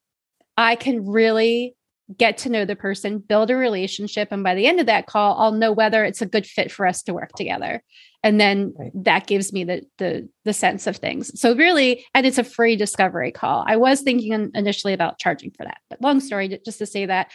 I 0.57 0.77
can 0.77 1.07
really 1.07 1.77
get 2.17 2.39
to 2.39 2.49
know 2.49 2.65
the 2.65 2.77
person, 2.77 3.19
build 3.19 3.51
a 3.51 3.57
relationship. 3.57 4.29
And 4.31 4.43
by 4.43 4.55
the 4.55 4.67
end 4.67 4.81
of 4.81 4.87
that 4.87 5.07
call, 5.07 5.39
I'll 5.39 5.53
know 5.53 5.73
whether 5.73 6.05
it's 6.05 6.23
a 6.23 6.27
good 6.27 6.47
fit 6.47 6.73
for 6.73 6.87
us 6.87 7.03
to 7.03 7.15
work 7.15 7.33
together. 7.37 7.83
And 8.23 8.41
then 8.41 8.75
right. 8.79 8.91
that 8.95 9.27
gives 9.27 9.53
me 9.53 9.65
the, 9.65 9.83
the 9.99 10.29
the 10.45 10.53
sense 10.53 10.87
of 10.87 10.97
things. 10.97 11.39
So 11.39 11.55
really, 11.55 12.05
and 12.15 12.27
it's 12.27 12.39
a 12.39 12.45
free 12.45 12.77
discovery 12.77 13.31
call. 13.31 13.65
I 13.67 13.77
was 13.77 14.01
thinking 14.01 14.51
initially 14.55 14.93
about 14.93 15.19
charging 15.19 15.51
for 15.51 15.65
that, 15.65 15.79
but 15.91 16.03
long 16.03 16.21
story, 16.21 16.59
just 16.65 16.79
to 16.79 16.87
say 16.87 17.07
that 17.07 17.31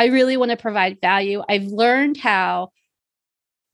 I 0.00 0.06
really 0.06 0.36
want 0.36 0.50
to 0.50 0.56
provide 0.56 1.00
value. 1.00 1.42
I've 1.48 1.66
learned 1.66 2.16
how 2.16 2.70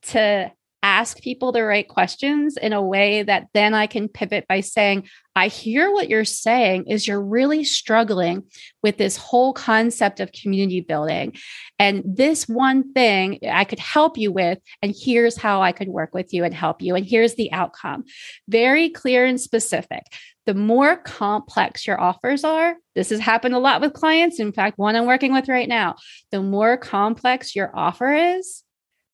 to 0.09 0.53
ask 0.83 1.21
people 1.21 1.53
the 1.53 1.63
right 1.63 1.87
questions 1.87 2.57
in 2.57 2.73
a 2.73 2.83
way 2.83 3.23
that 3.23 3.49
then 3.53 3.75
I 3.75 3.87
can 3.87 4.09
pivot 4.09 4.47
by 4.49 4.61
saying, 4.61 5.09
I 5.37 5.49
hear 5.49 5.93
what 5.93 6.09
you're 6.09 6.25
saying 6.25 6.87
is 6.87 7.07
you're 7.07 7.23
really 7.23 7.65
struggling 7.65 8.45
with 8.83 8.97
this 8.97 9.17
whole 9.17 9.53
concept 9.53 10.21
of 10.21 10.33
community 10.33 10.81
building. 10.81 11.37
And 11.79 12.03
this 12.05 12.49
one 12.49 12.93
thing 12.93 13.39
I 13.51 13.65
could 13.65 13.79
help 13.79 14.19
you 14.19 14.33
with, 14.33 14.59
and 14.83 14.95
here's 14.99 15.37
how 15.37 15.63
I 15.63 15.73
could 15.73 15.89
work 15.89 16.15
with 16.15 16.33
you 16.33 16.45
and 16.45 16.55
help 16.55 16.83
you. 16.83 16.95
And 16.95 17.07
here's 17.07 17.35
the 17.35 17.53
outcome. 17.53 18.05
Very 18.49 18.91
clear 18.91 19.25
and 19.25 19.41
specific. 19.41 20.03
The 20.47 20.55
more 20.55 20.97
complex 20.97 21.87
your 21.87 22.01
offers 22.01 22.43
are, 22.43 22.77
this 22.95 23.11
has 23.11 23.21
happened 23.21 23.55
a 23.55 23.59
lot 23.59 23.81
with 23.81 23.93
clients. 23.93 24.41
In 24.41 24.53
fact, 24.53 24.79
one 24.79 24.97
I'm 24.97 25.07
working 25.07 25.33
with 25.33 25.49
right 25.49 25.69
now, 25.69 25.97
the 26.33 26.43
more 26.43 26.77
complex 26.77 27.55
your 27.55 27.71
offer 27.75 28.13
is, 28.13 28.65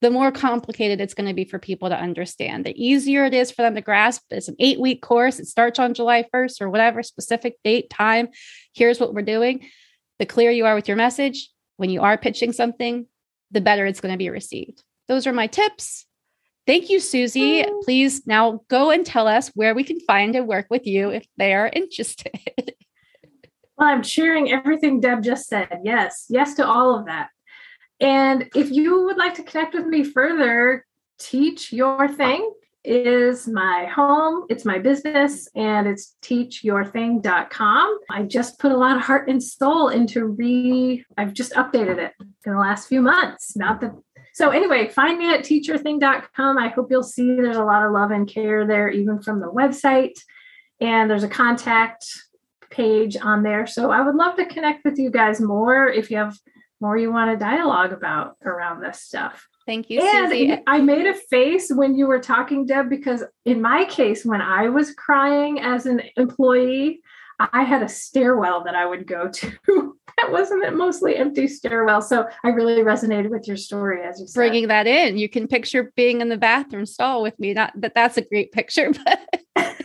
the 0.07 0.11
more 0.13 0.31
complicated 0.31 1.01
it's 1.01 1.15
going 1.15 1.27
to 1.27 1.35
be 1.35 1.45
for 1.45 1.59
people 1.59 1.89
to 1.89 2.01
understand. 2.01 2.65
The 2.65 2.81
easier 2.81 3.25
it 3.25 3.35
is 3.35 3.51
for 3.51 3.63
them 3.63 3.75
to 3.75 3.81
grasp. 3.81 4.23
It's 4.31 4.47
an 4.47 4.55
eight 4.61 4.79
week 4.79 5.03
course. 5.03 5.41
It 5.41 5.47
starts 5.47 5.81
on 5.81 5.95
July 5.95 6.25
1st 6.33 6.61
or 6.61 6.71
whatever 6.71 7.03
specific 7.03 7.57
date, 7.65 7.91
time. 7.91 8.29
Here's 8.73 9.01
what 9.01 9.13
we're 9.13 9.23
doing. 9.23 9.69
The 10.21 10.27
clearer 10.27 10.53
you 10.53 10.65
are 10.65 10.77
with 10.77 10.87
your 10.87 10.97
message, 10.97 11.51
when 11.77 11.91
you 11.91 12.03
are 12.03 12.17
pitching 12.17 12.53
something, 12.53 13.09
the 13.51 13.61
better 13.61 13.85
it's 13.85 14.01
going 14.01 14.15
to 14.15 14.17
be 14.17 14.31
received. 14.31 14.85
Those 15.09 15.27
are 15.27 15.33
my 15.33 15.49
tips. 15.49 16.07
Thank 16.69 16.89
you, 16.89 17.01
Susie. 17.01 17.65
Please 17.83 18.29
now 18.29 18.61
go 18.69 18.93
and 18.93 19.05
tell 19.05 19.27
us 19.27 19.51
where 19.57 19.75
we 19.75 19.83
can 19.83 19.99
find 19.99 20.37
and 20.37 20.47
work 20.47 20.69
with 20.71 20.87
you 20.87 21.11
if 21.11 21.27
they 21.37 21.53
are 21.53 21.69
interested. 21.73 22.31
Well, 23.79 23.91
I'm 23.91 24.03
sharing 24.03 24.51
everything 24.51 25.01
Deb 25.01 25.23
just 25.23 25.49
said. 25.49 25.69
Yes, 25.85 26.25
yes 26.31 26.55
to 26.55 26.67
all 26.67 26.99
of 26.99 27.07
that. 27.07 27.29
And 28.01 28.49
if 28.55 28.71
you 28.71 29.05
would 29.05 29.17
like 29.17 29.35
to 29.35 29.43
connect 29.43 29.75
with 29.75 29.87
me 29.87 30.05
further, 30.05 30.85
Teach 31.19 31.73
Your 31.73 32.09
Thing 32.09 32.53
is 32.85 33.49
my 33.49 33.85
home, 33.87 34.45
it's 34.49 34.65
my 34.65 34.79
business, 34.79 35.49
and 35.57 35.89
it's 35.89 36.15
teachyourthing.com. 36.23 37.99
I 38.11 38.23
just 38.23 38.61
put 38.61 38.71
a 38.71 38.77
lot 38.77 38.97
of 38.97 39.03
heart 39.03 39.29
and 39.29 39.43
soul 39.43 39.89
into 39.89 40.27
re, 40.27 41.05
I've 41.19 41.33
just 41.33 41.53
updated 41.55 41.99
it 41.99 42.13
in 42.21 42.53
the 42.53 42.59
last 42.59 42.89
few 42.89 43.03
months. 43.03 43.57
Not 43.57 43.81
that 43.81 43.93
so 44.37 44.51
anyway, 44.51 44.89
find 44.89 45.19
me 45.19 45.33
at 45.33 45.45
teachyourthing.com. 45.45 46.59
I 46.59 46.69
hope 46.69 46.91
you'll 46.91 47.03
see 47.03 47.37
there's 47.37 47.57
a 47.57 47.65
lot 47.65 47.87
of 47.87 47.93
love 47.93 48.11
and 48.11 48.29
care 48.29 48.67
there, 48.67 48.91
even 48.91 49.23
from 49.23 49.41
the 49.41 49.47
website. 49.47 50.13
And 50.79 51.09
there's 51.09 51.23
a 51.23 51.29
contact 51.29 52.05
page 52.69 53.17
on 53.17 53.43
there. 53.43 53.67
So 53.67 53.91
I 53.91 54.03
would 54.03 54.15
love 54.15 54.37
to 54.37 54.45
connect 54.45 54.85
with 54.85 54.99
you 54.99 55.11
guys 55.11 55.41
more 55.41 55.89
if 55.89 56.11
you 56.11 56.19
have 56.19 56.39
more 56.81 56.97
you 56.97 57.13
want 57.13 57.31
to 57.31 57.37
dialogue 57.43 57.93
about 57.93 58.37
around 58.45 58.81
this 58.81 59.01
stuff. 59.01 59.47
Thank 59.67 59.91
you, 59.91 60.01
and 60.01 60.31
Susie. 60.31 60.57
I 60.67 60.81
made 60.81 61.07
a 61.07 61.15
face 61.15 61.71
when 61.71 61.97
you 61.97 62.07
were 62.07 62.21
talking, 62.21 62.67
Deb, 62.67 62.89
because 62.89 63.25
in 63.45 63.61
my 63.61 63.85
case, 63.87 64.25
when 64.25 64.41
I 64.41 64.69
was 64.69 64.95
crying 64.95 65.61
as 65.61 65.87
an 65.87 66.03
employee, 66.17 67.01
I 67.39 67.65
had 67.65 67.83
a 67.83 67.89
stairwell 67.89 68.65
that 68.65 68.75
I 68.75 68.87
would 68.87 69.07
go 69.07 69.29
to. 69.29 69.53
that 70.19 70.31
wasn't 70.31 70.65
a 70.65 70.71
mostly 70.71 71.17
empty 71.17 71.49
stairwell. 71.49 72.01
So 72.01 72.27
I 72.45 72.49
really 72.49 72.83
resonated 72.83 73.29
with 73.29 73.47
your 73.47 73.57
story 73.57 74.03
as 74.03 74.21
you 74.21 74.27
said. 74.27 74.39
Bringing 74.39 74.69
that 74.69 74.87
in, 74.87 75.19
you 75.19 75.29
can 75.29 75.47
picture 75.47 75.93
being 75.97 76.21
in 76.21 76.29
the 76.29 76.39
bathroom 76.39 76.87
stall 76.87 77.23
with 77.23 77.39
me. 77.39 77.53
Not 77.53 77.73
that 77.77 77.95
that's 77.95 78.17
a 78.17 78.23
great 78.23 78.53
picture, 78.53 78.93
but 79.55 79.77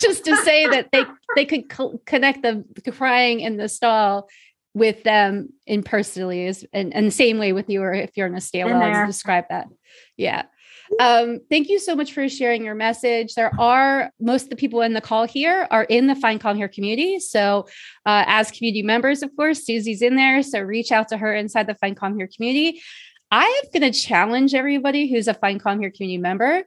just 0.00 0.24
to 0.24 0.36
say 0.38 0.66
that 0.66 0.88
they 0.92 1.04
they 1.36 1.44
could 1.44 1.68
co- 1.68 2.00
connect 2.06 2.42
the 2.42 2.64
crying 2.92 3.40
in 3.40 3.56
the 3.56 3.68
stall 3.68 4.28
with 4.76 5.02
them 5.04 5.48
in 5.66 5.82
personally 5.82 6.44
is 6.44 6.66
and, 6.74 6.94
and 6.94 7.06
the 7.06 7.10
same 7.10 7.38
way 7.38 7.54
with 7.54 7.70
you 7.70 7.80
or 7.80 7.94
if 7.94 8.10
you're 8.14 8.26
in 8.26 8.34
a 8.34 8.40
stairwell 8.42 8.82
and 8.82 9.06
describe 9.08 9.46
that 9.48 9.66
yeah 10.18 10.42
um, 11.00 11.40
thank 11.50 11.68
you 11.68 11.78
so 11.78 11.96
much 11.96 12.12
for 12.12 12.28
sharing 12.28 12.64
your 12.64 12.76
message. 12.76 13.34
There 13.34 13.50
are 13.58 14.12
most 14.20 14.44
of 14.44 14.50
the 14.50 14.56
people 14.56 14.82
in 14.82 14.92
the 14.92 15.00
call 15.00 15.26
here 15.26 15.66
are 15.70 15.82
in 15.82 16.06
the 16.06 16.14
Find 16.14 16.40
Calm 16.40 16.56
Here 16.56 16.68
community. 16.68 17.18
So, 17.18 17.66
uh, 18.04 18.22
as 18.28 18.52
community 18.52 18.82
members, 18.82 19.24
of 19.24 19.34
course, 19.34 19.66
Susie's 19.66 20.00
in 20.00 20.14
there. 20.14 20.44
So, 20.44 20.60
reach 20.60 20.92
out 20.92 21.08
to 21.08 21.16
her 21.16 21.34
inside 21.34 21.66
the 21.66 21.74
Find 21.74 21.96
Calm 21.96 22.16
Here 22.16 22.28
community. 22.32 22.80
I 23.32 23.42
am 23.42 23.80
going 23.80 23.92
to 23.92 23.98
challenge 23.98 24.54
everybody 24.54 25.10
who's 25.10 25.26
a 25.26 25.34
Find 25.34 25.60
Calm 25.60 25.80
Here 25.80 25.90
community 25.90 26.18
member 26.18 26.62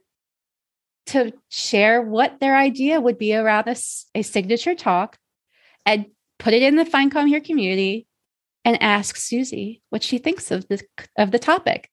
to 1.06 1.32
share 1.48 2.02
what 2.02 2.40
their 2.40 2.56
idea 2.56 3.00
would 3.00 3.16
be 3.16 3.34
around 3.34 3.68
a, 3.68 3.76
a 4.14 4.22
signature 4.22 4.74
talk 4.74 5.16
and 5.86 6.06
put 6.40 6.54
it 6.54 6.62
in 6.62 6.74
the 6.74 6.84
Find 6.84 7.12
Calm 7.12 7.28
Here 7.28 7.40
community 7.40 8.08
and 8.64 8.82
ask 8.82 9.16
Susie 9.16 9.82
what 9.90 10.02
she 10.02 10.18
thinks 10.18 10.50
of 10.50 10.66
the 10.68 10.82
of 11.16 11.30
the 11.30 11.38
topic. 11.38 11.88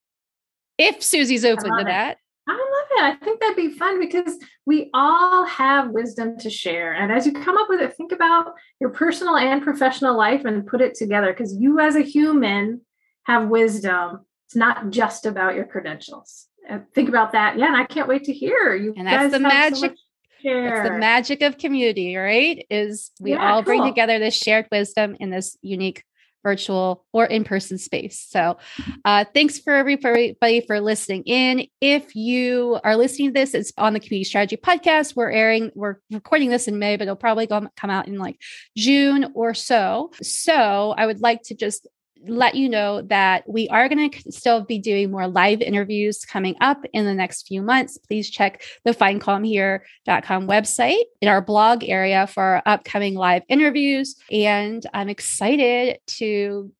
If 0.79 1.03
Susie's 1.03 1.45
open 1.45 1.71
to 1.71 1.81
it. 1.81 1.85
that. 1.85 2.17
I 2.49 2.53
love 2.53 2.87
it. 2.91 3.03
I 3.03 3.25
think 3.25 3.41
that'd 3.41 3.57
be 3.57 3.77
fun 3.77 3.99
because 3.99 4.37
we 4.65 4.89
all 4.93 5.45
have 5.45 5.89
wisdom 5.89 6.37
to 6.39 6.49
share. 6.49 6.93
And 6.93 7.11
as 7.11 7.25
you 7.25 7.33
come 7.33 7.57
up 7.57 7.67
with 7.67 7.81
it, 7.81 7.95
think 7.97 8.13
about 8.13 8.53
your 8.79 8.89
personal 8.89 9.35
and 9.35 9.61
professional 9.61 10.17
life 10.17 10.45
and 10.45 10.65
put 10.65 10.79
it 10.79 10.95
together 10.95 11.33
because 11.33 11.53
you, 11.59 11.79
as 11.81 11.97
a 11.97 12.01
human, 12.01 12.81
have 13.23 13.49
wisdom. 13.49 14.25
It's 14.47 14.55
not 14.55 14.91
just 14.91 15.25
about 15.25 15.55
your 15.55 15.65
credentials. 15.65 16.47
And 16.69 16.83
think 16.93 17.09
about 17.09 17.33
that. 17.33 17.57
Yeah. 17.57 17.67
And 17.67 17.75
I 17.75 17.85
can't 17.85 18.07
wait 18.07 18.23
to 18.25 18.33
hear 18.33 18.75
you. 18.75 18.93
And 18.95 19.07
that's 19.07 19.33
the 19.33 19.39
magic. 19.39 19.91
So 19.91 19.95
it's 20.43 20.89
the 20.89 20.97
magic 20.97 21.41
of 21.41 21.57
community, 21.57 22.15
right? 22.15 22.65
Is 22.69 23.11
we 23.19 23.31
yeah, 23.31 23.53
all 23.53 23.63
bring 23.63 23.83
together 23.83 24.19
this 24.19 24.35
shared 24.35 24.67
wisdom 24.71 25.15
in 25.19 25.29
this 25.29 25.57
unique 25.61 26.03
virtual 26.43 27.03
or 27.11 27.25
in-person 27.25 27.77
space. 27.77 28.25
So 28.29 28.57
uh, 29.03 29.25
thanks 29.33 29.59
for 29.59 29.73
everybody 29.73 30.63
for 30.65 30.79
listening 30.79 31.23
in. 31.23 31.67
If 31.81 32.15
you 32.15 32.79
are 32.85 32.95
listening 32.95 33.29
to 33.29 33.33
this, 33.33 33.53
it's 33.53 33.73
on 33.77 33.91
the 33.93 33.99
Community 33.99 34.23
Strategy 34.23 34.55
Podcast. 34.55 35.15
We're 35.15 35.31
airing, 35.31 35.71
we're 35.75 35.97
recording 36.09 36.49
this 36.49 36.69
in 36.69 36.79
May, 36.79 36.95
but 36.95 37.03
it'll 37.03 37.17
probably 37.17 37.47
go, 37.47 37.67
come 37.75 37.89
out 37.89 38.07
in 38.07 38.17
like 38.17 38.39
June 38.77 39.31
or 39.33 39.53
so. 39.53 40.11
So 40.21 40.93
I 40.97 41.05
would 41.05 41.19
like 41.19 41.41
to 41.43 41.55
just 41.55 41.85
let 42.25 42.55
you 42.55 42.69
know 42.69 43.01
that 43.03 43.47
we 43.47 43.67
are 43.69 43.87
going 43.89 44.09
to 44.09 44.31
still 44.31 44.63
be 44.63 44.79
doing 44.79 45.11
more 45.11 45.27
live 45.27 45.61
interviews 45.61 46.25
coming 46.25 46.55
up 46.61 46.85
in 46.93 47.05
the 47.05 47.13
next 47.13 47.47
few 47.47 47.61
months. 47.61 47.97
Please 47.97 48.29
check 48.29 48.63
the 48.83 48.91
findcalmhere.com 48.91 50.47
website 50.47 51.03
in 51.21 51.27
our 51.27 51.41
blog 51.41 51.83
area 51.83 52.27
for 52.27 52.43
our 52.43 52.63
upcoming 52.65 53.15
live 53.15 53.43
interviews. 53.49 54.15
And 54.31 54.85
I'm 54.93 55.09
excited 55.09 55.99
to 56.07 56.71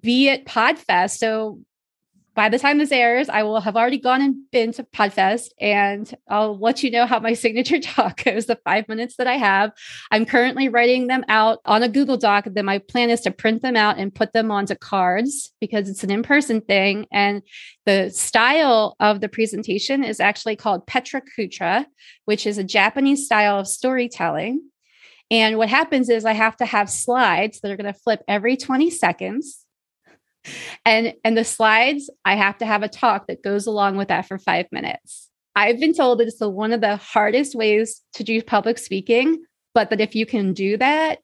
be 0.00 0.28
at 0.28 0.46
Podfest. 0.46 1.18
So 1.18 1.60
by 2.34 2.48
the 2.48 2.58
time 2.58 2.78
this 2.78 2.90
airs, 2.90 3.28
I 3.28 3.44
will 3.44 3.60
have 3.60 3.76
already 3.76 3.98
gone 3.98 4.20
and 4.20 4.50
been 4.50 4.72
to 4.72 4.82
Podfest 4.82 5.50
and 5.60 6.12
I'll 6.28 6.58
let 6.58 6.82
you 6.82 6.90
know 6.90 7.06
how 7.06 7.20
my 7.20 7.32
signature 7.44 7.78
talk 7.78 8.24
goes, 8.24 8.46
the 8.46 8.58
five 8.64 8.88
minutes 8.88 9.16
that 9.16 9.26
I 9.26 9.36
have. 9.36 9.72
I'm 10.10 10.26
currently 10.26 10.68
writing 10.68 11.06
them 11.06 11.24
out 11.28 11.60
on 11.64 11.82
a 11.82 11.88
Google 11.88 12.16
Doc. 12.16 12.46
Then 12.50 12.64
my 12.64 12.78
plan 12.78 13.10
is 13.10 13.20
to 13.22 13.30
print 13.30 13.62
them 13.62 13.76
out 13.76 13.98
and 13.98 14.14
put 14.14 14.32
them 14.32 14.50
onto 14.50 14.74
cards 14.74 15.52
because 15.60 15.88
it's 15.88 16.02
an 16.02 16.10
in 16.10 16.22
person 16.22 16.60
thing. 16.60 17.06
And 17.12 17.42
the 17.86 18.10
style 18.10 18.96
of 18.98 19.20
the 19.20 19.28
presentation 19.28 20.02
is 20.02 20.18
actually 20.18 20.56
called 20.56 20.86
Pecha 20.86 21.22
Kucha, 21.38 21.86
which 22.24 22.46
is 22.46 22.58
a 22.58 22.64
Japanese 22.64 23.26
style 23.26 23.60
of 23.60 23.68
storytelling. 23.68 24.60
And 25.30 25.56
what 25.56 25.68
happens 25.68 26.08
is 26.10 26.24
I 26.24 26.32
have 26.32 26.56
to 26.58 26.66
have 26.66 26.90
slides 26.90 27.60
that 27.60 27.70
are 27.70 27.76
going 27.76 27.92
to 27.92 27.98
flip 27.98 28.22
every 28.28 28.56
20 28.56 28.90
seconds 28.90 29.63
and 30.84 31.14
and 31.24 31.36
the 31.36 31.44
slides 31.44 32.10
i 32.24 32.34
have 32.34 32.58
to 32.58 32.66
have 32.66 32.82
a 32.82 32.88
talk 32.88 33.26
that 33.26 33.42
goes 33.42 33.66
along 33.66 33.96
with 33.96 34.08
that 34.08 34.26
for 34.26 34.38
five 34.38 34.66
minutes. 34.72 35.30
I've 35.56 35.78
been 35.78 35.94
told 35.94 36.18
that 36.18 36.26
it's 36.26 36.38
the, 36.38 36.50
one 36.50 36.72
of 36.72 36.80
the 36.80 36.96
hardest 36.96 37.54
ways 37.54 38.02
to 38.14 38.24
do 38.24 38.42
public 38.42 38.78
speaking 38.78 39.44
but 39.72 39.90
that 39.90 40.00
if 40.00 40.14
you 40.14 40.26
can 40.26 40.52
do 40.52 40.76
that 40.76 41.20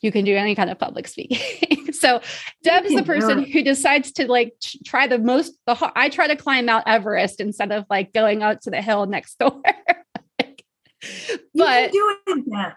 you 0.00 0.12
can 0.12 0.24
do 0.24 0.36
any 0.36 0.54
kind 0.54 0.70
of 0.70 0.78
public 0.78 1.08
speaking. 1.14 1.92
So 1.92 2.20
deb 2.62 2.84
is 2.84 2.94
the 2.94 3.02
person 3.02 3.44
who 3.44 3.62
decides 3.62 4.12
to 4.12 4.30
like 4.30 4.54
try 4.84 5.06
the 5.06 5.18
most 5.18 5.54
the 5.66 5.92
i 5.96 6.08
try 6.08 6.26
to 6.26 6.36
climb 6.36 6.66
mount 6.66 6.84
everest 6.86 7.40
instead 7.40 7.72
of 7.72 7.84
like 7.88 8.12
going 8.12 8.42
out 8.42 8.62
to 8.62 8.70
the 8.70 8.82
hill 8.82 9.06
next 9.06 9.38
door. 9.38 9.62
But 11.54 11.94
you 11.94 12.18
can 12.26 12.42
do 12.42 12.50
it 12.58 12.74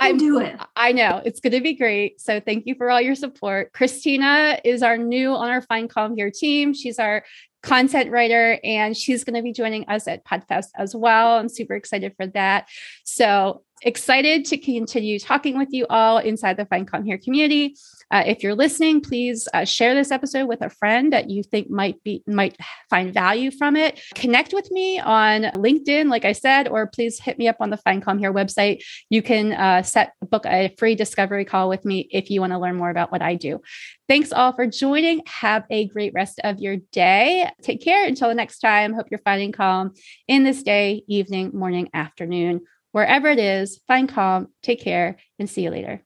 I 0.00 0.12
do 0.12 0.40
it. 0.40 0.58
I 0.76 0.92
know 0.92 1.22
it's 1.24 1.40
going 1.40 1.52
to 1.52 1.60
be 1.60 1.74
great. 1.74 2.20
So 2.20 2.40
thank 2.40 2.66
you 2.66 2.74
for 2.74 2.90
all 2.90 3.00
your 3.00 3.14
support. 3.14 3.72
Christina 3.72 4.58
is 4.64 4.82
our 4.82 4.98
new 4.98 5.30
on 5.30 5.50
our 5.50 5.62
Find 5.62 5.88
Calm 5.88 6.16
Here 6.16 6.30
team. 6.30 6.74
She's 6.74 6.98
our 6.98 7.24
content 7.62 8.10
writer 8.10 8.58
and 8.62 8.96
she's 8.96 9.24
going 9.24 9.34
to 9.34 9.42
be 9.42 9.52
joining 9.52 9.88
us 9.88 10.06
at 10.08 10.24
Podfest 10.24 10.68
as 10.76 10.94
well. 10.94 11.38
I'm 11.38 11.48
super 11.48 11.74
excited 11.74 12.14
for 12.16 12.26
that. 12.28 12.68
So 13.04 13.62
excited 13.82 14.44
to 14.46 14.58
continue 14.58 15.18
talking 15.18 15.58
with 15.58 15.68
you 15.70 15.86
all 15.88 16.18
inside 16.18 16.56
the 16.56 16.66
Find 16.66 16.88
Calm 16.88 17.04
Here 17.04 17.18
community. 17.18 17.76
Uh, 18.10 18.22
if 18.26 18.42
you're 18.42 18.54
listening, 18.54 19.00
please 19.00 19.48
uh, 19.52 19.64
share 19.64 19.94
this 19.94 20.10
episode 20.10 20.46
with 20.46 20.62
a 20.62 20.70
friend 20.70 21.12
that 21.12 21.28
you 21.30 21.42
think 21.42 21.70
might 21.70 22.02
be 22.02 22.22
might 22.26 22.56
find 22.88 23.12
value 23.12 23.50
from 23.50 23.76
it. 23.76 24.00
Connect 24.14 24.52
with 24.52 24.70
me 24.70 24.98
on 24.98 25.42
LinkedIn, 25.42 26.08
like 26.08 26.24
I 26.24 26.32
said, 26.32 26.68
or 26.68 26.86
please 26.86 27.20
hit 27.20 27.38
me 27.38 27.48
up 27.48 27.56
on 27.60 27.70
the 27.70 27.76
Find 27.76 28.02
Calm 28.02 28.18
Here 28.18 28.32
website. 28.32 28.82
You 29.10 29.22
can 29.22 29.52
uh, 29.52 29.82
set 29.82 30.12
book 30.20 30.46
a 30.46 30.74
free 30.78 30.94
discovery 30.94 31.44
call 31.44 31.68
with 31.68 31.84
me 31.84 32.08
if 32.10 32.30
you 32.30 32.40
want 32.40 32.52
to 32.52 32.58
learn 32.58 32.76
more 32.76 32.90
about 32.90 33.12
what 33.12 33.22
I 33.22 33.34
do. 33.34 33.60
Thanks 34.08 34.32
all 34.32 34.54
for 34.54 34.66
joining. 34.66 35.22
Have 35.26 35.64
a 35.70 35.86
great 35.88 36.14
rest 36.14 36.40
of 36.42 36.60
your 36.60 36.76
day. 36.92 37.50
Take 37.62 37.82
care 37.82 38.06
until 38.06 38.28
the 38.28 38.34
next 38.34 38.60
time. 38.60 38.94
Hope 38.94 39.08
you're 39.10 39.18
finding 39.18 39.52
calm 39.52 39.92
in 40.26 40.44
this 40.44 40.62
day, 40.62 41.04
evening, 41.08 41.50
morning, 41.52 41.90
afternoon, 41.92 42.62
wherever 42.92 43.28
it 43.28 43.38
is. 43.38 43.80
Find 43.86 44.08
calm, 44.08 44.48
take 44.62 44.80
care, 44.80 45.16
and 45.38 45.48
see 45.48 45.64
you 45.64 45.70
later. 45.70 46.02